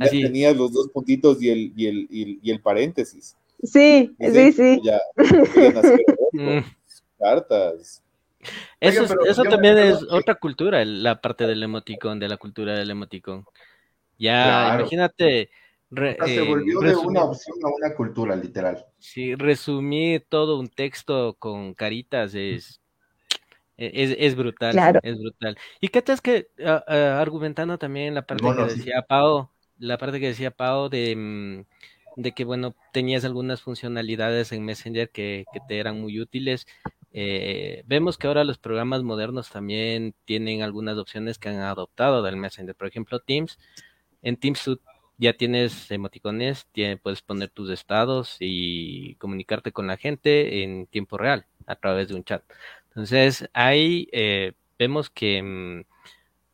Así. 0.00 0.22
Tenías 0.22 0.56
los 0.56 0.72
dos 0.72 0.88
puntitos 0.88 1.42
y 1.42 1.50
el, 1.50 1.72
y 1.76 1.86
el, 1.86 2.08
y 2.10 2.50
el, 2.50 2.60
paréntesis. 2.60 3.36
Sí, 3.62 4.14
sí, 4.18 4.52
sí. 4.52 4.80
Ya, 4.84 5.00
mm. 6.32 6.60
cartas. 7.18 8.02
Eso, 8.80 9.04
eso 9.24 9.42
también 9.44 9.76
es 9.78 10.02
otra 10.10 10.34
cultura, 10.34 10.84
la 10.84 11.20
parte 11.20 11.46
del 11.46 11.62
emoticón, 11.62 12.18
de 12.18 12.28
la 12.28 12.36
cultura 12.36 12.74
del 12.74 12.90
emoticón. 12.90 13.44
Ya, 14.18 14.76
imagínate. 14.78 15.50
se 15.94 16.16
eh, 16.16 16.48
volvió 16.48 16.80
de 16.80 16.96
una 16.96 17.24
opción 17.24 17.56
a 17.62 17.68
una 17.68 17.94
cultura, 17.94 18.36
literal. 18.36 18.86
Sí, 18.98 19.34
resumir 19.34 20.26
todo 20.28 20.58
un 20.58 20.68
texto 20.68 21.36
con 21.38 21.74
caritas 21.74 22.34
es 22.34 22.80
e-, 23.80 24.26
es, 24.26 24.36
brutal, 24.36 25.00
es 25.02 25.18
brutal. 25.18 25.56
Y 25.80 25.88
qué 25.88 26.02
tal 26.02 26.14
es 26.14 26.20
que 26.20 26.48
argumentando 26.66 27.78
también 27.78 28.14
la 28.14 28.26
parte 28.26 28.44
que 28.44 28.74
decía 28.74 29.02
Pau, 29.08 29.48
la 29.78 29.96
parte 29.96 30.20
que 30.20 30.28
decía 30.28 30.50
Pau 30.50 30.90
de, 30.90 31.16
mm, 31.16 32.20
de 32.20 32.32
que 32.32 32.44
bueno, 32.44 32.74
tenías 32.92 33.24
algunas 33.24 33.62
funcionalidades 33.62 34.52
en 34.52 34.66
Messenger 34.66 35.10
que, 35.10 35.44
te 35.66 35.78
eran 35.78 35.98
muy 35.98 36.20
útiles. 36.20 36.66
Eh, 37.12 37.82
vemos 37.86 38.16
que 38.18 38.26
ahora 38.26 38.44
los 38.44 38.58
programas 38.58 39.02
modernos 39.02 39.50
también 39.50 40.14
tienen 40.24 40.62
algunas 40.62 40.96
opciones 40.96 41.38
que 41.38 41.48
han 41.48 41.60
adoptado 41.60 42.22
del 42.22 42.36
Messenger. 42.36 42.74
Por 42.74 42.88
ejemplo, 42.88 43.20
Teams. 43.20 43.58
En 44.22 44.36
Teams 44.36 44.70
ya 45.18 45.34
tienes 45.34 45.90
emoticones, 45.90 46.66
puedes 47.02 47.20
poner 47.20 47.50
tus 47.50 47.70
estados 47.70 48.36
y 48.40 49.16
comunicarte 49.16 49.70
con 49.72 49.86
la 49.86 49.96
gente 49.96 50.62
en 50.62 50.86
tiempo 50.86 51.18
real 51.18 51.46
a 51.66 51.76
través 51.76 52.08
de 52.08 52.14
un 52.14 52.24
chat. 52.24 52.42
Entonces, 52.88 53.48
ahí 53.52 54.08
eh, 54.12 54.52
vemos 54.78 55.10
que 55.10 55.42
mm, 55.42 55.84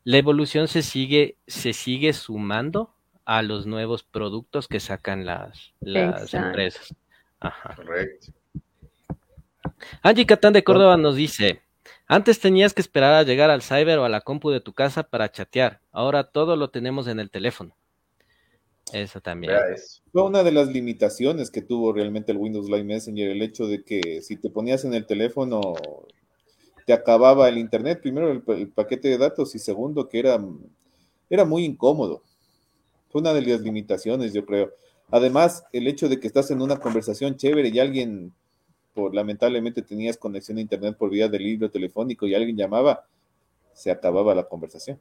la 0.03 0.17
evolución 0.17 0.67
se 0.67 0.81
sigue, 0.81 1.37
se 1.47 1.73
sigue 1.73 2.13
sumando 2.13 2.93
a 3.25 3.41
los 3.41 3.65
nuevos 3.65 4.03
productos 4.03 4.67
que 4.67 4.79
sacan 4.79 5.25
las, 5.25 5.73
las 5.79 6.33
empresas. 6.33 6.93
Ajá. 7.39 7.75
Correcto. 7.75 8.33
Angie 10.01 10.25
Catán 10.25 10.53
de 10.53 10.63
Córdoba 10.63 10.97
nos 10.97 11.15
dice, 11.15 11.61
antes 12.07 12.39
tenías 12.39 12.73
que 12.73 12.81
esperar 12.81 13.13
a 13.13 13.23
llegar 13.23 13.49
al 13.49 13.61
cyber 13.61 13.99
o 13.99 14.05
a 14.05 14.09
la 14.09 14.21
compu 14.21 14.49
de 14.51 14.61
tu 14.61 14.73
casa 14.73 15.03
para 15.03 15.31
chatear, 15.31 15.81
ahora 15.91 16.23
todo 16.23 16.55
lo 16.55 16.69
tenemos 16.69 17.07
en 17.07 17.19
el 17.19 17.29
teléfono. 17.29 17.75
Eso 18.93 19.19
también. 19.19 19.53
Fue 20.11 20.23
una 20.23 20.43
de 20.43 20.51
las 20.51 20.69
limitaciones 20.69 21.51
que 21.51 21.61
tuvo 21.61 21.91
realmente 21.91 22.31
el 22.31 22.37
Windows 22.37 22.67
Live 22.67 22.85
Messenger, 22.85 23.29
el 23.29 23.41
hecho 23.41 23.67
de 23.67 23.83
que 23.83 24.21
si 24.21 24.37
te 24.37 24.49
ponías 24.49 24.85
en 24.85 24.93
el 24.93 25.05
teléfono 25.05 25.75
te 26.85 26.93
acababa 26.93 27.49
el 27.49 27.57
internet, 27.57 27.99
primero 28.01 28.31
el, 28.31 28.69
paquete 28.69 29.09
de 29.09 29.17
datos 29.17 29.53
y 29.55 29.59
segundo 29.59 30.07
que 30.07 30.19
era, 30.19 30.41
era 31.29 31.43
muy 31.43 31.65
incómodo. 31.65 32.23
fue 33.09 33.19
una 33.19 33.33
de 33.33 33.41
las 33.41 33.59
limitaciones, 33.59 34.31
yo 34.33 34.45
creo. 34.45 34.71
Además, 35.11 35.65
el 35.73 35.87
hecho 35.87 36.07
de 36.07 36.17
que 36.17 36.27
estás 36.27 36.49
en 36.49 36.61
una 36.61 36.77
conversación 36.77 37.35
chévere 37.35 37.69
y 37.69 37.79
alguien, 37.79 38.33
por 38.97 39.13
lamentablemente 39.13 39.83
tenías 39.83 40.17
conexión 40.17 40.57
a 40.57 40.61
internet 40.61 40.97
por 40.97 41.11
vía 41.11 41.27
del 41.27 41.43
libro 41.43 41.69
telefónico 41.69 42.25
y 42.25 42.33
alguien 42.33 42.57
llamaba, 42.57 43.05
se 43.71 43.91
acababa 43.91 44.33
la 44.33 44.43
conversación. 44.47 44.99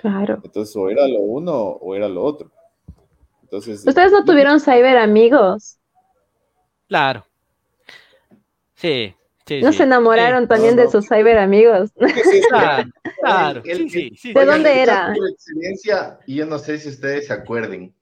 Claro. 0.00 0.40
Entonces, 0.42 0.74
o 0.74 0.90
era 0.90 1.06
lo 1.06 1.20
uno 1.20 1.54
o 1.56 1.94
era 1.94 2.08
lo 2.08 2.24
otro. 2.24 2.50
Entonces, 3.44 3.86
¿Ustedes 3.86 4.10
no 4.10 4.24
tuvieron 4.24 4.58
cyber 4.58 4.96
amigos? 4.98 5.78
Claro. 6.88 7.24
Sí, 8.74 9.14
sí. 9.46 9.60
¿No 9.62 9.70
sí. 9.70 9.78
se 9.78 9.84
enamoraron 9.84 10.42
Sí. 10.42 10.48
también 10.48 10.74
No, 10.74 10.80
de 10.82 10.84
no. 10.86 10.90
sus 10.90 11.06
cyber 11.06 11.38
amigos? 11.38 11.90
Claro. 13.20 13.62
El- 13.64 13.82
el-. 13.82 14.34
¿De 14.34 14.44
dónde 14.44 14.82
era? 14.82 15.14
y 16.26 16.34
yo 16.34 16.46
no 16.46 16.58
sé 16.58 16.78
si 16.78 16.88
ustedes 16.88 17.28
se 17.28 17.32
acuerden, 17.34 17.94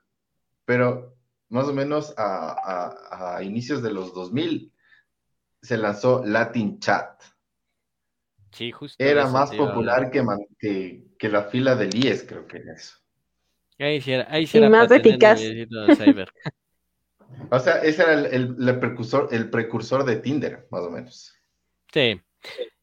pero 0.65 1.15
más 1.51 1.67
o 1.69 1.75
menos 1.75 2.15
a, 2.17 2.53
a- 2.53 3.37
a 3.37 3.43
inicios 3.43 3.83
de 3.83 3.91
los 3.91 4.15
2000 4.15 4.73
se 5.69 5.77
lanzó 5.77 6.25
Latin 6.25 6.81
Chat. 6.81 7.21
Sí, 8.53 8.73
justo 8.73 9.05
Era 9.05 9.27
más 9.27 9.55
popular 9.55 10.11
que, 10.11 10.23
man- 10.23 10.47
que, 10.59 11.05
que 11.19 11.29
la 11.29 11.45
fila 11.45 11.77
del 11.77 11.95
IES, 11.95 12.25
creo 12.27 12.47
que 12.47 12.57
era 12.59 12.73
eso. 12.73 12.97
Ahí 13.79 14.01
sí 14.01 14.13
era, 14.13 14.27
ahí 14.31 14.47
sí 14.47 14.57
Y 14.57 14.61
era 14.63 14.71
más 14.71 14.91
eficaz. 14.91 15.39
de 15.41 15.69
cyber. 15.97 16.33
O 17.51 17.61
sea, 17.61 17.83
ese 17.83 18.03
era 18.03 18.15
el, 18.15 18.27
el- 18.27 18.69
el 18.69 18.81
precursor, 18.81 19.29
el 19.31 19.51
precursor 19.51 20.05
de 20.05 20.17
Tinder, 20.17 20.67
más 20.71 20.81
o 20.83 20.91
menos. 20.91 21.35
Sí. 21.93 22.21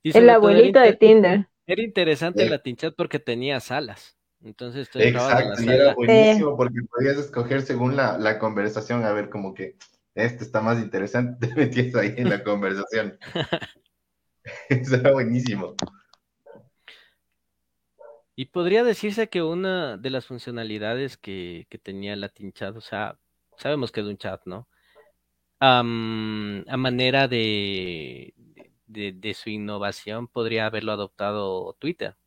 Y 0.03 0.15
El 0.17 0.29
abuelito 0.29 0.79
de 0.79 0.93
Tinder. 0.93 1.47
Era 1.65 1.81
interesante 1.81 2.43
Sí. 2.43 2.49
Latin 2.49 2.75
Chat 2.75 2.93
porque 2.95 3.19
tenía 3.19 3.59
salas. 3.59 4.17
Entonces 4.43 4.87
Exacto, 4.93 5.63
y 5.63 5.69
era 5.69 5.95
buenísimo 5.95 6.55
porque 6.55 6.79
podías 6.83 7.17
escoger 7.17 7.63
según 7.63 7.95
la, 7.95 8.19
la 8.19 8.37
conversación, 8.37 9.03
a 9.03 9.11
ver 9.13 9.29
como 9.31 9.55
que 9.55 9.75
este 10.15 10.45
está 10.45 10.61
más 10.61 10.81
interesante, 10.81 11.47
te 11.47 11.55
metías 11.55 11.95
ahí 11.95 12.13
en 12.17 12.29
la 12.29 12.43
conversación. 12.43 13.19
Eso 14.69 14.95
era 14.95 15.11
buenísimo. 15.11 15.75
Y 18.37 18.45
podría 18.45 18.83
decirse 18.83 19.29
que 19.29 19.41
una 19.41 19.97
de 19.97 20.09
las 20.09 20.25
funcionalidades 20.25 21.17
que, 21.17 21.67
que 21.69 21.77
tenía 21.77 22.13
el 22.13 22.21
Latin 22.21 22.51
Chat, 22.51 22.75
o 22.75 22.81
sea, 22.81 23.17
sabemos 23.57 23.91
que 23.91 24.01
es 24.01 24.07
un 24.07 24.17
chat, 24.17 24.41
¿no? 24.45 24.67
A 25.59 25.81
manera 25.83 27.27
de, 27.27 28.33
de, 28.87 29.13
de 29.13 29.33
su 29.33 29.49
innovación, 29.49 30.27
podría 30.27 30.65
haberlo 30.65 30.91
adoptado 30.91 31.73
Twitter. 31.79 32.17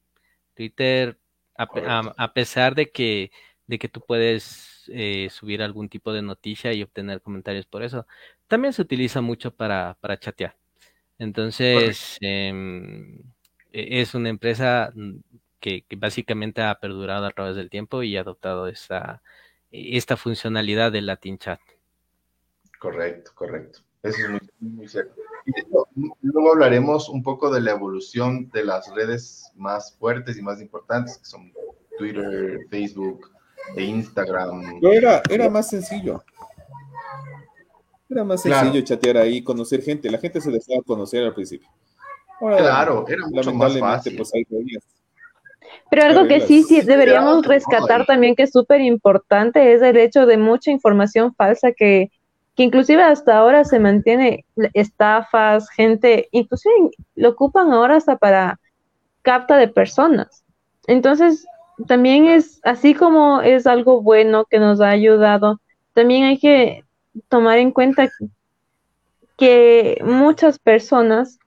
Twitter, 0.54 1.20
a, 1.56 1.68
a 2.16 2.32
pesar 2.32 2.74
de 2.74 2.90
que, 2.90 3.30
de 3.66 3.78
que 3.78 3.88
tú 3.88 4.00
puedes 4.00 4.77
eh, 4.90 5.28
subir 5.30 5.62
algún 5.62 5.88
tipo 5.88 6.12
de 6.12 6.22
noticia 6.22 6.72
y 6.72 6.82
obtener 6.82 7.20
comentarios 7.22 7.66
por 7.66 7.82
eso, 7.82 8.06
también 8.46 8.72
se 8.72 8.82
utiliza 8.82 9.20
mucho 9.20 9.54
para, 9.54 9.96
para 10.00 10.18
chatear. 10.18 10.56
Entonces, 11.18 12.16
em, 12.20 13.18
e- 13.72 14.00
es 14.00 14.14
una 14.14 14.28
empresa 14.28 14.92
mm, 14.94 15.16
que, 15.60 15.82
que 15.82 15.96
básicamente 15.96 16.62
ha 16.62 16.78
perdurado 16.80 17.26
a 17.26 17.30
través 17.30 17.56
del 17.56 17.70
tiempo 17.70 18.02
y 18.02 18.16
ha 18.16 18.20
adoptado 18.20 18.68
esta, 18.68 19.22
esta 19.70 20.16
funcionalidad 20.16 20.92
del 20.92 21.06
Latin 21.06 21.38
Chat. 21.38 21.60
Correcto, 22.78 23.32
correcto. 23.34 23.80
Eso 24.02 24.22
es 24.22 24.30
muy, 24.30 24.40
muy 24.60 24.88
cierto. 24.88 25.14
Y 25.46 25.52
luego 26.22 26.52
hablaremos 26.52 27.08
un 27.08 27.22
poco 27.22 27.50
de 27.50 27.60
la 27.60 27.72
evolución 27.72 28.50
de 28.50 28.64
las 28.64 28.92
redes 28.94 29.50
más 29.56 29.96
fuertes 29.98 30.36
y 30.36 30.42
más 30.42 30.60
importantes, 30.60 31.18
que 31.18 31.24
son 31.24 31.52
Twitter, 31.98 32.60
Facebook 32.70 33.30
e 33.76 33.84
Instagram. 33.84 34.80
Pero 34.80 34.92
era, 34.92 35.22
era 35.28 35.48
más 35.50 35.68
sencillo. 35.68 36.22
Era 38.10 38.24
más 38.24 38.42
Claro. 38.42 38.64
sencillo 38.66 38.84
chatear 38.84 39.16
ahí, 39.18 39.42
conocer 39.42 39.82
gente. 39.82 40.10
La 40.10 40.18
gente 40.18 40.40
se 40.40 40.50
dejaba 40.50 40.82
conocer 40.86 41.24
al 41.24 41.34
principio. 41.34 41.68
Ahora, 42.40 42.56
Claro, 42.58 43.04
era 43.08 43.26
mucho 43.28 43.52
más 43.52 43.78
fácil. 43.78 44.16
pues 44.16 44.32
hay. 44.34 44.44
Pero 45.90 46.04
algo 46.04 46.26
que 46.28 46.40
sí, 46.40 46.62
sí 46.62 46.80
deberíamos 46.82 47.44
rescatar 47.46 48.06
también 48.06 48.34
que 48.34 48.44
es 48.44 48.52
súper 48.52 48.80
importante 48.80 49.72
es 49.74 49.82
el 49.82 49.96
hecho 49.96 50.24
de 50.26 50.36
mucha 50.38 50.70
información 50.70 51.34
falsa 51.34 51.72
que, 51.72 52.10
que 52.54 52.62
inclusive 52.62 53.02
hasta 53.02 53.36
ahora 53.36 53.64
se 53.64 53.78
mantiene 53.78 54.44
estafas, 54.74 55.68
gente, 55.70 56.28
inclusive 56.30 56.74
lo 57.16 57.30
ocupan 57.30 57.72
ahora 57.72 57.96
hasta 57.96 58.16
para 58.16 58.58
capta 59.22 59.56
de 59.56 59.68
personas. 59.68 60.44
Entonces, 60.86 61.46
también 61.86 62.26
es, 62.26 62.60
así 62.64 62.94
como 62.94 63.40
es 63.40 63.66
algo 63.66 64.02
bueno 64.02 64.44
que 64.44 64.58
nos 64.58 64.80
ha 64.80 64.90
ayudado, 64.90 65.60
también 65.92 66.24
hay 66.24 66.38
que 66.38 66.84
tomar 67.28 67.58
en 67.58 67.70
cuenta 67.70 68.08
que 69.36 70.00
muchas 70.04 70.58
personas 70.58 71.38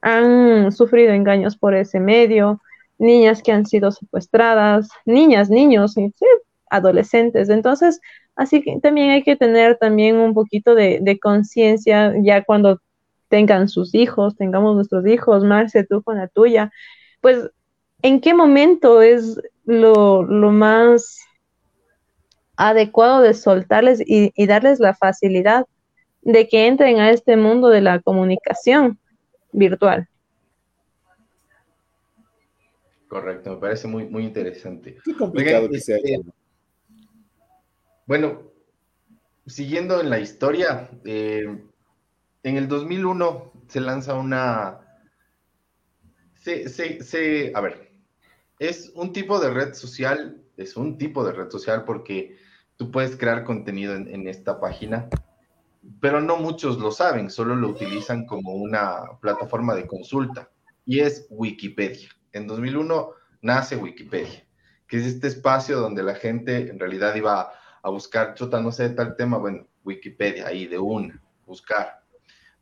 han 0.00 0.72
sufrido 0.72 1.12
engaños 1.12 1.56
por 1.56 1.74
ese 1.74 2.00
medio, 2.00 2.60
niñas 2.98 3.42
que 3.42 3.52
han 3.52 3.66
sido 3.66 3.92
secuestradas, 3.92 4.88
niñas, 5.04 5.50
niños, 5.50 5.94
adolescentes. 6.70 7.48
Entonces, 7.48 8.00
así 8.36 8.62
que 8.62 8.78
también 8.80 9.10
hay 9.10 9.22
que 9.22 9.36
tener 9.36 9.76
también 9.78 10.16
un 10.16 10.34
poquito 10.34 10.74
de, 10.74 10.98
de 11.00 11.18
conciencia 11.18 12.12
ya 12.20 12.44
cuando 12.44 12.80
tengan 13.28 13.68
sus 13.68 13.94
hijos, 13.94 14.36
tengamos 14.36 14.74
nuestros 14.74 15.06
hijos, 15.06 15.44
Marce, 15.44 15.84
tú 15.84 16.02
con 16.02 16.16
la 16.16 16.28
tuya, 16.28 16.72
pues, 17.20 17.50
¿en 18.02 18.20
qué 18.20 18.34
momento 18.34 19.02
es 19.02 19.40
lo, 19.68 20.24
lo 20.24 20.50
más 20.52 21.18
adecuado 22.58 23.22
de 23.22 23.32
soltarles 23.32 24.02
y, 24.04 24.32
y 24.36 24.46
darles 24.46 24.80
la 24.80 24.94
facilidad 24.94 25.64
de 26.22 26.48
que 26.48 26.66
entren 26.66 27.00
a 27.00 27.10
este 27.10 27.36
mundo 27.36 27.68
de 27.68 27.80
la 27.82 28.00
comunicación 28.00 28.98
virtual? 29.52 30.08
Correcto, 33.08 33.50
me 33.50 33.56
parece 33.56 33.88
muy, 33.88 34.06
muy 34.06 34.24
interesante. 34.24 34.98
Qué 35.02 35.16
complicado 35.16 35.68
Oigan, 35.68 35.70
que 35.70 35.80
sea. 35.80 35.98
este, 35.98 36.22
Bueno, 38.06 38.50
siguiendo 39.46 40.00
en 40.00 40.10
la 40.10 40.20
historia, 40.20 40.90
eh, 41.04 41.46
en 42.44 42.56
el 42.56 42.68
2001 42.68 43.52
se 43.68 43.80
lanza 43.80 44.14
una... 44.14 44.80
Se, 46.34 46.68
se, 46.68 47.02
se- 47.02 47.52
a 47.54 47.60
ver, 47.60 47.87
es 48.58 48.90
un 48.94 49.12
tipo 49.12 49.38
de 49.38 49.50
red 49.50 49.74
social, 49.74 50.42
es 50.56 50.76
un 50.76 50.98
tipo 50.98 51.24
de 51.24 51.32
red 51.32 51.50
social 51.50 51.84
porque 51.84 52.36
tú 52.76 52.90
puedes 52.90 53.16
crear 53.16 53.44
contenido 53.44 53.94
en, 53.94 54.28
esta 54.28 54.60
página, 54.60 55.08
pero 56.00 56.20
no 56.20 56.36
muchos 56.36 56.78
lo 56.78 56.90
saben, 56.90 57.30
solo 57.30 57.54
lo 57.54 57.68
utilizan 57.68 58.26
como 58.26 58.54
una 58.54 59.02
plataforma 59.20 59.74
de 59.74 59.86
consulta 59.86 60.50
y 60.84 61.00
es 61.00 61.26
Wikipedia. 61.30 62.08
En 62.32 62.46
2001 62.46 63.10
nace 63.42 63.76
Wikipedia, 63.76 64.46
que 64.86 64.98
es 64.98 65.06
este 65.06 65.28
espacio 65.28 65.80
donde 65.80 66.02
la 66.02 66.14
gente 66.14 66.68
en 66.68 66.78
realidad 66.78 67.14
iba 67.14 67.52
a 67.82 67.90
buscar, 67.90 68.34
chuta, 68.34 68.60
no 68.60 68.72
sé, 68.72 68.90
tal 68.90 69.16
tema, 69.16 69.38
bueno, 69.38 69.66
Wikipedia, 69.84 70.46
ahí 70.46 70.66
de 70.66 70.78
una, 70.78 71.22
buscar. 71.46 72.02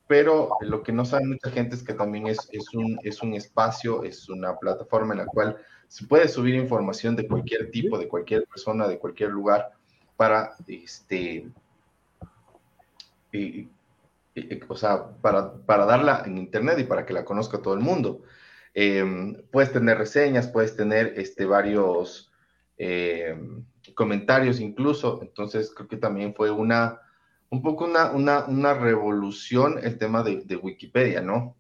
Pero 0.07 0.51
lo 0.61 0.83
que 0.83 0.93
no 0.93 1.05
sabe 1.05 1.27
mucha 1.27 1.51
gente 1.51 1.75
es 1.75 1.83
que 1.83 1.95
también 1.95 2.29
es, 2.29 2.39
es, 2.53 2.73
un, 2.75 2.99
es 3.03 3.23
un 3.23 3.35
espacio, 3.35 4.05
es 4.05 4.29
una 4.29 4.57
plataforma 4.57 5.15
en 5.15 5.19
la 5.19 5.27
cual 5.27 5.57
se 5.89 6.07
puede 6.07 6.29
subir 6.29 6.55
información 6.55 7.17
de 7.17 7.27
cualquier 7.27 7.71
tipo, 7.71 7.99
de 7.99 8.09
cualquier 8.09 8.47
persona, 8.47 8.89
de 8.89 8.99
cualquier 8.99 9.31
lugar, 9.31 9.73
para, 10.17 10.55
este, 10.67 11.49
y- 13.33 13.69
y- 14.35 14.61
o 14.69 14.77
sea, 14.77 15.11
para, 15.21 15.53
para 15.53 15.85
darla 15.87 16.23
en 16.27 16.39
internet 16.39 16.79
y 16.81 16.85
para 16.85 17.05
que 17.07 17.13
la 17.15 17.25
conozca 17.25 17.63
todo 17.63 17.75
el 17.75 17.81
mundo. 17.81 18.23
Eh, 18.75 19.05
puedes 19.51 19.73
tener 19.73 19.97
reseñas, 19.99 20.49
puedes 20.49 20.77
tener 20.77 21.15
este, 21.17 21.47
varios 21.47 22.31
eh, 22.79 23.39
comentarios 23.95 24.61
incluso, 24.61 25.21
entonces 25.23 25.73
creo 25.75 25.89
que 25.89 25.97
también 25.97 26.35
fue 26.35 26.51
una, 26.51 27.01
un 27.49 27.63
poco 27.63 27.87
una, 27.87 28.11
una, 28.11 28.45
una 28.45 28.75
revolución 28.75 29.79
el 29.83 29.97
tema 29.97 30.23
de, 30.23 30.43
de 30.45 30.57
Wikipedia, 30.57 31.23
¿no? 31.23 31.57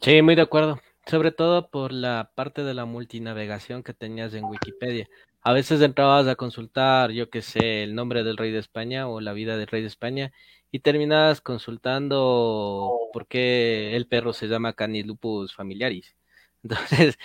Sí, 0.00 0.22
muy 0.22 0.34
de 0.34 0.42
acuerdo. 0.42 0.80
Sobre 1.06 1.32
todo 1.32 1.70
por 1.70 1.92
la 1.92 2.32
parte 2.34 2.62
de 2.62 2.74
la 2.74 2.84
multinavegación 2.84 3.82
que 3.82 3.94
tenías 3.94 4.34
en 4.34 4.44
Wikipedia. 4.44 5.08
A 5.42 5.52
veces 5.52 5.80
entrabas 5.80 6.26
a 6.28 6.36
consultar, 6.36 7.10
yo 7.10 7.30
qué 7.30 7.42
sé, 7.42 7.82
el 7.82 7.94
nombre 7.94 8.22
del 8.22 8.36
rey 8.36 8.52
de 8.52 8.58
España 8.58 9.08
o 9.08 9.20
la 9.20 9.32
vida 9.32 9.56
del 9.56 9.66
rey 9.66 9.80
de 9.82 9.88
España 9.88 10.32
y 10.70 10.80
terminabas 10.80 11.40
consultando 11.40 12.90
por 13.12 13.26
qué 13.26 13.96
el 13.96 14.06
perro 14.06 14.32
se 14.32 14.46
llama 14.48 14.74
Canilupus 14.74 15.54
familiaris. 15.54 16.16
Entonces, 16.62 17.18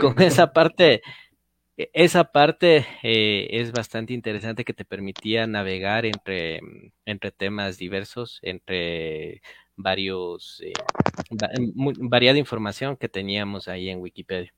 con 0.00 0.20
esa 0.22 0.52
parte, 0.52 1.02
e- 1.76 1.90
esa 1.94 2.24
parte 2.32 2.86
eh, 3.02 3.48
es 3.50 3.72
bastante 3.72 4.12
interesante 4.14 4.64
que 4.64 4.74
te 4.74 4.84
permitía 4.84 5.46
navegar 5.46 6.06
entre, 6.06 6.60
entre 7.06 7.32
temas 7.32 7.78
diversos, 7.78 8.38
entre 8.42 9.42
varios, 9.76 10.60
eh, 10.64 10.72
va- 11.42 11.50
mu- 11.74 11.92
variada 11.98 12.38
información 12.38 12.96
que 12.96 13.08
teníamos 13.08 13.68
ahí 13.68 13.88
en 13.88 14.00
Wikipedia. 14.00 14.52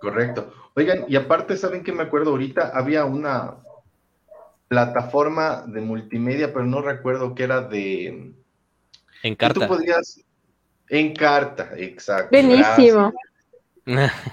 Correcto. 0.00 0.52
Oigan, 0.74 1.04
y 1.08 1.16
aparte, 1.16 1.56
¿saben 1.56 1.82
qué 1.82 1.92
me 1.92 2.02
acuerdo 2.02 2.30
ahorita? 2.30 2.70
Había 2.74 3.04
una 3.04 3.56
plataforma 4.68 5.64
de 5.66 5.80
multimedia, 5.80 6.52
pero 6.52 6.64
no 6.64 6.82
recuerdo 6.82 7.34
que 7.34 7.44
era 7.44 7.62
de... 7.62 8.34
En 9.22 9.34
carta. 9.34 9.60
Tú 9.60 9.66
podías... 9.66 10.20
En 10.88 11.14
carta, 11.14 11.70
exacto. 11.76 12.28
Buenísimo. 12.30 13.12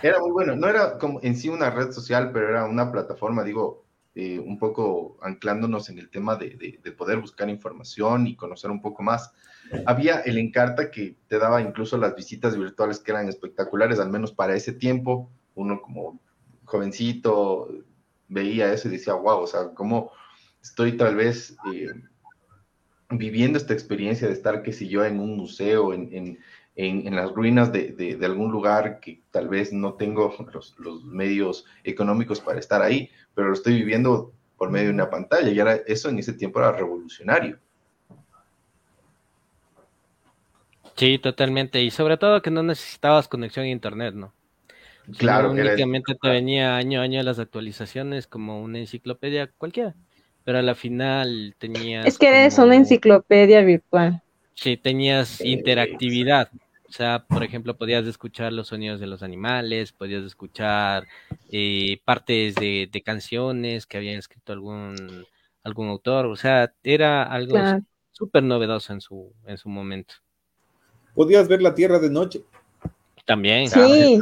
Era 0.01 0.19
muy 0.19 0.31
bueno. 0.31 0.55
No 0.55 0.67
era 0.67 0.97
como 0.97 1.19
en 1.23 1.35
sí 1.35 1.49
una 1.49 1.69
red 1.69 1.91
social, 1.91 2.31
pero 2.31 2.49
era 2.49 2.65
una 2.65 2.91
plataforma, 2.91 3.43
digo, 3.43 3.85
eh, 4.15 4.39
un 4.39 4.59
poco 4.59 5.17
anclándonos 5.21 5.89
en 5.89 5.97
el 5.97 6.09
tema 6.09 6.35
de, 6.35 6.79
de, 6.83 6.91
poder 6.91 7.19
buscar 7.19 7.49
información 7.49 8.27
y 8.27 8.35
conocer 8.35 8.69
un 8.69 8.81
poco 8.81 9.01
más. 9.01 9.31
Había 9.87 10.19
el 10.19 10.37
Encarta 10.37 10.91
que 10.91 11.17
te 11.27 11.39
daba 11.39 11.61
incluso 11.61 11.97
las 11.97 12.15
visitas 12.15 12.57
virtuales 12.57 12.99
que 12.99 13.11
eran 13.11 13.27
espectaculares, 13.27 13.99
al 13.99 14.11
menos 14.11 14.31
para 14.31 14.55
ese 14.55 14.73
tiempo. 14.73 15.31
Uno 15.55 15.81
como 15.81 16.19
jovencito 16.65 17.69
veía 18.27 18.71
eso 18.71 18.87
y 18.87 18.91
decía, 18.91 19.13
wow, 19.13 19.39
o 19.39 19.47
sea, 19.47 19.69
cómo 19.73 20.11
estoy 20.61 20.95
tal 20.97 21.15
vez 21.15 21.55
eh, 21.73 21.91
viviendo 23.09 23.57
esta 23.57 23.73
experiencia 23.73 24.27
de 24.27 24.33
estar, 24.33 24.63
qué 24.63 24.73
sé 24.73 24.87
yo, 24.87 25.03
en 25.05 25.19
un 25.19 25.37
museo, 25.37 25.93
en, 25.93 26.09
en, 26.13 26.39
en, 26.75 27.15
las 27.15 27.31
ruinas 27.31 27.71
de, 27.71 27.91
de, 27.91 28.25
algún 28.25 28.51
lugar 28.51 28.99
que 28.99 29.21
tal 29.31 29.47
vez 29.47 29.71
no 29.71 29.93
tengo 29.93 30.35
los, 30.53 30.75
los, 30.79 31.03
medios 31.03 31.65
económicos 31.83 32.39
para 32.39 32.59
estar 32.59 32.81
ahí, 32.81 33.09
pero 33.35 33.49
lo 33.49 33.53
estoy 33.53 33.75
viviendo 33.75 34.31
por 34.57 34.71
medio 34.71 34.87
de 34.87 34.93
una 34.93 35.09
pantalla. 35.09 35.49
Y 35.49 35.59
ahora 35.59 35.79
eso 35.85 36.09
en 36.09 36.19
ese 36.19 36.33
tiempo 36.33 36.59
era 36.59 36.71
revolucionario. 36.71 37.59
Sí, 40.95 41.19
totalmente. 41.19 41.81
Y 41.81 41.91
sobre 41.91 42.17
todo 42.17 42.41
que 42.41 42.51
no 42.51 42.63
necesitabas 42.63 43.27
conexión 43.27 43.65
a 43.65 43.69
internet, 43.69 44.15
¿no? 44.15 44.33
Claro. 45.17 45.51
únicamente 45.51 46.15
te 46.15 46.29
venía 46.29 46.77
año 46.77 47.01
a 47.01 47.03
año 47.03 47.21
las 47.23 47.37
actualizaciones 47.37 48.25
como 48.25 48.63
una 48.63 48.79
enciclopedia 48.79 49.51
cualquiera 49.57 49.95
pero 50.43 50.59
a 50.59 50.61
la 50.61 50.75
final 50.75 51.55
tenías... 51.57 52.05
Es 52.05 52.17
que 52.17 52.27
eres 52.27 52.57
una 52.57 52.75
enciclopedia 52.75 53.61
virtual. 53.61 54.21
Sí, 54.53 54.77
tenías 54.77 55.41
interactividad. 55.41 56.49
O 56.93 56.95
sea, 56.95 57.25
por 57.27 57.43
ejemplo, 57.43 57.75
podías 57.75 58.05
escuchar 58.05 58.53
los 58.53 58.67
sonidos 58.67 58.99
de 58.99 59.07
los 59.07 59.23
animales, 59.23 59.91
podías 59.91 60.23
escuchar 60.25 61.07
eh, 61.51 61.99
partes 62.05 62.53
de, 62.53 63.01
canciones 63.03 63.87
que 63.87 63.97
había 63.97 64.15
escrito 64.15 64.53
algún, 64.53 65.25
algún 65.63 65.87
autor. 65.87 66.27
O 66.27 66.35
sea, 66.35 66.71
era 66.83 67.23
algo 67.23 67.57
súper 68.11 68.43
novedoso 68.43 68.93
en 68.93 69.01
su, 69.01 69.33
en 69.47 69.57
su 69.57 69.69
momento. 69.69 70.13
Podías 71.15 71.47
ver 71.47 71.63
la 71.63 71.73
Tierra 71.73 71.97
de 71.97 72.11
noche. 72.11 72.43
También. 73.25 73.71
Sí. 73.71 74.19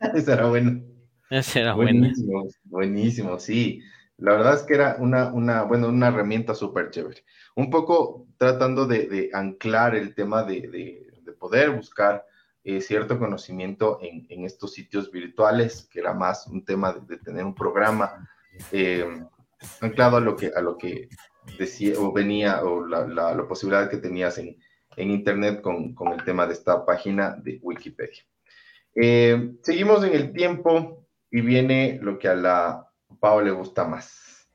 Eso 0.14 0.32
era 0.32 0.46
bueno. 0.46 0.82
Eso 1.28 1.58
era 1.58 1.74
buenísimo, 1.74 2.48
buenísimo, 2.64 3.38
sí. 3.38 3.82
La 4.16 4.32
verdad 4.32 4.54
es 4.54 4.62
que 4.62 4.72
era 4.72 4.96
una, 5.00 5.30
una, 5.34 5.64
bueno, 5.64 5.88
una 5.88 6.08
herramienta 6.08 6.54
súper 6.54 6.88
chévere. 6.88 7.24
Un 7.56 7.68
poco 7.68 8.26
tratando 8.38 8.86
de, 8.86 9.28
anclar 9.34 9.94
el 9.94 10.14
tema 10.14 10.44
de, 10.44 11.10
poder 11.44 11.68
buscar 11.72 12.24
eh, 12.64 12.80
cierto 12.80 13.18
conocimiento 13.18 13.98
en, 14.00 14.46
estos 14.46 14.72
sitios 14.72 15.10
virtuales, 15.10 15.86
que 15.92 16.00
era 16.00 16.14
más 16.14 16.46
un 16.46 16.64
tema 16.64 16.94
de, 16.94 17.18
tener 17.18 17.44
un 17.44 17.54
programa 17.54 18.26
eh, 18.72 19.04
anclado 19.82 20.16
a 20.16 20.20
lo 20.20 20.36
que, 20.36 20.50
a 20.56 20.62
lo 20.62 20.78
que 20.78 21.10
decía 21.58 21.96
o 21.98 22.12
venía 22.12 22.64
o 22.64 22.86
la, 22.86 23.06
la, 23.06 23.46
posibilidad 23.46 23.90
que 23.90 23.98
tenías 23.98 24.38
en, 24.38 24.56
Internet 24.96 25.60
con, 25.60 25.94
el 26.14 26.24
tema 26.24 26.46
de 26.46 26.54
esta 26.54 26.86
página 26.86 27.36
de 27.36 27.58
Wikipedia. 27.60 28.22
Eh, 28.94 29.56
seguimos 29.62 30.02
en 30.02 30.14
el 30.14 30.32
tiempo 30.32 31.04
y 31.30 31.42
viene 31.42 31.98
lo 32.00 32.18
que 32.18 32.28
a 32.28 32.34
la 32.34 32.88
Pau 33.20 33.42
le 33.42 33.50
gusta 33.50 33.84
más. 33.84 34.48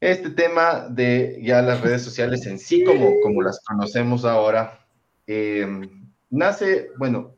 Este 0.00 0.28
tema 0.28 0.86
de 0.90 1.40
ya 1.42 1.62
las 1.62 1.80
redes 1.80 2.02
sociales 2.02 2.44
en 2.46 2.58
sí, 2.58 2.84
como, 2.84 3.20
como 3.22 3.40
las 3.40 3.60
conocemos 3.64 4.26
ahora, 4.26 4.83
em, 5.26 6.10
nace, 6.30 6.90
bueno, 6.96 7.36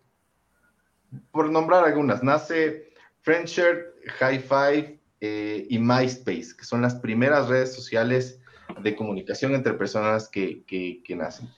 por 1.31 1.51
nombrar 1.51 1.85
algunas, 1.85 2.23
nace 2.23 2.91
Friendshare, 3.21 3.95
High 4.19 4.41
Five 4.41 5.01
eh, 5.21 5.67
y 5.69 5.79
MySpace, 5.79 6.57
que 6.57 6.65
son 6.65 6.83
las 6.83 6.95
primeras 6.95 7.49
redes 7.49 7.75
sociales 7.75 8.41
de 8.83 8.97
comunicación 8.97 9.55
entre 9.55 9.75
personas 9.75 10.29
que, 10.29 10.65
que 10.65 11.17
nacen. 11.17 11.49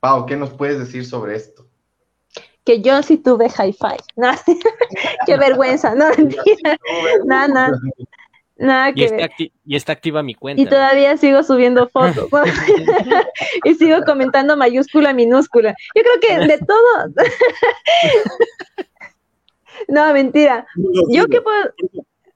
Pau, 0.00 0.26
¿qué 0.26 0.36
nos 0.36 0.50
puedes 0.50 0.78
decir 0.78 1.04
sobre 1.06 1.36
esto? 1.36 1.66
que 2.64 2.80
yo 2.80 3.02
sí 3.02 3.18
tuve 3.18 3.46
hi-fi. 3.46 3.96
qué 5.26 5.36
vergüenza, 5.36 5.94
no, 5.94 6.08
mentira. 6.16 6.78
Nada, 8.62 8.92
y, 8.94 9.02
está 9.02 9.28
y 9.64 9.76
está 9.76 9.92
activa 9.92 10.22
mi 10.22 10.36
cuenta. 10.36 10.62
Y 10.62 10.66
todavía 10.66 11.16
sigo 11.16 11.42
subiendo 11.42 11.88
fotos. 11.92 12.28
y 13.64 13.74
sigo 13.74 14.04
comentando 14.06 14.56
mayúscula, 14.56 15.12
minúscula. 15.12 15.74
Yo 15.96 16.02
creo 16.02 16.20
que 16.20 16.46
de 16.46 16.58
todo. 16.66 17.12
no, 19.88 20.12
mentira. 20.12 20.64
Yo 21.08 21.26
qué 21.26 21.40
puedo. 21.40 21.74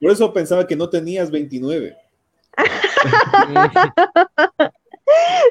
Por 0.01 0.11
eso 0.11 0.33
pensaba 0.33 0.66
que 0.66 0.74
no 0.74 0.91
tenías 0.91 1.31
29. 1.31 1.97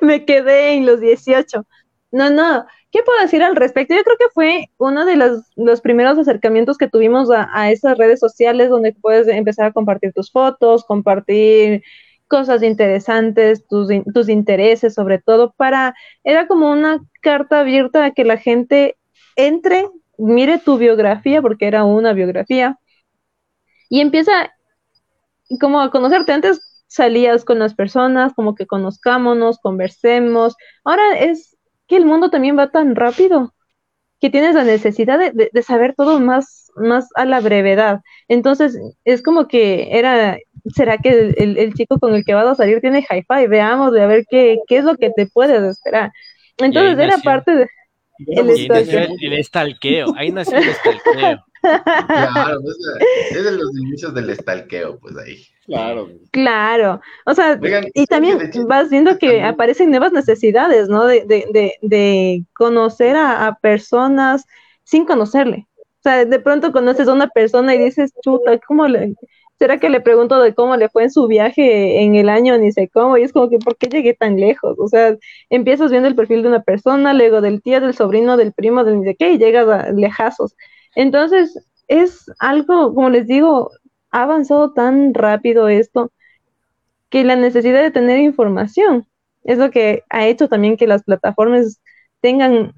Me 0.02 0.26
quedé 0.26 0.74
en 0.74 0.86
los 0.86 1.00
18. 1.00 1.66
No, 2.12 2.30
no, 2.30 2.66
¿qué 2.96 3.04
puedo 3.04 3.22
decir 3.22 3.43
al 3.43 3.58
respecto? 3.58 3.93
Yo 3.93 4.04
creo 4.06 4.16
que 4.18 4.34
fue 4.34 4.70
uno 4.78 5.04
de 5.06 5.18
los, 5.18 5.82
primeros 5.82 6.18
acercamientos 6.18 6.78
que 6.78 6.88
tuvimos 6.88 7.30
a, 7.30 7.70
esas 7.70 7.98
redes 7.98 8.22
sociales 8.22 8.70
donde 8.70 8.93
puedes 8.93 9.28
empezar 9.28 9.66
a 9.66 9.74
compartir 9.74 10.14
tus 10.14 10.32
fotos, 10.32 10.86
compartir 10.86 11.84
cosas 12.30 12.64
interesantes, 12.64 13.68
tus, 13.68 13.89
tus 14.14 14.30
intereses 14.30 14.93
sobre 14.93 15.20
todo, 15.20 15.54
para, 15.58 15.93
era 16.24 16.48
como 16.48 16.72
una 16.72 17.02
carta 17.22 17.60
abierta 17.60 18.06
a 18.06 18.12
que 18.12 18.24
la 18.24 18.38
gente 18.38 18.96
entre, 19.36 19.89
mire 20.18 20.58
tu 20.58 20.78
biografía, 20.78 21.41
porque 21.41 21.68
era 21.68 21.84
una 21.84 22.14
biografía, 22.14 22.80
y 23.89 24.00
empieza 24.00 24.54
como 25.60 25.82
a 25.82 25.91
conocerte. 25.91 26.32
Antes 26.32 26.84
salías 26.88 27.43
con 27.43 27.60
las 27.60 27.76
personas, 27.76 28.34
como 28.34 28.56
que 28.56 28.66
conozcámonos, 28.66 29.60
conversemos. 29.60 30.56
Ahora 30.86 31.20
es 31.20 31.55
que 31.88 31.98
el 31.98 32.06
mundo 32.06 32.30
también 32.30 32.58
va 32.58 32.72
tan 32.72 32.96
rápido 32.96 33.54
que 34.20 34.30
tienes 34.30 34.56
la 34.56 34.64
necesidad 34.64 35.20
de, 35.20 35.62
saber 35.62 35.94
todo 35.96 36.20
más, 36.20 36.72
más 36.76 37.08
a 37.16 37.26
la 37.26 37.42
brevedad. 37.42 38.02
Entonces, 38.28 38.78
es 39.04 39.22
como 39.22 39.48
que 39.48 39.98
era, 39.98 40.38
¿será 40.74 40.98
que 40.98 41.36
el, 41.38 41.74
chico 41.74 42.00
con 42.00 42.16
el 42.16 42.24
que 42.24 42.34
vas 42.34 42.48
a 42.48 42.56
salir 42.56 42.82
tiene 42.82 43.00
hi-fi? 43.00 43.48
Veamos, 43.48 43.94
de 43.94 44.02
a 44.02 44.08
ver 44.08 44.26
qué, 44.30 44.58
qué 44.68 44.78
es 44.78 44.86
lo 44.86 44.96
que 44.96 45.12
te 45.12 45.28
puedes 45.28 45.62
esperar. 45.62 46.12
Entonces, 46.58 46.98
era 46.98 47.18
parte 47.20 47.56
de... 47.56 47.68
El, 48.28 48.50
el, 48.50 49.34
estalqueo, 49.34 50.16
ahí 50.16 50.32
nació 50.32 50.58
el 50.58 50.70
estalqueo. 50.70 51.44
Claro, 51.66 52.60
es 53.32 53.44
de 53.44 53.52
los 53.52 53.76
inicios 53.76 54.14
del 54.14 54.30
estalqueo, 54.30 55.00
pues 55.00 55.18
ahí. 55.18 55.44
Claro. 55.66 56.09
Claro. 56.32 57.01
O 57.26 57.34
sea, 57.34 57.59
y 57.93 58.05
también 58.05 58.38
vas 58.68 58.89
viendo 58.89 59.18
que 59.18 59.41
aparecen 59.41 59.89
nuevas 59.89 60.13
necesidades, 60.13 60.88
¿no? 60.89 61.05
De, 61.05 61.26
de, 61.26 61.74
de, 61.82 62.43
conocer 62.53 63.16
a, 63.16 63.57
personas 63.61 64.45
sin 64.84 65.05
conocerle. 65.05 65.68
O 65.78 66.01
sea, 66.03 66.24
de 66.26 66.39
pronto 66.39 66.72
conoces 66.72 67.07
a 67.07 67.13
una 67.13 67.28
persona 67.30 67.74
y 67.74 67.80
dices, 67.80 68.13
chuta, 68.24 68.59
¿cómo 68.68 68.88
le, 68.88 69.16
será 69.57 69.80
que 69.80 69.89
le 69.89 70.01
pregunto 70.01 70.39
de 70.39 70.53
cómo 70.53 70.76
le 70.78 70.89
fue 70.89 71.03
en 71.03 71.11
su 71.11 71.28
viaje 71.28 72.01
en 72.03 72.16
el 72.16 72.30
año, 72.30 72.57
ni 72.57 72.72
sé 72.72 72.89
cómo, 72.89 73.18
y 73.18 73.24
es 73.24 73.34
como 73.34 73.49
que, 73.49 73.57
¿por 73.57 73.76
qué 73.78 73.88
llegué 73.88 74.13
tan 74.13 74.39
lejos? 74.39 74.78
O 74.80 74.88
sea, 74.88 75.18
empiezas 75.49 75.89
viendo 75.89 76.07
el 76.07 76.16
perfil 76.16 76.43
de 76.43 76.49
una 76.49 76.63
persona, 76.63 77.13
luego 77.13 77.41
del 77.41 77.61
tío, 77.63 77.82
del 77.82 77.95
sobrino, 77.95 78.38
del 78.38 78.53
primo, 78.53 78.84
del 78.84 78.99
ni 78.99 79.05
de 79.05 79.16
qué, 79.16 79.32
y 79.32 79.38
llegas 79.39 79.68
a 79.68 79.91
lejazos. 79.91 80.55
Entonces, 80.95 81.57
es 81.88 82.26
algo, 82.39 82.93
como 82.93 83.09
les 83.09 83.28
digo, 83.28 83.72
ha 84.16 84.24
avanzado 84.24 84.72
tan 84.72 85.13
rápido 85.13 85.68
esto 85.68 86.13
que 87.09 87.26
la 87.26 87.36
necesidad 87.36 87.82
de 87.82 87.91
tener 87.91 88.20
información 88.20 89.05
es 89.43 89.57
lo 89.57 89.72
que 89.72 90.03
ha 90.09 90.26
hecho 90.26 90.47
también 90.47 90.78
que 90.78 90.88
las 90.88 91.03
plataformas 91.03 91.82
tengan 92.22 92.74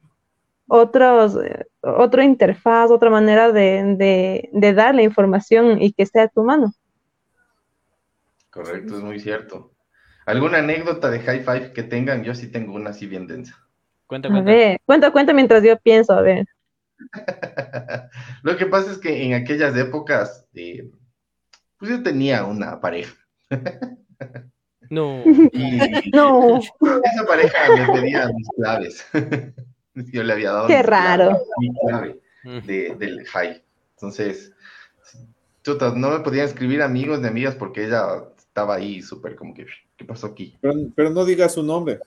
otros, 0.67 1.38
otra 1.81 2.23
interfaz, 2.23 2.89
otra 2.89 3.11
manera 3.11 3.51
de, 3.51 4.49
de, 4.51 4.73
dar 4.73 4.95
la 4.95 5.03
información 5.03 5.79
y 5.79 5.93
que 5.93 6.07
sea 6.07 6.23
a 6.23 6.27
tu 6.27 6.43
mano. 6.43 6.73
Correcto, 8.49 8.97
es 8.97 9.03
muy 9.03 9.19
cierto. 9.19 9.71
¿Alguna 10.25 10.57
anécdota 10.57 11.11
de 11.11 11.19
High 11.19 11.43
Five 11.43 11.73
que 11.73 11.83
tengan? 11.83 12.23
Yo 12.23 12.33
sí 12.33 12.51
tengo 12.51 12.73
una 12.73 12.89
así 12.89 13.05
bien 13.05 13.27
densa. 13.27 13.55
Cuenta, 14.07 14.27
cuenta. 14.27 14.51
A 14.51 14.55
ver, 14.55 14.79
cuenta, 14.85 15.11
cuenta 15.11 15.33
mientras 15.33 15.63
yo 15.63 15.77
pienso, 15.77 16.13
a 16.13 16.21
ver. 16.21 16.47
Lo 18.41 18.57
que 18.57 18.65
pasa 18.65 18.91
es 18.91 18.97
que 18.97 19.23
en 19.23 19.35
aquellas 19.35 19.77
épocas, 19.77 20.47
eh, 20.55 20.89
pues 21.78 21.91
yo 21.91 22.03
tenía 22.03 22.45
una 22.45 22.80
pareja. 22.80 23.15
No. 24.89 25.23
no. 26.13 26.59
Esa 26.59 27.25
pareja 27.28 27.57
me 27.75 27.99
pedía 27.99 28.30
mis 28.34 28.47
claves. 28.55 29.05
yo 29.93 30.23
le 30.23 30.34
había 30.34 30.51
dado 30.51 30.67
Qué 30.67 30.84
raro. 30.84 31.38
mi 31.59 31.71
clave 31.73 32.21
del 32.97 33.25
high. 33.25 33.63
Entonces, 33.95 34.53
chuta, 35.63 35.93
no 35.95 36.11
me 36.11 36.19
podían 36.19 36.45
escribir 36.45 36.82
amigos 36.82 37.19
ni 37.19 37.28
amigas 37.28 37.55
porque 37.55 37.86
ella 37.86 38.23
estaba 38.38 38.75
ahí 38.75 39.01
súper 39.01 39.36
como 39.36 39.53
que, 39.53 39.65
¿qué 39.95 40.05
pasó 40.05 40.28
aquí? 40.28 40.57
Pero, 40.61 40.73
pero 40.95 41.09
no 41.09 41.25
diga 41.25 41.49
su 41.49 41.63
nombre. 41.63 41.99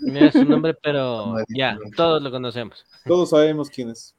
Mira 0.00 0.32
su 0.32 0.44
nombre, 0.44 0.74
pero 0.82 1.36
ya, 1.48 1.78
todos 1.96 2.22
lo 2.22 2.30
conocemos. 2.30 2.84
Todos 3.04 3.30
sabemos 3.30 3.70
quién 3.70 3.90
es. 3.90 4.16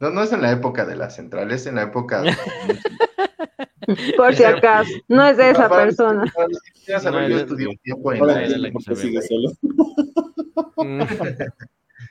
No, 0.00 0.10
no 0.10 0.22
es 0.22 0.32
en 0.32 0.42
la 0.42 0.52
época 0.52 0.84
de 0.86 0.96
la 0.96 1.10
central, 1.10 1.50
es 1.50 1.66
en 1.66 1.74
la 1.76 1.82
época 1.84 2.22
de... 2.22 2.32
Por 4.16 4.34
si 4.34 4.44
acaso, 4.44 4.90
no 5.08 5.24
es 5.24 5.36
de 5.38 5.50
esa 5.50 5.68
persona. 5.68 6.24
No, 6.36 7.28
yo 7.28 7.36
es- 7.36 7.42
estudié 7.42 7.68
un 7.68 7.78
tiempo 7.78 8.12
en 8.12 8.26
la- 8.26 8.46
la 8.46 8.70
que 8.70 8.96
sigue 8.96 9.20
solo. 9.22 9.52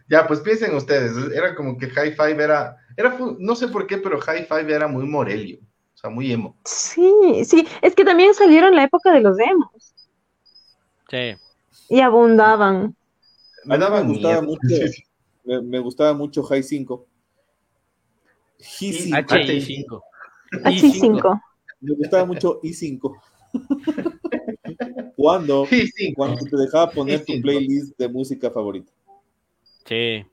Ya, 0.09 0.25
pues 0.27 0.39
piensen 0.41 0.75
ustedes, 0.75 1.13
era 1.33 1.55
como 1.55 1.77
que 1.77 1.89
High 1.89 2.13
Five 2.13 2.43
era, 2.43 2.77
era, 2.95 3.17
no 3.39 3.55
sé 3.55 3.67
por 3.67 3.87
qué, 3.87 3.97
pero 3.97 4.19
High 4.19 4.45
Five 4.45 4.73
era 4.73 4.87
muy 4.87 5.05
Morelio, 5.05 5.59
o 5.93 5.97
sea, 5.97 6.09
muy 6.09 6.31
emo. 6.31 6.57
Sí, 6.65 7.43
sí, 7.45 7.67
es 7.81 7.93
que 7.95 8.03
también 8.05 8.33
salieron 8.33 8.75
la 8.75 8.83
época 8.83 9.11
de 9.11 9.21
los 9.21 9.37
demos 9.37 9.93
Sí. 11.09 11.35
y 11.89 12.01
abundaban. 12.01 12.95
Me 13.65 13.75
A 13.75 13.77
mí 13.77 13.83
daba 13.83 14.01
me 14.03 14.07
gustaba 14.13 14.41
miedo. 14.41 14.53
mucho. 14.61 14.75
Me, 15.43 15.61
me 15.61 15.79
gustaba 15.79 16.13
mucho 16.13 16.43
High 16.43 16.63
5. 16.63 17.05
Y- 18.59 18.63
G5. 18.63 19.25
HI5. 19.27 20.01
H5. 20.63 21.41
Me 21.81 21.95
gustaba 21.95 22.25
mucho 22.25 22.59
I5. 22.61 23.13
¿Cuándo? 25.15 25.65
Sí, 25.67 25.87
sí, 25.87 26.13
Cuando 26.13 26.37
te 26.45 26.57
dejaba 26.57 26.91
poner 26.91 27.23
tu 27.25 27.33
I5. 27.33 27.41
playlist 27.41 27.97
de 27.97 28.07
música 28.07 28.51
favorita. 28.51 28.91
Sí. 29.85 30.25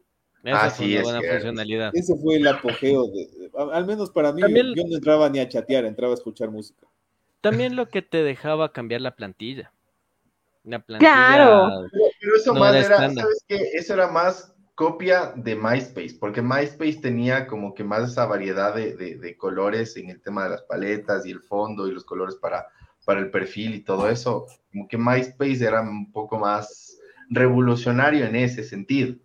Esa 0.42 0.64
Ah, 0.66 0.70
fue 0.70 0.84
sí, 0.86 0.92
una 0.92 0.98
es 1.00 1.02
buena 1.04 1.20
funcionalidad. 1.32 1.90
Ese 1.94 2.14
fue 2.16 2.36
el 2.36 2.46
apogeo. 2.46 3.06
De, 3.06 3.50
al 3.72 3.86
menos 3.86 4.10
para 4.10 4.32
mí, 4.32 4.42
También- 4.42 4.74
yo 4.76 4.84
no 4.86 4.96
entraba 4.96 5.28
ni 5.30 5.38
a 5.38 5.48
chatear, 5.48 5.84
entraba 5.86 6.12
a 6.12 6.16
escuchar 6.16 6.50
música. 6.50 6.86
También 7.40 7.76
lo 7.76 7.88
que 7.88 8.02
te 8.02 8.22
dejaba 8.22 8.72
cambiar 8.72 9.00
la 9.00 9.14
plantilla. 9.16 9.72
La 10.64 10.78
plantilla. 10.80 11.12
Claro. 11.12 11.86
Pero 12.20 12.36
eso 12.36 12.54
No 12.54 12.60
más 12.60 12.74
era 12.74 12.86
era, 12.86 12.94
estándar. 12.96 13.24
¿sabes 13.24 13.44
qué? 13.48 13.56
Eso 13.74 13.94
era 13.94 14.08
más 14.10 14.53
copia 14.74 15.32
de 15.36 15.54
MySpace, 15.56 16.16
porque 16.20 16.42
MySpace 16.42 17.00
tenía 17.00 17.46
como 17.46 17.74
que 17.74 17.84
más 17.84 18.10
esa 18.10 18.26
variedad 18.26 18.74
de, 18.74 18.96
de- 18.96 19.16
de 19.16 19.36
colores 19.36 19.96
en 19.96 20.10
el 20.10 20.20
tema 20.22 20.44
de 20.44 20.50
las 20.50 20.62
paletas 20.62 21.26
y 21.26 21.30
el 21.30 21.40
fondo 21.42 21.86
y 21.88 21.92
los 21.92 22.04
colores 22.04 22.36
para, 22.36 22.66
para 23.04 23.20
el 23.20 23.30
perfil 23.30 23.74
y 23.74 23.84
todo 23.84 24.08
eso. 24.08 24.46
Como 24.72 24.88
que 24.88 24.98
MySpace 24.98 25.64
era 25.64 25.80
un 25.82 26.10
poco 26.12 26.38
más 26.38 26.98
revolucionario 27.30 28.26
en 28.26 28.36
ese 28.36 28.64
sentido. 28.64 29.16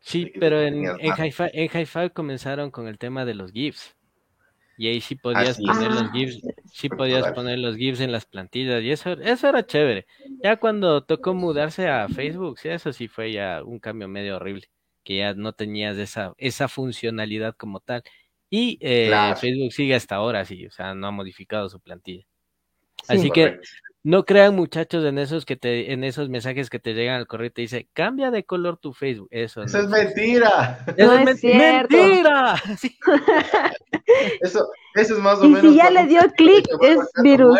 Sí, 0.00 0.32
pero 0.38 0.60
en, 0.62 0.92
en. 0.96 1.12
Hi-Fi, 1.14 1.50
en 1.52 1.68
Hi-Fi 1.70 2.10
comenzaron 2.10 2.70
con 2.70 2.86
el 2.86 2.98
tema 2.98 3.24
de 3.24 3.34
los 3.34 3.52
GIFs. 3.52 3.96
Y 4.76 4.88
ahí 4.88 5.00
sí 5.02 5.16
podías 5.16 5.58
Así 5.58 5.70
es. 5.70 5.78
poner 5.78 5.92
los 5.92 6.10
Ah, 6.10 6.10
GIFs, 6.10 6.42
sí 6.66 6.90
podías 6.90 7.28
poner 7.28 7.58
los 7.60 7.76
GIFs 7.76 8.00
en 8.00 8.12
las 8.12 8.26
plantillas. 8.26 8.82
Y 8.82 8.92
eso, 8.92 9.12
eso 9.12 9.48
era 9.48 9.66
chévere. 9.66 10.06
Ya 10.42 10.58
cuando 10.58 11.04
tocó 11.04 11.34
mudarse 11.34 11.88
a 11.88 12.08
Facebook, 12.08 12.58
sí, 12.60 12.68
eso 12.70 12.92
sí 12.92 13.08
fue 13.08 13.32
ya 13.32 13.62
un 13.64 13.80
cambio 13.80 14.08
medio 14.08 14.36
horrible. 14.36 14.68
Que 15.06 15.18
ya 15.18 15.34
no 15.34 15.52
tenías 15.52 15.96
esa, 15.98 16.32
esa 16.36 16.66
funcionalidad 16.66 17.54
como 17.56 17.78
tal. 17.78 18.02
Y 18.50 18.76
eh, 18.80 19.06
Claro. 19.06 19.36
Facebook 19.36 19.72
sigue 19.72 19.94
hasta 19.94 20.16
ahora, 20.16 20.44
sí, 20.44 20.66
o 20.66 20.70
sea, 20.72 20.94
no 20.94 21.06
ha 21.06 21.10
modificado 21.12 21.68
su 21.68 21.78
plantilla. 21.78 22.24
Sí. 23.04 23.16
Así 23.16 23.30
que 23.30 23.60
no 24.02 24.24
crean 24.24 24.56
muchachos 24.56 25.04
en 25.04 25.18
esos 25.18 25.44
que 25.44 25.54
te, 25.56 25.92
en 25.92 26.02
esos 26.02 26.28
mensajes 26.28 26.70
que 26.70 26.78
te 26.80 26.92
llegan 26.94 27.16
al 27.16 27.26
correo 27.28 27.46
y 27.46 27.50
te 27.50 27.62
dice 27.62 27.88
cambia 27.92 28.30
de 28.32 28.44
color 28.44 28.78
tu 28.78 28.92
Facebook. 28.92 29.28
Eso 29.30 29.62
Eso 29.62 29.78
no 29.82 29.96
es 29.96 30.04
mentira. 30.06 30.78
Eso 30.96 31.06
No 31.06 31.12
es 31.14 31.18
es 31.20 31.24
men- 31.24 31.36
cierto. 31.36 31.96
mentira. 31.96 32.62
Sí. 32.78 32.98
Eso, 34.40 34.68
eso 34.94 35.14
es 35.14 35.20
más 35.20 35.38
o 35.40 35.44
Y 35.44 35.48
menos. 35.48 35.70
si 35.72 35.76
ya 35.76 35.90
le 35.90 36.06
dio 36.06 36.20
clic, 36.36 36.64
es 36.80 36.98
virus. 37.22 37.58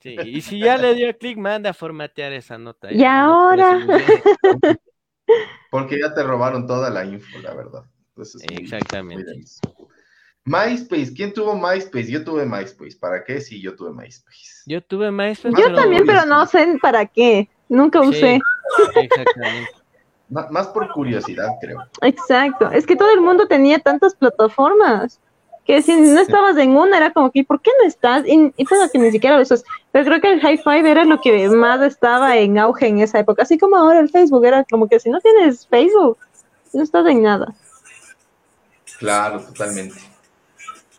Sí, 0.00 0.16
Y 0.24 0.40
si 0.40 0.58
ya 0.58 0.76
le 0.76 0.94
dio 0.94 1.16
clic, 1.16 1.36
manda 1.38 1.70
a 1.70 1.74
formatear 1.74 2.32
esa 2.32 2.58
nota. 2.58 2.92
Y 2.92 3.04
ahora. 3.04 3.78
Porque 5.70 5.98
ya 6.00 6.14
te 6.14 6.22
robaron 6.22 6.66
toda 6.66 6.90
la 6.90 7.04
info, 7.04 7.38
la 7.38 7.54
verdad. 7.54 7.84
Entonces, 8.08 8.42
Exactamente. 8.50 9.32
muy. 9.32 9.44
MySpace, 10.44 11.12
¿quién 11.14 11.32
tuvo 11.32 11.54
MySpace? 11.54 12.10
Yo 12.10 12.24
tuve 12.24 12.44
MySpace. 12.44 12.96
¿Para 12.98 13.22
qué? 13.24 13.40
Sí, 13.40 13.62
yo 13.62 13.76
tuve 13.76 13.92
MySpace. 13.92 14.62
Yo 14.66 14.82
tuve 14.82 15.10
maestros. 15.10 15.54
Yo 15.56 15.74
también, 15.74 16.04
pero 16.06 16.24
no 16.26 16.46
sé 16.46 16.78
para 16.80 17.06
qué. 17.06 17.48
Nunca 17.68 18.00
usé. 18.00 18.40
Exactamente. 18.96 19.70
Más 20.28 20.68
por 20.68 20.90
curiosidad, 20.92 21.48
creo. 21.60 21.78
Exacto. 22.00 22.70
Es 22.70 22.86
que 22.86 22.96
todo 22.96 23.12
el 23.12 23.20
mundo 23.20 23.46
tenía 23.46 23.78
tantas 23.78 24.14
plataformas 24.14 25.20
que 25.66 25.80
si 25.80 25.94
no 25.94 26.20
estabas 26.20 26.56
en 26.56 26.76
una 26.76 26.96
era 26.96 27.12
como 27.12 27.30
que 27.30 27.44
¿por 27.44 27.60
qué 27.60 27.70
no 27.80 27.86
estás? 27.86 28.26
Y, 28.26 28.52
y 28.56 28.64
pues 28.64 28.90
que 28.90 28.98
ni 28.98 29.10
siquiera 29.10 29.36
lo 29.36 29.42
usas. 29.42 29.64
Pero 29.92 30.04
creo 30.06 30.20
que 30.20 30.32
el 30.32 30.40
high 30.40 30.58
five 30.58 30.90
era 30.90 31.04
lo 31.04 31.20
que 31.20 31.48
más 31.48 31.80
estaba 31.82 32.36
en 32.36 32.58
auge 32.58 32.88
en 32.88 33.00
esa 33.00 33.20
época. 33.20 33.42
Así 33.42 33.58
como 33.58 33.76
ahora 33.76 34.00
el 34.00 34.08
Facebook 34.10 34.44
era 34.44 34.64
como 34.64 34.88
que 34.88 34.98
si 34.98 35.10
no 35.10 35.20
tienes 35.20 35.66
Facebook, 35.66 36.18
no 36.72 36.82
estás 36.82 37.06
en 37.06 37.22
nada. 37.22 37.54
Claro, 38.98 39.40
totalmente. 39.40 39.96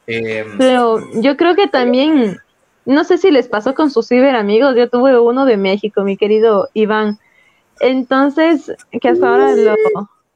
Em, 0.07 0.57
Pero 0.57 0.99
yo 1.13 1.37
creo 1.37 1.55
que 1.55 1.67
también, 1.67 2.37
no 2.85 3.03
sé 3.03 3.17
si 3.17 3.31
les 3.31 3.47
pasó 3.47 3.73
con 3.73 3.89
sus 3.89 4.07
ciberamigos, 4.07 4.75
yo 4.75 4.89
tuve 4.89 5.19
uno 5.19 5.45
de 5.45 5.57
México, 5.57 6.03
mi 6.03 6.17
querido 6.17 6.69
Iván. 6.73 7.19
Entonces, 7.79 8.71
que 9.01 9.09
hasta 9.09 9.27
ahora 9.27 9.53
lo... 9.55 9.75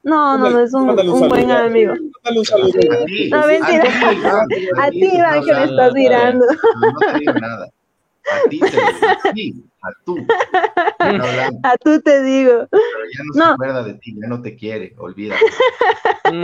No, 0.08 0.38
no, 0.38 0.49
no, 0.49 0.60
es 0.62 0.74
un, 0.74 0.86
buen 1.28 1.51
amigo. 1.51 1.93
Mándale 2.24 2.39
un 2.39 2.45
saludo. 2.45 2.80
a 2.80 3.05
ti, 3.05 3.30
No, 3.30 3.43
a 3.43 3.47
mentira. 3.47 3.84
A 4.78 4.89
ti, 4.89 5.05
Iván, 5.05 5.43
que 5.43 5.51
me 5.51 5.58
hablando, 5.58 5.64
estás 5.66 5.93
mirando. 5.93 6.45
No 6.45 7.12
te 7.12 7.20
digo 7.20 7.34
nada. 7.34 7.70
A 8.32 8.49
ti 8.49 8.60
te 8.60 8.70
digo, 8.70 8.88
a 9.26 9.34
ti, 9.34 9.53
a 9.82 9.89
tú. 10.05 10.18
A 11.64 11.78
tú 11.78 12.01
te 12.01 12.24
digo. 12.24 12.68
pero 12.70 12.82
ya 13.14 13.24
no, 13.26 13.34
se 13.34 13.51
acuerda 13.51 13.84
de 13.84 13.93
ti, 13.95 14.16
ya 14.22 14.28
no 14.28 14.41
te 14.41 14.55
quiere, 14.55 14.95
olvídate. 14.97 15.43
Mm. 16.32 16.43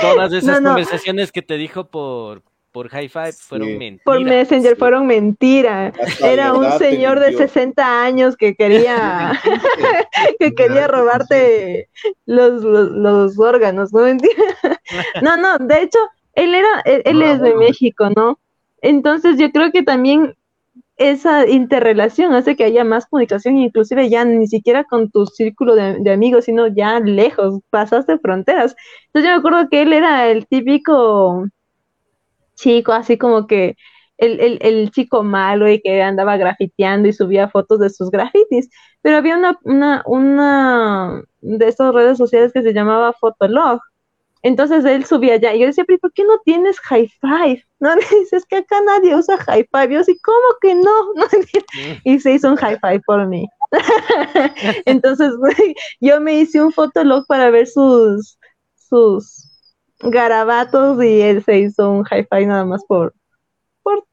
Todas 0.00 0.32
esas 0.32 0.54
No, 0.54 0.60
no. 0.60 0.68
conversaciones 0.70 1.32
que 1.32 1.42
te 1.42 1.58
dijo 1.58 1.88
por, 1.90 2.42
por 2.72 2.88
High 2.88 3.08
Five 3.08 3.32
fueron 3.32 3.68
Sí. 3.68 3.74
mentiras. 3.78 4.04
Por 4.04 4.20
Messenger 4.24 4.72
sí. 4.72 4.78
fueron 4.78 5.06
mentira. 5.06 5.92
Hasta 6.00 6.30
Era 6.30 6.52
un 6.54 6.70
señor 6.78 7.18
de 7.20 7.28
mintió. 7.28 7.46
60 7.48 8.02
años 8.02 8.36
que 8.36 8.54
quería 8.54 9.32
que 10.38 10.54
quería 10.54 10.86
robarte 10.88 11.88
los, 12.26 12.62
los, 12.62 12.90
los 12.90 13.38
órganos, 13.38 13.92
¿no? 13.92 14.00
Mentira. 14.02 14.34
No, 15.22 15.36
no, 15.36 15.58
de 15.58 15.82
hecho, 15.82 15.98
él 16.34 16.54
era, 16.54 16.80
él, 16.84 17.02
él 17.04 17.22
es 17.22 17.40
de 17.40 17.54
México, 17.54 18.08
¿no? 18.16 18.38
Entonces 18.82 19.36
yo 19.38 19.50
creo 19.52 19.70
que 19.70 19.82
también 19.84 20.34
esa 20.96 21.46
interrelación 21.48 22.34
hace 22.34 22.56
que 22.56 22.64
haya 22.64 22.84
más 22.84 23.06
comunicación, 23.06 23.56
inclusive 23.56 24.08
ya 24.10 24.24
ni 24.24 24.46
siquiera 24.48 24.84
con 24.84 25.10
tu 25.10 25.26
círculo 25.26 25.74
de, 25.74 25.98
de 26.00 26.12
amigos, 26.12 26.46
sino 26.46 26.66
ya 26.66 26.98
lejos, 27.00 27.60
pasaste 27.70 28.18
fronteras. 28.18 28.74
Entonces 29.06 29.28
yo 29.30 29.34
me 29.34 29.38
acuerdo 29.38 29.68
que 29.70 29.82
él 29.82 29.92
era 29.92 30.28
el 30.28 30.46
típico 30.46 31.46
chico, 32.60 32.92
así 32.92 33.18
como 33.18 33.46
que 33.46 33.76
el, 34.18 34.38
el, 34.40 34.58
el 34.62 34.90
chico 34.90 35.22
malo 35.22 35.68
y 35.68 35.80
que 35.80 36.02
andaba 36.02 36.36
grafiteando 36.36 37.08
y 37.08 37.12
subía 37.12 37.48
fotos 37.48 37.80
de 37.80 37.90
sus 37.90 38.10
grafitis. 38.10 38.68
Pero 39.02 39.16
había 39.16 39.36
una, 39.36 39.58
una, 39.64 40.02
una 40.06 41.22
de 41.40 41.68
estas 41.68 41.94
redes 41.94 42.18
sociales 42.18 42.52
que 42.52 42.62
se 42.62 42.72
llamaba 42.74 43.14
Fotolog. 43.14 43.80
Entonces 44.42 44.84
él 44.86 45.04
subía 45.04 45.34
allá 45.34 45.54
y 45.54 45.60
yo 45.60 45.66
decía, 45.66 45.84
pero 45.86 45.98
¿por 45.98 46.12
qué 46.12 46.24
no 46.24 46.38
tienes 46.44 46.78
high 46.80 47.08
five? 47.20 47.64
No, 47.80 47.96
le 47.96 48.02
dices 48.20 48.44
que 48.44 48.56
acá 48.56 48.76
nadie 48.84 49.16
usa 49.16 49.38
high 49.38 49.66
five. 49.72 49.94
Yo 49.94 50.00
así, 50.00 50.18
¿cómo 50.22 50.36
que 50.60 50.74
no? 50.74 51.14
No, 51.14 51.24
Y 52.04 52.20
se 52.20 52.32
hizo 52.32 52.50
un 52.50 52.56
high 52.56 52.78
five 52.78 53.00
por 53.06 53.26
mí. 53.26 53.46
Entonces 54.84 55.32
yo 56.00 56.20
me 56.20 56.34
hice 56.40 56.60
un 56.60 56.72
fotolog 56.72 57.26
para 57.26 57.48
ver 57.50 57.66
sus, 57.66 58.38
sus 58.74 59.39
garabatos 60.02 61.02
y 61.02 61.20
él 61.20 61.44
se 61.44 61.58
hizo 61.58 61.90
un 61.90 62.04
high 62.04 62.26
five 62.30 62.46
nada 62.46 62.64
más 62.64 62.84
por, 62.84 63.14
por 63.82 64.04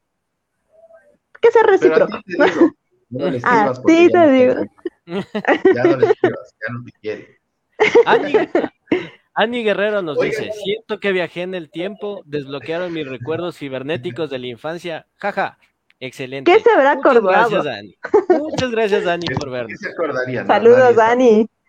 que 1.40 1.50
sea 1.50 1.62
Pero 1.62 1.94
a 1.94 2.06
recíproco. 2.06 2.18
ti 2.22 2.36
te 2.36 2.44
digo, 2.44 2.70
no 3.10 3.30
le 3.30 3.36
A 3.36 3.38
escribas 3.38 3.80
porque 3.80 3.92
ti 3.94 4.06
ya 4.06 4.12
te 4.12 4.18
no 4.26 4.32
digo. 4.32 4.54
Ya 5.74 5.84
no 5.84 5.96
le 5.96 6.06
escribas, 6.06 6.54
ya 6.60 6.72
no 6.74 6.84
te 6.84 6.92
quiere. 7.00 7.38
Ani, 8.06 8.32
Ani 9.34 9.62
Guerrero 9.62 10.02
nos 10.02 10.18
dice, 10.20 10.50
siento 10.52 10.98
que 11.00 11.12
viajé 11.12 11.42
en 11.42 11.54
el 11.54 11.70
tiempo, 11.70 12.22
desbloquearon 12.26 12.92
mis 12.92 13.08
recuerdos 13.08 13.56
cibernéticos 13.56 14.30
de 14.30 14.38
la 14.40 14.46
infancia. 14.48 15.06
Jaja, 15.16 15.58
excelente. 16.00 16.52
¿Qué 16.52 16.60
se 16.60 16.70
habrá 16.70 16.96
Muchas 16.96 17.16
acordado? 17.16 17.50
gracias, 17.50 17.66
Ani. 17.78 17.96
Muchas 18.30 18.70
gracias, 18.72 19.06
Ani, 19.06 19.26
por 19.26 19.44
¿Qué 19.44 19.50
vernos. 19.50 19.78
se 19.78 19.88
acordaría? 19.90 20.42
No, 20.42 20.46
Saludos. 20.48 20.96
Dani. 20.96 21.48